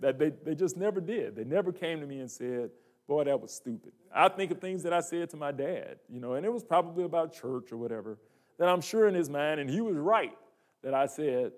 that 0.00 0.18
they, 0.18 0.30
they 0.44 0.54
just 0.54 0.76
never 0.76 1.00
did. 1.00 1.36
They 1.36 1.44
never 1.44 1.72
came 1.72 2.00
to 2.00 2.06
me 2.06 2.20
and 2.20 2.30
said, 2.30 2.70
boy, 3.06 3.24
that 3.24 3.40
was 3.40 3.52
stupid. 3.52 3.92
I 4.14 4.28
think 4.28 4.50
of 4.50 4.60
things 4.60 4.82
that 4.82 4.92
I 4.92 5.00
said 5.00 5.30
to 5.30 5.36
my 5.36 5.52
dad, 5.52 5.96
you 6.08 6.20
know, 6.20 6.34
and 6.34 6.44
it 6.44 6.52
was 6.52 6.64
probably 6.64 7.04
about 7.04 7.32
church 7.32 7.72
or 7.72 7.76
whatever, 7.76 8.18
that 8.58 8.68
I'm 8.68 8.80
sure 8.80 9.08
in 9.08 9.14
his 9.14 9.28
mind, 9.28 9.60
and 9.60 9.68
he 9.68 9.80
was 9.80 9.96
right 9.96 10.36
that 10.82 10.94
I 10.94 11.06
said, 11.06 11.52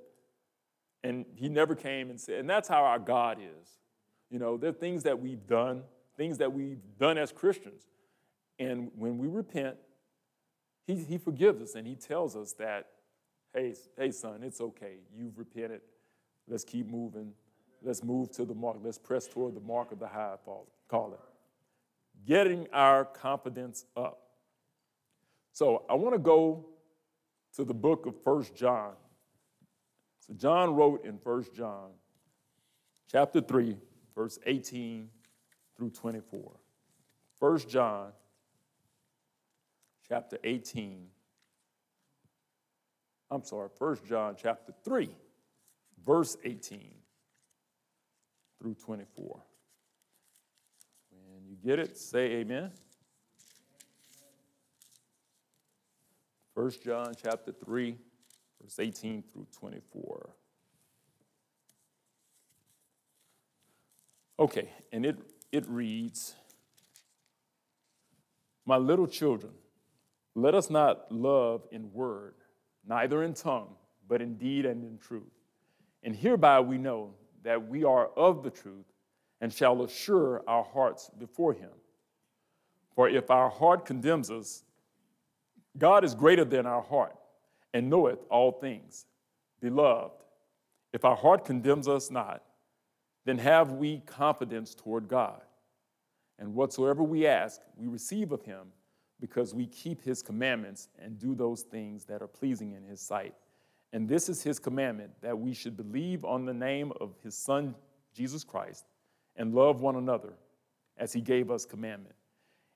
and 1.05 1.24
he 1.34 1.49
never 1.49 1.74
came 1.74 2.11
and 2.11 2.20
said, 2.20 2.41
and 2.41 2.51
that's 2.51 2.68
how 2.68 2.84
our 2.84 2.99
God 2.99 3.39
is. 3.39 3.78
You 4.30 4.39
know, 4.39 4.57
there 4.57 4.70
are 4.70 4.72
things 4.72 5.05
that 5.05 5.20
we've 5.20 5.47
done, 5.47 5.82
things 6.16 6.39
that 6.39 6.53
we've 6.53 6.80
done 6.99 7.18
as 7.18 7.32
Christians 7.32 7.87
and 8.59 8.91
when 8.97 9.18
we 9.18 9.28
repent, 9.28 9.76
he, 10.87 10.97
he 10.97 11.18
forgives 11.18 11.61
us 11.61 11.74
and 11.74 11.87
he 11.87 11.95
tells 11.95 12.37
us 12.37 12.53
that, 12.55 12.87
hey, 13.55 13.74
hey, 13.99 14.11
son, 14.11 14.43
it's 14.43 14.61
okay. 14.61 14.99
You've 15.14 15.37
repented. 15.37 15.82
Let's 16.49 16.64
keep 16.64 16.89
moving. 16.89 17.32
Let's 17.87 18.03
move 18.03 18.32
to 18.32 18.45
the 18.45 18.53
mark. 18.53 18.78
Let's 18.82 18.99
press 18.99 19.28
toward 19.28 19.55
the 19.55 19.61
mark 19.61 19.93
of 19.93 20.01
the 20.01 20.09
high 20.09 20.34
call 20.89 21.12
it. 21.12 21.20
Getting 22.26 22.66
our 22.72 23.05
confidence 23.05 23.84
up. 23.97 24.18
So 25.53 25.84
I 25.89 25.95
want 25.95 26.16
to 26.16 26.18
go 26.18 26.66
to 27.55 27.64
the 27.64 27.72
book 27.72 28.07
of 28.07 28.16
First 28.24 28.57
John. 28.57 28.95
So 30.18 30.34
John 30.34 30.74
wrote 30.74 31.05
in 31.05 31.16
First 31.18 31.55
John, 31.55 31.91
chapter 33.09 33.41
3, 33.41 33.76
verse 34.16 34.41
18 34.45 35.09
through 35.76 35.91
24. 35.91 36.55
First 37.39 37.68
John 37.68 38.11
chapter 40.09 40.39
18. 40.43 41.07
I'm 43.30 43.45
sorry, 43.45 43.68
1 43.78 43.99
John 44.09 44.34
chapter 44.37 44.72
3, 44.84 45.09
verse 46.05 46.37
18 46.45 46.97
through 48.61 48.75
24. 48.75 49.43
When 51.11 51.47
you 51.47 51.57
get 51.57 51.79
it, 51.79 51.97
say 51.97 52.33
amen. 52.33 52.71
1 56.55 56.71
John 56.83 57.13
chapter 57.23 57.53
3, 57.53 57.97
verse 58.63 58.79
18 58.79 59.23
through 59.31 59.47
24. 59.59 60.31
Okay, 64.39 64.71
and 64.93 65.05
it, 65.05 65.19
it 65.53 65.69
reads 65.69 66.35
My 68.65 68.77
little 68.77 69.07
children, 69.07 69.53
let 70.35 70.55
us 70.55 70.71
not 70.71 71.13
love 71.13 71.67
in 71.71 71.93
word, 71.93 72.35
neither 72.87 73.23
in 73.23 73.35
tongue, 73.35 73.75
but 74.09 74.23
in 74.23 74.37
deed 74.37 74.65
and 74.65 74.83
in 74.83 74.99
truth. 74.99 75.25
And 76.03 76.15
hereby 76.15 76.61
we 76.61 76.79
know 76.79 77.15
that 77.47 77.69
we 77.69 77.85
are 77.85 78.09
of 78.17 78.43
the 78.43 78.51
truth 78.51 78.87
and 79.41 79.53
shall 79.53 79.85
assure 79.85 80.43
our 80.49 80.65
hearts 80.65 81.13
before 81.17 81.53
him. 81.53 81.71
For 82.97 83.09
if 83.09 83.31
our 83.31 83.49
heart 83.49 83.87
condemns 83.87 84.33
us, 84.33 84.65
God 85.79 86.03
is 86.05 86.13
greater 86.17 86.45
than 86.45 86.67
our 86.67 86.83
heart 86.83 87.15
and 87.73 87.89
knoweth 87.89 88.19
all 88.31 88.51
things. 88.51 89.07
Beloved, 89.61 90.25
if 90.93 91.05
our 91.05 91.15
heart 91.15 91.45
condemns 91.45 91.87
us 91.87 92.11
not, 92.11 92.43
then 93.25 93.39
have 93.39 93.71
we 93.73 94.01
confidence 94.01 94.75
toward 94.75 95.07
God. 95.07 95.41
And 96.41 96.53
whatsoever 96.53 97.05
we 97.05 97.29
ask, 97.29 97.61
we 97.77 97.87
receive 97.87 98.33
of 98.33 98.43
him 98.43 98.73
because 99.21 99.55
we 99.55 99.67
keep 99.67 100.03
his 100.03 100.21
commandments 100.21 100.89
and 100.99 101.17
do 101.17 101.37
those 101.37 101.63
things 101.63 102.07
that 102.07 102.23
are 102.23 102.29
pleasing 102.29 102.73
in 102.73 102.83
his 102.83 103.01
sight. 103.01 103.35
And 103.93 104.09
this 104.09 104.28
is 104.28 104.43
his 104.43 104.59
commandment 104.59 105.12
that 105.22 105.39
we 105.39 105.55
should 105.55 105.76
believe 105.76 106.24
on 106.24 106.45
the 106.45 106.55
name 106.55 106.93
of 107.01 107.14
his 107.22 107.37
Son, 107.37 107.74
Jesus 108.14 108.45
Christ, 108.45 108.84
and 109.37 109.55
love 109.55 109.80
one 109.80 109.97
another 109.97 110.34
as 110.99 111.12
he 111.12 111.20
gave 111.20 111.51
us 111.51 111.64
commandment. 111.64 112.14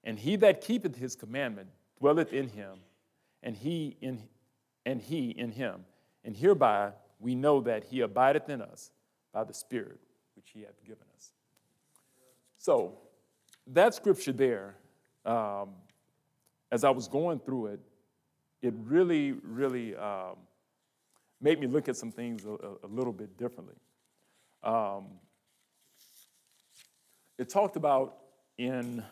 And 0.04 0.18
he 0.18 0.36
that 0.36 0.60
keepeth 0.60 0.96
his 0.96 1.16
commandment 1.16 1.68
dwelleth 1.98 2.32
in 2.32 2.48
him, 2.48 2.78
and 3.42 3.56
he 3.56 3.96
in, 4.00 4.22
and 4.86 5.00
he 5.00 5.30
in 5.30 5.52
him. 5.52 5.84
And 6.24 6.36
hereby 6.36 6.92
we 7.18 7.34
know 7.34 7.60
that 7.62 7.84
he 7.84 8.00
abideth 8.00 8.48
in 8.48 8.62
us 8.62 8.90
by 9.32 9.44
the 9.44 9.54
Spirit 9.54 10.00
which 10.36 10.50
he 10.52 10.60
hath 10.60 10.82
given 10.84 11.04
us. 11.16 11.32
So, 12.58 12.98
that 13.66 13.94
scripture 13.94 14.32
there 14.32 14.76
um, 15.24 15.70
as 16.72 16.84
I 16.84 16.90
was 16.90 17.08
going 17.08 17.40
through 17.40 17.66
it, 17.66 17.80
it 18.62 18.74
really, 18.84 19.32
really 19.32 19.96
um, 19.96 20.36
made 21.40 21.60
me 21.60 21.66
look 21.66 21.88
at 21.88 21.96
some 21.96 22.12
things 22.12 22.44
a, 22.44 22.50
a 22.84 22.88
little 22.88 23.12
bit 23.12 23.36
differently. 23.36 23.76
Um, 24.62 25.06
it 27.38 27.48
talked 27.48 27.76
about 27.76 28.16
in, 28.58 29.02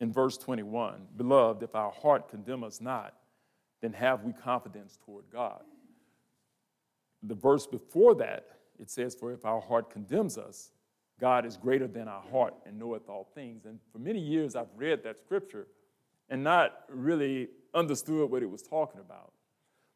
in 0.00 0.12
verse 0.12 0.38
21 0.38 1.06
Beloved, 1.16 1.62
if 1.62 1.74
our 1.74 1.92
heart 1.92 2.28
condemn 2.30 2.64
us 2.64 2.80
not, 2.80 3.14
then 3.82 3.92
have 3.92 4.24
we 4.24 4.32
confidence 4.32 4.98
toward 5.04 5.24
God. 5.30 5.62
The 7.22 7.34
verse 7.34 7.66
before 7.66 8.14
that, 8.16 8.46
it 8.78 8.90
says, 8.90 9.14
For 9.14 9.32
if 9.32 9.44
our 9.44 9.60
heart 9.60 9.90
condemns 9.90 10.38
us, 10.38 10.70
God 11.20 11.44
is 11.44 11.56
greater 11.56 11.88
than 11.88 12.06
our 12.08 12.22
heart 12.30 12.54
and 12.64 12.78
knoweth 12.78 13.08
all 13.08 13.28
things. 13.34 13.64
And 13.64 13.80
for 13.92 13.98
many 13.98 14.20
years, 14.20 14.54
I've 14.54 14.68
read 14.76 15.02
that 15.02 15.18
scripture 15.18 15.66
and 16.30 16.44
not 16.44 16.84
really 16.88 17.48
understood 17.74 18.30
what 18.30 18.42
it 18.42 18.50
was 18.50 18.62
talking 18.62 19.00
about. 19.00 19.32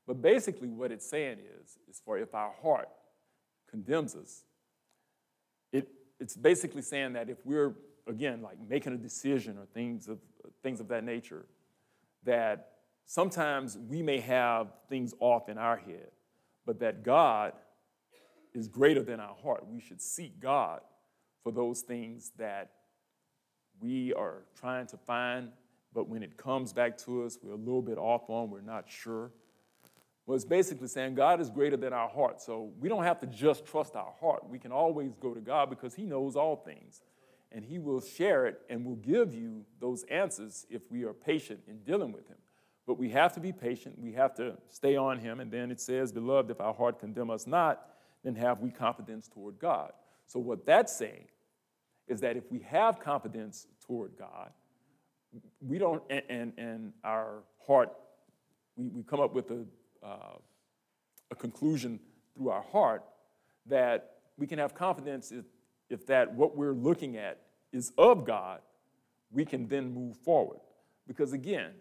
But 0.07 0.21
basically, 0.21 0.69
what 0.69 0.91
it's 0.91 1.09
saying 1.09 1.39
is, 1.61 1.79
is 1.89 2.01
for 2.05 2.19
if 2.19 2.35
our 2.35 2.53
heart 2.63 2.89
condemns 3.71 4.15
us, 4.17 4.45
it, 5.73 5.89
it's 6.19 6.37
basically 6.37 6.83
saying 6.83 7.13
that 7.15 7.31
if 7.31 7.39
we're, 7.45 7.75
again, 8.07 8.43
like 8.43 8.59
making 8.69 8.93
a 8.93 8.97
decision 8.97 9.57
or 9.59 9.67
things 9.67 10.09
of, 10.09 10.19
things 10.63 10.81
of 10.81 10.89
that 10.89 11.05
nature, 11.05 11.47
that 12.25 12.73
sometimes 13.07 13.79
we 13.79 14.03
may 14.03 14.21
have 14.21 14.69
things 14.89 15.15
off 15.21 15.49
in 15.49 15.59
our 15.59 15.77
head, 15.77 16.11
but 16.67 16.81
that 16.81 17.03
God 17.03 17.53
is 18.55 18.69
greater 18.69 19.03
than 19.03 19.21
our 19.21 19.35
heart. 19.35 19.67
We 19.67 19.81
should 19.81 20.01
seek 20.01 20.41
God 20.41 20.81
for 21.43 21.53
those 21.53 21.81
things 21.81 22.33
that 22.39 22.71
we 23.81 24.13
are 24.15 24.43
trying 24.59 24.87
to 24.89 24.97
find, 24.97 25.51
but 25.93 26.09
when 26.09 26.23
it 26.23 26.37
comes 26.37 26.73
back 26.73 26.97
to 26.99 27.25
us, 27.25 27.39
we're 27.43 27.53
a 27.53 27.57
little 27.57 27.83
bit 27.83 27.99
off 27.99 28.29
on, 28.29 28.51
we're 28.51 28.61
not 28.61 28.89
sure. 28.89 29.33
Well, 30.27 30.37
it's 30.37 30.45
basically 30.45 30.89
saying 30.89 31.15
God 31.15 31.41
is 31.41 31.51
greater 31.51 31.77
than 31.77 31.93
our 31.93 32.09
heart. 32.09 32.41
So 32.41 32.71
we 32.79 32.89
don't 32.89 33.03
have 33.03 33.21
to 33.21 33.27
just 33.27 33.67
trust 33.67 33.97
our 33.97 34.13
heart. 34.21 34.49
We 34.49 34.59
can 34.59 34.71
always 34.71 35.15
go 35.17 35.35
to 35.35 35.41
God 35.41 35.69
because 35.69 35.95
He 35.95 36.05
knows 36.05 36.37
all 36.37 36.57
things. 36.57 37.03
And 37.51 37.65
He 37.65 37.79
will 37.79 38.01
share 38.01 38.47
it 38.47 38.61
and 38.71 38.85
will 38.85 38.97
give 38.97 39.35
you 39.35 39.65
those 39.81 40.05
answers 40.05 40.65
if 40.71 40.83
we 40.91 41.03
are 41.05 41.13
patient 41.13 41.61
in 41.67 41.79
dealing 41.81 42.13
with 42.13 42.29
Him. 42.29 42.39
But 42.87 42.99
we 42.99 43.11
have 43.11 43.33
to 43.35 43.41
be 43.41 43.53
patient. 43.53 43.99
We 43.99 44.13
have 44.13 44.35
to 44.37 44.57
stay 44.69 44.97
on 44.97 45.19
Him. 45.19 45.41
And 45.41 45.51
then 45.51 45.71
it 45.71 45.81
says, 45.81 46.13
Beloved, 46.13 46.51
if 46.51 46.61
our 46.61 46.75
heart 46.75 47.01
condemn 47.01 47.31
us 47.31 47.47
not, 47.47 47.89
then 48.23 48.37
have 48.37 48.61
we 48.61 48.71
confidence 48.71 49.29
toward 49.29 49.59
God. 49.59 49.93
So 50.27 50.39
what 50.39 50.65
that's 50.65 50.95
saying 50.97 51.27
is 52.07 52.21
that 52.21 52.37
if 52.37 52.51
we 52.51 52.61
have 52.61 53.01
confidence 53.01 53.67
toward 53.85 54.13
God, 54.17 54.51
we 55.61 55.79
don't, 55.79 56.03
and, 56.11 56.23
and, 56.29 56.53
and 56.59 56.93
our 57.05 57.43
heart, 57.67 57.93
we, 58.77 58.89
we 58.89 59.03
come 59.03 59.21
up 59.21 59.35
with 59.35 59.51
a, 59.51 59.65
uh, 60.03 60.37
a 61.31 61.35
conclusion 61.35 61.99
through 62.35 62.49
our 62.49 62.63
heart 62.63 63.05
that 63.67 64.17
we 64.37 64.47
can 64.47 64.59
have 64.59 64.75
confidence 64.75 65.33
if, 65.33 65.45
if 65.89 66.07
that 66.07 66.35
what 66.35 66.57
we're 66.57 66.73
looking 66.73 67.17
at 67.17 67.41
is 67.73 67.93
of 67.99 68.25
God, 68.25 68.61
we 69.31 69.45
can 69.45 69.67
then 69.69 69.93
move 69.93 70.17
forward. 70.17 70.61
Because 71.07 71.33
again, 71.33 71.73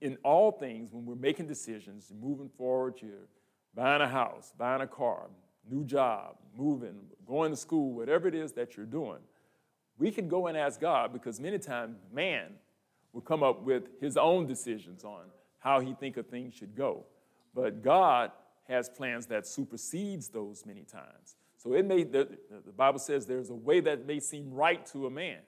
in 0.00 0.16
all 0.22 0.52
things, 0.52 0.92
when 0.92 1.04
we're 1.04 1.14
making 1.14 1.46
decisions, 1.46 2.12
moving 2.18 2.48
forward, 2.48 2.94
you're 3.00 3.28
buying 3.74 4.00
a 4.00 4.08
house, 4.08 4.52
buying 4.56 4.80
a 4.80 4.86
car, 4.86 5.26
new 5.68 5.84
job, 5.84 6.36
moving, 6.56 6.96
going 7.26 7.50
to 7.50 7.56
school, 7.56 7.92
whatever 7.92 8.26
it 8.28 8.34
is 8.34 8.52
that 8.52 8.76
you're 8.76 8.86
doing, 8.86 9.18
we 9.98 10.10
can 10.10 10.28
go 10.28 10.46
and 10.46 10.56
ask 10.56 10.80
God 10.80 11.12
because 11.12 11.40
many 11.40 11.58
times 11.58 11.98
man 12.12 12.52
will 13.12 13.20
come 13.20 13.42
up 13.42 13.62
with 13.62 13.84
his 14.00 14.16
own 14.16 14.46
decisions 14.46 15.04
on 15.04 15.22
how 15.58 15.80
he 15.80 15.94
think 15.94 16.16
a 16.16 16.22
thing 16.22 16.50
should 16.50 16.74
go. 16.74 17.04
But 17.56 17.82
God 17.82 18.30
has 18.68 18.90
plans 18.90 19.26
that 19.26 19.46
supersedes 19.46 20.28
those 20.28 20.64
many 20.66 20.82
times. 20.82 21.36
So 21.56 21.72
it 21.72 21.86
may 21.86 22.04
the, 22.04 22.28
the 22.64 22.72
Bible 22.72 22.98
says 22.98 23.26
there's 23.26 23.50
a 23.50 23.54
way 23.54 23.80
that 23.80 24.06
may 24.06 24.20
seem 24.20 24.52
right 24.52 24.84
to 24.86 25.06
a 25.06 25.10
man. 25.10 25.38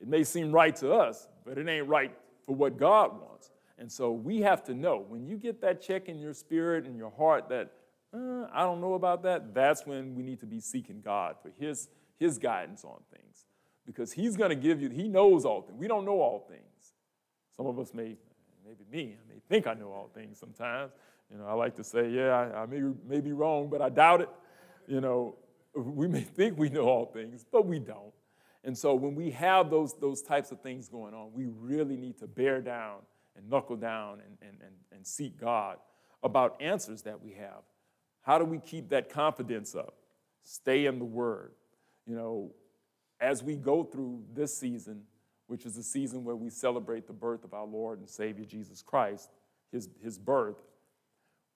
It 0.00 0.06
may 0.06 0.22
seem 0.22 0.52
right 0.52 0.76
to 0.76 0.92
us, 0.92 1.26
but 1.44 1.56
it 1.56 1.66
ain't 1.66 1.88
right 1.88 2.12
for 2.44 2.54
what 2.54 2.76
God 2.76 3.20
wants. 3.20 3.50
And 3.78 3.90
so 3.90 4.12
we 4.12 4.42
have 4.42 4.62
to 4.64 4.74
know 4.74 5.04
when 5.08 5.26
you 5.26 5.36
get 5.36 5.60
that 5.62 5.80
check 5.80 6.08
in 6.08 6.18
your 6.18 6.34
spirit 6.34 6.84
and 6.84 6.96
your 6.96 7.10
heart 7.10 7.48
that 7.48 7.72
uh, 8.14 8.46
I 8.52 8.62
don't 8.62 8.80
know 8.80 8.94
about 8.94 9.22
that, 9.24 9.54
that's 9.54 9.86
when 9.86 10.14
we 10.14 10.22
need 10.22 10.40
to 10.40 10.46
be 10.46 10.60
seeking 10.60 11.00
God 11.00 11.36
for 11.42 11.50
His, 11.58 11.88
his 12.18 12.38
guidance 12.38 12.84
on 12.84 13.00
things. 13.12 13.46
Because 13.86 14.12
He's 14.12 14.36
going 14.36 14.50
to 14.50 14.56
give 14.56 14.80
you, 14.80 14.90
He 14.90 15.08
knows 15.08 15.44
all 15.44 15.62
things. 15.62 15.78
We 15.78 15.88
don't 15.88 16.04
know 16.04 16.20
all 16.20 16.46
things. 16.48 16.92
Some 17.56 17.66
of 17.66 17.78
us 17.78 17.92
may, 17.92 18.16
maybe 18.64 18.84
me, 18.90 19.16
I 19.20 19.32
may 19.32 19.40
think 19.48 19.66
I 19.66 19.74
know 19.74 19.90
all 19.90 20.10
things 20.14 20.38
sometimes. 20.38 20.92
You 21.30 21.38
know, 21.38 21.46
I 21.46 21.54
like 21.54 21.74
to 21.76 21.84
say, 21.84 22.08
yeah, 22.10 22.30
I, 22.30 22.62
I 22.62 22.66
may, 22.66 22.80
may 23.08 23.20
be 23.20 23.32
wrong, 23.32 23.68
but 23.68 23.80
I 23.80 23.88
doubt 23.88 24.20
it. 24.20 24.28
You 24.86 25.00
know, 25.00 25.36
we 25.74 26.06
may 26.08 26.20
think 26.36 26.58
we 26.58 26.68
know 26.68 26.84
all 26.84 27.06
things, 27.06 27.44
but 27.50 27.66
we 27.66 27.78
don't. 27.78 28.12
And 28.64 28.76
so 28.76 28.94
when 28.94 29.14
we 29.14 29.30
have 29.30 29.70
those, 29.70 29.94
those 29.98 30.22
types 30.22 30.50
of 30.50 30.60
things 30.60 30.88
going 30.88 31.12
on, 31.12 31.32
we 31.34 31.46
really 31.46 31.96
need 31.96 32.18
to 32.18 32.26
bear 32.26 32.60
down 32.60 33.00
and 33.36 33.48
knuckle 33.48 33.76
down 33.76 34.20
and, 34.24 34.38
and, 34.40 34.58
and, 34.62 34.74
and 34.92 35.06
seek 35.06 35.38
God 35.38 35.76
about 36.22 36.60
answers 36.60 37.02
that 37.02 37.22
we 37.22 37.32
have. 37.32 37.62
How 38.22 38.38
do 38.38 38.44
we 38.44 38.58
keep 38.58 38.88
that 38.88 39.10
confidence 39.10 39.74
up? 39.74 39.96
Stay 40.44 40.86
in 40.86 40.98
the 40.98 41.04
Word. 41.04 41.52
You 42.06 42.16
know, 42.16 42.52
as 43.20 43.42
we 43.42 43.56
go 43.56 43.84
through 43.84 44.22
this 44.34 44.56
season, 44.56 45.02
which 45.46 45.66
is 45.66 45.74
the 45.74 45.82
season 45.82 46.24
where 46.24 46.36
we 46.36 46.48
celebrate 46.48 47.06
the 47.06 47.12
birth 47.12 47.44
of 47.44 47.52
our 47.52 47.66
Lord 47.66 47.98
and 47.98 48.08
Savior 48.08 48.46
Jesus 48.46 48.82
Christ, 48.82 49.30
his, 49.70 49.90
his 50.02 50.18
birth, 50.18 50.56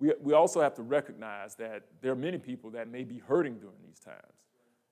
we, 0.00 0.12
we 0.20 0.32
also 0.32 0.60
have 0.60 0.74
to 0.74 0.82
recognize 0.82 1.54
that 1.56 1.82
there 2.00 2.12
are 2.12 2.16
many 2.16 2.38
people 2.38 2.70
that 2.70 2.88
may 2.88 3.04
be 3.04 3.18
hurting 3.18 3.58
during 3.58 3.76
these 3.86 3.98
times. 3.98 4.44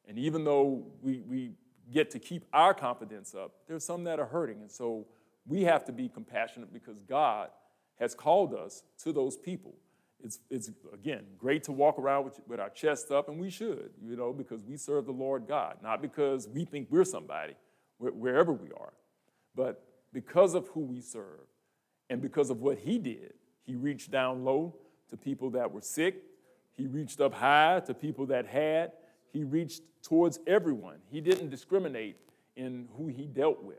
And 0.09 0.18
even 0.18 0.44
though 0.44 0.84
we, 1.02 1.22
we 1.26 1.52
get 1.92 2.11
to 2.12 2.18
keep 2.18 2.44
our 2.52 2.74
confidence 2.74 3.34
up, 3.34 3.52
there's 3.68 3.84
some 3.84 4.04
that 4.04 4.18
are 4.18 4.26
hurting. 4.26 4.61
And 4.61 4.70
so 4.70 5.07
we 5.46 5.62
have 5.62 5.84
to 5.86 5.92
be 5.92 6.09
compassionate 6.09 6.72
because 6.72 6.98
God 7.09 7.50
has 7.98 8.14
called 8.14 8.54
us 8.54 8.82
to 9.04 9.12
those 9.12 9.36
people. 9.36 9.74
It's, 10.22 10.40
it's 10.50 10.70
again, 10.92 11.24
great 11.38 11.62
to 11.64 11.72
walk 11.72 11.98
around 11.98 12.24
with, 12.24 12.40
with 12.48 12.59
our 12.59 12.70
chest 12.70 13.11
up, 13.11 13.28
and 13.28 13.38
we 13.38 13.50
should, 13.50 13.90
you 14.02 14.16
know, 14.16 14.32
because 14.32 14.64
we 14.64 14.76
serve 14.76 15.07
the 15.07 15.12
Lord 15.12 15.46
God, 15.46 15.76
not 15.82 16.00
because 16.02 16.48
we 16.48 16.64
think 16.64 16.88
we're 16.90 17.04
somebody, 17.04 17.54
wherever 17.98 18.52
we 18.52 18.70
are, 18.72 18.94
but 19.54 19.84
because 20.12 20.54
of 20.54 20.68
who 20.68 20.80
we 20.80 21.00
serve 21.00 21.46
and 22.09 22.20
because 22.20 22.50
of 22.50 22.61
what 22.61 22.78
He 22.78 22.98
did. 22.98 23.34
He 23.62 23.74
reached 23.74 24.11
down 24.11 24.44
low 24.44 24.76
to 25.11 25.16
people 25.16 25.50
that 25.50 25.72
were 25.72 25.80
sick, 25.80 26.22
He 26.72 26.86
reached 26.86 27.20
up 27.20 27.34
high 27.34 27.80
to 27.86 27.94
people 27.94 28.26
that 28.26 28.46
had, 28.46 28.92
He 29.32 29.44
reached 29.44 29.82
towards 30.02 30.38
everyone. 30.46 30.98
He 31.11 31.20
didn't 31.20 31.50
discriminate 31.50 32.16
in 32.57 32.88
who 32.96 33.09
He 33.09 33.26
dealt 33.26 33.62
with. 33.62 33.78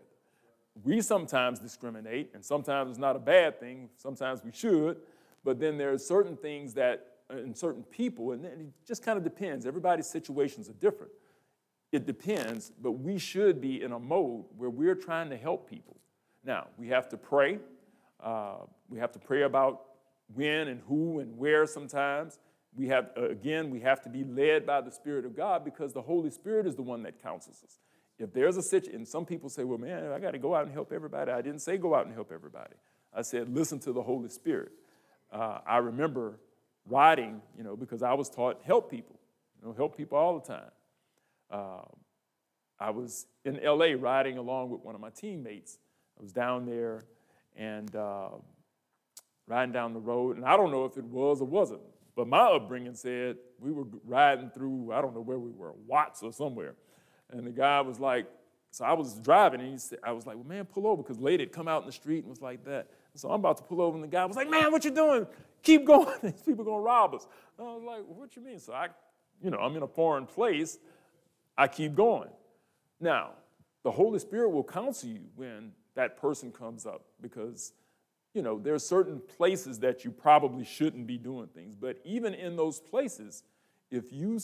We 0.84 1.02
sometimes 1.02 1.60
discriminate, 1.60 2.32
and 2.34 2.46
sometimes 2.46 2.92
it's 2.92 3.00
not 3.00 3.16
a 3.16 3.20
bad 3.20 3.60
thing, 3.60 3.90
sometimes 3.98 4.44
we 4.44 4.52
should 4.52 4.98
but 5.48 5.62
then 5.62 5.78
there 5.78 5.94
are 5.94 5.98
certain 5.98 6.36
things 6.36 6.74
that, 6.74 7.08
and 7.30 7.58
certain 7.58 7.84
people, 7.84 8.34
and 8.34 8.44
it 8.44 8.58
just 8.86 9.02
kind 9.02 9.18
of 9.18 9.24
depends. 9.24 9.66
Everybody's 9.66 10.06
situations 10.06 10.70
are 10.70 10.74
different. 10.74 11.14
It 11.94 12.06
depends, 12.06 12.74
but 12.82 12.92
we 12.92 13.18
should 13.18 13.62
be 13.62 13.82
in 13.82 13.94
a 13.94 14.00
mode 14.00 14.44
where 14.58 14.70
we're 14.70 14.94
trying 14.94 15.30
to 15.30 15.38
help 15.38 15.70
people. 15.70 15.96
Now, 16.44 16.68
we 16.78 16.90
have 16.90 17.08
to 17.10 17.18
pray. 17.18 17.60
Uh, 18.22 18.58
we 18.90 19.00
have 19.00 19.14
to 19.14 19.20
pray 19.20 19.44
about 19.44 19.84
when 20.34 20.68
and 20.68 20.82
who 20.88 21.20
and 21.20 21.38
where 21.38 21.66
sometimes. 21.66 22.40
We 22.76 22.88
have, 22.90 23.10
uh, 23.18 23.30
again, 23.30 23.70
we 23.72 23.80
have 23.82 24.02
to 24.04 24.10
be 24.10 24.24
led 24.24 24.66
by 24.66 24.82
the 24.82 24.92
Spirit 24.92 25.26
of 25.26 25.36
God 25.36 25.66
because 25.66 25.94
the 25.94 26.02
Holy 26.02 26.30
Spirit 26.30 26.68
is 26.68 26.76
the 26.76 26.84
one 26.84 27.04
that 27.04 27.22
counsels 27.22 27.62
us. 27.64 27.80
If 28.20 28.34
there's 28.34 28.58
a 28.58 28.62
situation, 28.62 29.00
and 29.00 29.08
some 29.08 29.26
people 29.26 29.50
say, 29.50 29.64
well, 29.64 29.78
man, 29.78 30.12
I 30.12 30.20
got 30.20 30.32
to 30.32 30.40
go 30.40 30.54
out 30.54 30.66
and 30.66 30.74
help 30.74 30.92
everybody. 30.92 31.32
I 31.32 31.42
didn't 31.42 31.62
say 31.62 31.78
go 31.78 31.96
out 31.96 32.06
and 32.06 32.14
help 32.14 32.32
everybody. 32.32 32.76
I 33.14 33.22
said, 33.22 33.50
listen 33.54 33.80
to 33.80 33.92
the 33.94 34.04
Holy 34.04 34.30
Spirit 34.30 34.72
uh, 35.32 35.60
I 35.66 35.78
remember 35.78 36.40
riding, 36.86 37.42
you 37.58 37.64
know, 37.64 37.76
because 37.76 38.04
I 38.04 38.14
was 38.14 38.30
taught 38.30 38.62
help 38.64 38.90
people, 38.90 39.20
you 39.60 39.68
know, 39.68 39.74
help 39.74 39.98
people 39.98 40.18
all 40.18 40.40
the 40.40 40.46
time. 40.46 40.72
Uh, 41.50 41.86
I 42.80 42.92
was 42.92 43.26
in 43.44 43.60
LA 43.64 43.94
riding 43.98 44.38
along 44.38 44.70
with 44.70 44.82
one 44.82 44.96
of 44.96 45.02
my 45.02 45.10
teammates. 45.10 45.80
I 46.18 46.22
was 46.22 46.32
down 46.32 46.66
there 46.66 47.02
and 47.56 47.94
uh, 47.96 48.30
riding 49.48 49.72
down 49.72 49.94
the 49.94 50.00
road, 50.00 50.38
and 50.38 50.46
I 50.46 50.58
don't 50.58 50.72
know 50.72 50.86
if 50.86 50.98
it 50.98 51.06
was 51.06 51.42
or 51.42 51.46
wasn't, 51.46 51.82
but 52.16 52.28
my 52.28 52.40
upbringing 52.40 52.96
said 52.96 53.38
we 53.60 53.72
were 53.72 53.86
riding 54.06 54.50
through, 54.50 54.92
I 54.92 55.02
don't 55.02 55.16
know 55.16 55.22
where 55.22 55.40
we 55.40 55.52
were, 55.52 55.74
Watts 55.86 56.24
or 56.24 56.32
somewhere. 56.32 56.76
And 57.30 57.46
the 57.46 57.52
guy 57.52 57.82
was 57.82 58.00
like, 58.00 58.28
so 58.72 58.86
I 58.86 58.94
was 58.94 59.16
driving, 59.20 59.62
and 59.62 59.72
he 59.72 59.78
said, 59.78 60.00
I 60.04 60.12
was 60.12 60.26
like, 60.26 60.36
well, 60.36 60.46
man, 60.46 60.66
pull 60.66 60.88
over, 60.88 61.02
because 61.02 61.20
lady 61.20 61.44
had 61.44 61.52
come 61.52 61.68
out 61.68 61.82
in 61.82 61.88
the 61.88 61.94
street 61.94 62.20
and 62.20 62.30
was 62.30 62.42
like 62.42 62.64
that. 62.66 62.88
So 63.18 63.30
I'm 63.30 63.40
about 63.40 63.58
to 63.58 63.64
pull 63.64 63.82
over, 63.82 63.96
and 63.96 64.04
the 64.04 64.08
guy 64.08 64.26
was 64.26 64.36
like, 64.36 64.50
Man, 64.50 64.72
what 64.72 64.86
you 64.86 64.92
doing? 64.92 65.26
Keep 65.64 65.86
going. 65.86 66.14
These 66.24 66.44
people 66.44 66.62
are 66.62 66.66
going 66.66 66.82
to 66.82 66.86
rob 66.86 67.16
us. 67.16 67.26
And 67.58 67.68
I 67.68 67.74
was 67.74 67.84
like, 67.84 68.02
What 68.06 68.36
you 68.36 68.42
mean? 68.44 68.60
So 68.60 68.74
I, 68.74 68.90
you 69.44 69.50
know, 69.50 69.58
I'm 69.58 69.76
in 69.76 69.84
a 69.84 69.88
foreign 69.88 70.26
place. 70.26 70.78
I 71.58 71.68
keep 71.68 71.96
going. 71.96 72.30
Now, 73.00 73.32
the 73.84 73.92
Holy 73.92 74.20
Spirit 74.20 74.50
will 74.50 74.64
counsel 74.64 75.10
you 75.10 75.22
when 75.36 75.72
that 75.96 76.18
person 76.18 76.52
comes 76.52 76.86
up 76.86 77.06
because, 77.22 77.74
you 78.38 78.44
know, 78.44 78.60
there 78.60 78.76
are 78.76 78.80
certain 78.80 79.20
places 79.20 79.80
that 79.80 80.06
you 80.06 80.12
probably 80.12 80.64
shouldn't 80.64 81.08
be 81.08 81.18
doing 81.18 81.48
things. 81.48 81.76
But 81.76 81.98
even 82.06 82.36
in 82.36 82.56
those 82.56 82.80
places, 82.80 83.42
if 83.90 84.14
you 84.14 84.40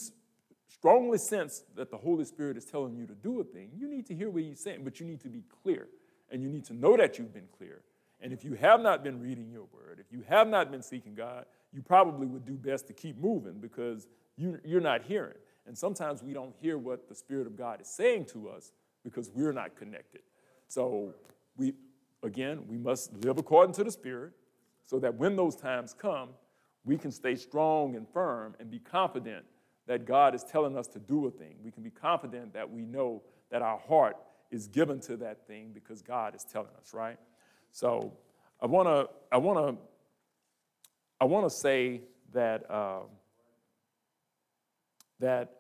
strongly 0.68 1.20
sense 1.20 1.64
that 1.76 1.91
the 1.91 1.98
Holy 1.98 2.26
Spirit 2.26 2.58
is 2.58 2.66
telling 2.66 2.96
you 2.96 3.06
to 3.06 3.14
do 3.14 3.39
a 3.39 3.44
thing, 3.44 3.70
you 3.78 3.88
need 3.88 4.08
to 4.08 4.16
hear 4.16 4.32
what 4.32 4.41
he's 4.41 4.60
saying, 4.60 4.80
but 4.84 5.00
you 5.00 5.06
need 5.06 5.22
to 5.22 5.28
be 5.28 5.44
clear. 5.62 5.89
And 6.32 6.41
you 6.41 6.50
need 6.50 6.66
to 6.66 6.74
know 6.74 6.98
that 6.98 7.20
you've 7.20 7.36
been 7.36 7.48
clear 7.56 7.84
And 8.20 8.34
if 8.34 8.44
you 8.44 8.56
have 8.56 8.82
not 8.82 9.04
been 9.04 9.22
reading 9.22 9.52
your 9.52 9.68
word, 9.72 10.00
if 10.00 10.12
you 10.12 10.24
have 10.28 10.48
not 10.48 10.72
been 10.72 10.82
seeking 10.82 11.14
God, 11.14 11.46
you 11.72 11.84
probably 11.84 12.26
would 12.26 12.46
do 12.46 12.54
best 12.54 12.88
to 12.88 12.94
keep 12.94 13.20
moving 13.20 13.60
because 13.60 14.08
you, 14.38 14.60
you're 14.66 14.82
not 14.82 15.04
hearing. 15.04 15.38
And 15.68 15.78
sometimes 15.78 16.24
we 16.24 16.34
don't 16.34 16.56
hear 16.60 16.80
what 16.80 17.08
the 17.08 17.14
Spirit 17.14 17.46
of 17.46 17.56
God 17.56 17.80
is 17.80 17.88
saying 17.88 18.26
to 18.34 18.50
us 18.50 18.72
because 19.04 19.30
we're 19.30 19.52
not 19.52 19.76
connected. 19.76 20.22
So 20.68 21.14
we, 21.58 21.74
again, 22.24 22.61
we 22.67 22.78
must 22.78 23.13
live 23.24 23.38
according 23.38 23.74
to 23.76 23.84
the 23.84 23.91
Spirit 23.91 24.34
so 24.84 24.99
that 24.99 25.15
when 25.15 25.36
those 25.36 25.55
times 25.55 25.93
come, 25.93 26.30
we 26.86 26.97
can 26.97 27.11
stay 27.11 27.36
strong 27.36 27.95
and 27.95 28.07
firm 28.09 28.55
and 28.59 28.69
be 28.69 28.80
confident 28.80 29.45
that 29.88 30.05
God 30.05 30.34
is 30.34 30.43
telling 30.43 30.78
us 30.78 30.88
to 30.88 30.99
do 30.99 31.28
a 31.28 31.32
thing. 31.32 31.55
We 31.63 31.71
can 31.71 31.84
be 31.84 31.89
confident 31.89 32.53
that 32.53 32.69
we 32.69 32.82
know 32.82 33.21
that 33.51 33.61
our 33.61 33.78
heart 33.78 34.17
is 34.51 34.67
given 34.67 34.99
to 35.01 35.17
that 35.17 35.47
thing 35.47 35.71
because 35.74 36.01
God 36.01 36.36
is 36.36 36.43
telling 36.43 36.71
us, 36.80 36.93
right? 36.93 37.17
So 37.71 38.13
I 38.61 38.65
want 38.65 38.88
to 38.88 39.09
I 39.32 39.38
want 39.38 39.59
to 39.59 39.84
I 41.19 41.26
want 41.26 41.45
to 41.45 41.49
say 41.49 42.01
that 42.34 42.69
um, 42.71 43.03
that 45.19 45.59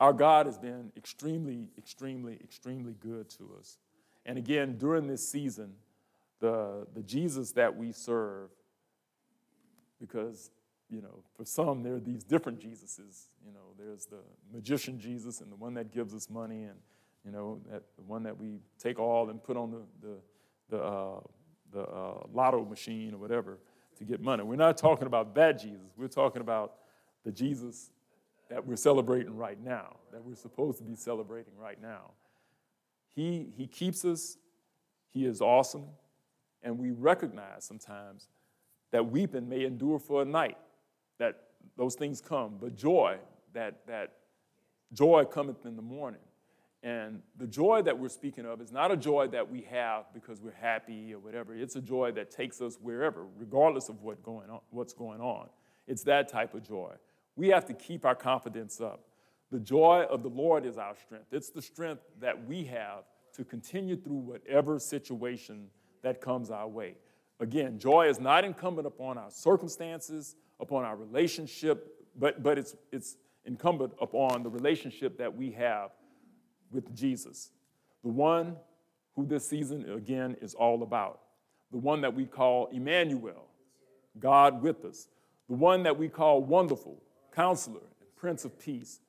our 0.00 0.12
God 0.12 0.46
has 0.46 0.58
been 0.58 0.90
extremely, 0.96 1.68
extremely, 1.78 2.38
extremely 2.42 2.94
good 2.94 3.28
to 3.30 3.50
us. 3.58 3.78
And 4.24 4.38
again, 4.38 4.76
during 4.78 5.06
this 5.06 5.28
season, 5.28 5.74
the, 6.40 6.86
the 6.94 7.02
Jesus 7.02 7.52
that 7.52 7.76
we 7.76 7.92
serve, 7.92 8.50
because, 10.00 10.50
you 10.90 11.00
know, 11.00 11.22
for 11.36 11.44
some, 11.44 11.82
there 11.82 11.94
are 11.94 12.00
these 12.00 12.24
different 12.24 12.60
Jesuses. 12.60 13.26
You 13.46 13.52
know, 13.52 13.74
there's 13.78 14.06
the 14.06 14.20
magician 14.52 14.98
Jesus 14.98 15.40
and 15.40 15.50
the 15.50 15.56
one 15.56 15.74
that 15.74 15.92
gives 15.92 16.14
us 16.14 16.28
money 16.28 16.64
and, 16.64 16.76
you 17.24 17.30
know, 17.30 17.60
that, 17.70 17.82
the 17.96 18.02
one 18.02 18.22
that 18.24 18.36
we 18.36 18.58
take 18.78 18.98
all 18.98 19.30
and 19.30 19.42
put 19.42 19.56
on 19.56 19.70
the, 19.70 19.82
the, 20.00 20.16
the, 20.70 20.82
uh, 20.82 21.20
the 21.72 21.82
uh, 21.82 22.26
lotto 22.32 22.64
machine 22.64 23.14
or 23.14 23.18
whatever 23.18 23.58
to 23.98 24.04
get 24.04 24.20
money. 24.20 24.42
We're 24.42 24.56
not 24.56 24.76
talking 24.76 25.06
about 25.06 25.34
that 25.36 25.58
Jesus. 25.58 25.92
We're 25.96 26.08
talking 26.08 26.42
about 26.42 26.74
the 27.24 27.30
Jesus 27.30 27.90
that 28.50 28.66
we're 28.66 28.76
celebrating 28.76 29.36
right 29.36 29.62
now, 29.62 29.96
that 30.12 30.22
we're 30.22 30.34
supposed 30.34 30.78
to 30.78 30.84
be 30.84 30.94
celebrating 30.94 31.52
right 31.58 31.80
now. 31.80 32.10
He, 33.14 33.52
he 33.56 33.66
keeps 33.66 34.04
us, 34.04 34.38
He 35.10 35.26
is 35.26 35.40
awesome, 35.40 35.84
and 36.62 36.78
we 36.78 36.90
recognize 36.90 37.64
sometimes 37.64 38.28
that 38.90 39.10
weeping 39.10 39.48
may 39.48 39.64
endure 39.64 39.98
for 39.98 40.22
a 40.22 40.24
night, 40.24 40.58
that 41.18 41.42
those 41.76 41.94
things 41.94 42.20
come, 42.20 42.56
but 42.60 42.76
joy, 42.76 43.16
that, 43.52 43.86
that 43.86 44.12
joy 44.92 45.24
cometh 45.24 45.64
in 45.64 45.76
the 45.76 45.82
morning. 45.82 46.20
And 46.82 47.22
the 47.38 47.46
joy 47.46 47.82
that 47.82 47.96
we're 47.96 48.08
speaking 48.08 48.44
of 48.44 48.60
is 48.60 48.72
not 48.72 48.90
a 48.90 48.96
joy 48.96 49.28
that 49.28 49.48
we 49.48 49.62
have 49.70 50.06
because 50.12 50.40
we're 50.40 50.50
happy 50.60 51.14
or 51.14 51.20
whatever. 51.20 51.54
It's 51.54 51.76
a 51.76 51.80
joy 51.80 52.10
that 52.12 52.30
takes 52.30 52.60
us 52.60 52.76
wherever, 52.80 53.26
regardless 53.38 53.88
of 53.88 54.02
what 54.02 54.22
going 54.22 54.50
on, 54.50 54.60
what's 54.70 54.92
going 54.92 55.20
on. 55.20 55.48
It's 55.86 56.02
that 56.04 56.28
type 56.28 56.54
of 56.54 56.66
joy. 56.66 56.92
We 57.36 57.48
have 57.48 57.66
to 57.66 57.74
keep 57.74 58.04
our 58.04 58.16
confidence 58.16 58.80
up. 58.80 59.04
The 59.52 59.60
joy 59.60 60.06
of 60.08 60.22
the 60.22 60.30
Lord 60.30 60.64
is 60.64 60.78
our 60.78 60.96
strength. 60.96 61.26
It's 61.30 61.50
the 61.50 61.60
strength 61.60 62.02
that 62.20 62.46
we 62.48 62.64
have 62.64 63.04
to 63.34 63.44
continue 63.44 63.96
through 63.96 64.16
whatever 64.16 64.78
situation 64.78 65.68
that 66.00 66.22
comes 66.22 66.50
our 66.50 66.66
way. 66.66 66.96
Again, 67.38 67.78
joy 67.78 68.08
is 68.08 68.18
not 68.18 68.46
incumbent 68.46 68.86
upon 68.86 69.18
our 69.18 69.30
circumstances, 69.30 70.36
upon 70.58 70.84
our 70.84 70.96
relationship, 70.96 72.08
but, 72.18 72.42
but 72.42 72.56
it's, 72.58 72.76
it's 72.92 73.16
incumbent 73.44 73.92
upon 74.00 74.42
the 74.42 74.48
relationship 74.48 75.18
that 75.18 75.36
we 75.36 75.50
have 75.50 75.90
with 76.70 76.94
Jesus, 76.96 77.50
the 78.02 78.10
one 78.10 78.56
who 79.14 79.26
this 79.26 79.46
season, 79.46 79.90
again, 79.92 80.34
is 80.40 80.54
all 80.54 80.82
about, 80.82 81.20
the 81.70 81.76
one 81.76 82.00
that 82.00 82.14
we 82.14 82.24
call 82.24 82.68
Emmanuel, 82.68 83.48
God 84.18 84.62
with 84.62 84.84
us, 84.86 85.08
the 85.48 85.54
one 85.54 85.82
that 85.82 85.98
we 85.98 86.08
call 86.08 86.42
Wonderful, 86.42 87.02
Counselor, 87.34 87.82
and 88.00 88.16
Prince 88.16 88.46
of 88.46 88.58
Peace, 88.58 89.00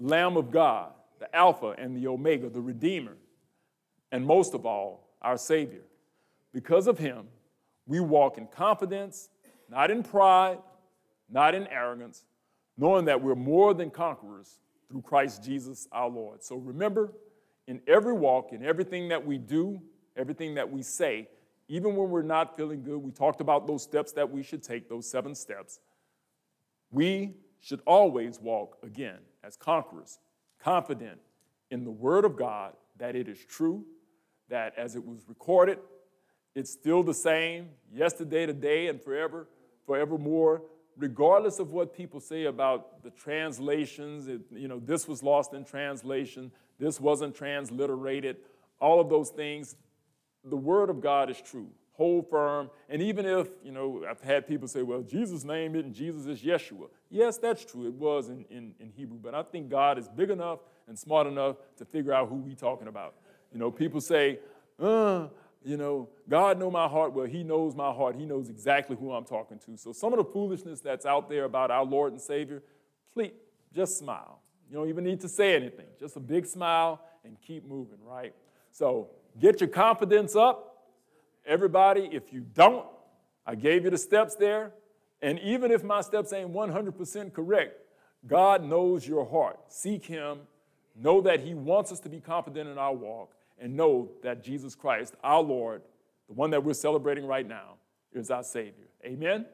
Lamb 0.00 0.36
of 0.36 0.50
God, 0.50 0.92
the 1.18 1.34
Alpha 1.34 1.74
and 1.78 1.96
the 1.96 2.08
Omega, 2.08 2.48
the 2.48 2.60
Redeemer, 2.60 3.16
and 4.12 4.24
most 4.24 4.54
of 4.54 4.66
all, 4.66 5.08
our 5.22 5.36
Savior. 5.36 5.82
Because 6.52 6.86
of 6.86 6.98
Him, 6.98 7.26
we 7.86 8.00
walk 8.00 8.38
in 8.38 8.46
confidence, 8.46 9.28
not 9.68 9.90
in 9.90 10.02
pride, 10.02 10.58
not 11.28 11.54
in 11.54 11.66
arrogance, 11.68 12.24
knowing 12.76 13.04
that 13.04 13.22
we're 13.22 13.34
more 13.34 13.74
than 13.74 13.90
conquerors 13.90 14.58
through 14.88 15.02
Christ 15.02 15.44
Jesus 15.44 15.86
our 15.92 16.08
Lord. 16.08 16.42
So 16.42 16.56
remember, 16.56 17.12
in 17.66 17.80
every 17.86 18.14
walk, 18.14 18.52
in 18.52 18.64
everything 18.64 19.08
that 19.08 19.24
we 19.24 19.38
do, 19.38 19.80
everything 20.16 20.54
that 20.56 20.70
we 20.70 20.82
say, 20.82 21.28
even 21.68 21.94
when 21.94 22.10
we're 22.10 22.22
not 22.22 22.56
feeling 22.56 22.82
good, 22.82 22.98
we 22.98 23.12
talked 23.12 23.40
about 23.40 23.68
those 23.68 23.84
steps 23.84 24.10
that 24.12 24.28
we 24.28 24.42
should 24.42 24.62
take, 24.62 24.88
those 24.88 25.08
seven 25.08 25.36
steps. 25.36 25.78
We 26.90 27.34
should 27.60 27.80
always 27.86 28.40
walk 28.40 28.78
again 28.82 29.18
as 29.44 29.56
conquerors, 29.56 30.18
confident 30.62 31.18
in 31.70 31.84
the 31.84 31.90
Word 31.90 32.24
of 32.24 32.36
God 32.36 32.74
that 32.98 33.16
it 33.16 33.28
is 33.28 33.38
true, 33.44 33.84
that 34.48 34.74
as 34.76 34.96
it 34.96 35.04
was 35.04 35.20
recorded, 35.28 35.78
it's 36.54 36.72
still 36.72 37.02
the 37.02 37.14
same 37.14 37.70
yesterday, 37.92 38.46
today, 38.46 38.88
and 38.88 39.00
forever, 39.00 39.48
forevermore, 39.86 40.62
regardless 40.96 41.58
of 41.58 41.70
what 41.70 41.94
people 41.94 42.20
say 42.20 42.44
about 42.44 43.02
the 43.02 43.10
translations. 43.10 44.26
It, 44.26 44.40
you 44.50 44.68
know, 44.68 44.80
this 44.80 45.06
was 45.06 45.22
lost 45.22 45.54
in 45.54 45.64
translation, 45.64 46.50
this 46.78 47.00
wasn't 47.00 47.34
transliterated, 47.34 48.36
all 48.80 49.00
of 49.00 49.08
those 49.08 49.30
things. 49.30 49.76
The 50.44 50.56
Word 50.56 50.90
of 50.90 51.00
God 51.00 51.30
is 51.30 51.40
true 51.40 51.70
hold 52.00 52.30
firm. 52.30 52.70
And 52.88 53.02
even 53.02 53.26
if, 53.26 53.48
you 53.62 53.72
know, 53.72 54.02
I've 54.08 54.22
had 54.22 54.48
people 54.48 54.66
say, 54.66 54.80
well, 54.80 55.02
Jesus' 55.02 55.44
name 55.44 55.74
and 55.74 55.94
Jesus 55.94 56.24
is 56.24 56.40
Yeshua. 56.40 56.88
Yes, 57.10 57.38
that's 57.38 57.64
true. 57.64 57.86
It 57.86 57.94
was 57.94 58.28
in, 58.28 58.44
in, 58.50 58.74
in 58.78 58.90
Hebrew. 58.90 59.18
But 59.20 59.34
I 59.34 59.42
think 59.42 59.68
God 59.68 59.98
is 59.98 60.08
big 60.08 60.30
enough 60.30 60.60
and 60.88 60.98
smart 60.98 61.26
enough 61.26 61.56
to 61.78 61.84
figure 61.84 62.12
out 62.12 62.28
who 62.28 62.36
we 62.36 62.54
talking 62.54 62.88
about. 62.88 63.14
You 63.52 63.58
know, 63.58 63.70
people 63.70 64.00
say, 64.00 64.38
uh, 64.78 65.26
you 65.64 65.76
know, 65.76 66.08
God 66.28 66.58
know 66.58 66.70
my 66.70 66.86
heart. 66.88 67.12
Well, 67.12 67.26
he 67.26 67.42
knows 67.42 67.74
my 67.74 67.92
heart. 67.92 68.14
He 68.16 68.24
knows 68.24 68.48
exactly 68.48 68.96
who 68.96 69.12
I'm 69.12 69.24
talking 69.24 69.58
to. 69.66 69.76
So 69.76 69.92
some 69.92 70.12
of 70.12 70.18
the 70.18 70.32
foolishness 70.32 70.80
that's 70.80 71.04
out 71.04 71.28
there 71.28 71.44
about 71.44 71.70
our 71.70 71.84
Lord 71.84 72.12
and 72.12 72.20
Savior, 72.20 72.62
please 73.12 73.32
just 73.74 73.98
smile. 73.98 74.40
You 74.70 74.76
don't 74.76 74.88
even 74.88 75.02
need 75.04 75.20
to 75.20 75.28
say 75.28 75.56
anything. 75.56 75.86
Just 75.98 76.16
a 76.16 76.20
big 76.20 76.46
smile 76.46 77.00
and 77.24 77.36
keep 77.40 77.66
moving, 77.66 77.98
right? 78.04 78.32
So 78.70 79.10
get 79.38 79.60
your 79.60 79.68
confidence 79.68 80.36
up 80.36 80.70
Everybody, 81.46 82.08
if 82.12 82.32
you 82.32 82.40
don't, 82.40 82.86
I 83.46 83.54
gave 83.54 83.84
you 83.84 83.90
the 83.90 83.98
steps 83.98 84.34
there. 84.34 84.72
And 85.22 85.38
even 85.40 85.70
if 85.70 85.84
my 85.84 86.00
steps 86.00 86.32
ain't 86.32 86.52
100% 86.52 87.32
correct, 87.32 87.76
God 88.26 88.64
knows 88.64 89.06
your 89.06 89.28
heart. 89.28 89.58
Seek 89.68 90.04
Him. 90.04 90.40
Know 90.96 91.20
that 91.22 91.40
He 91.40 91.54
wants 91.54 91.92
us 91.92 92.00
to 92.00 92.08
be 92.08 92.20
confident 92.20 92.68
in 92.68 92.78
our 92.78 92.94
walk. 92.94 93.34
And 93.58 93.76
know 93.76 94.10
that 94.22 94.42
Jesus 94.42 94.74
Christ, 94.74 95.14
our 95.22 95.42
Lord, 95.42 95.82
the 96.28 96.34
one 96.34 96.50
that 96.50 96.64
we're 96.64 96.72
celebrating 96.72 97.26
right 97.26 97.46
now, 97.46 97.74
is 98.12 98.30
our 98.30 98.42
Savior. 98.42 98.86
Amen? 99.04 99.46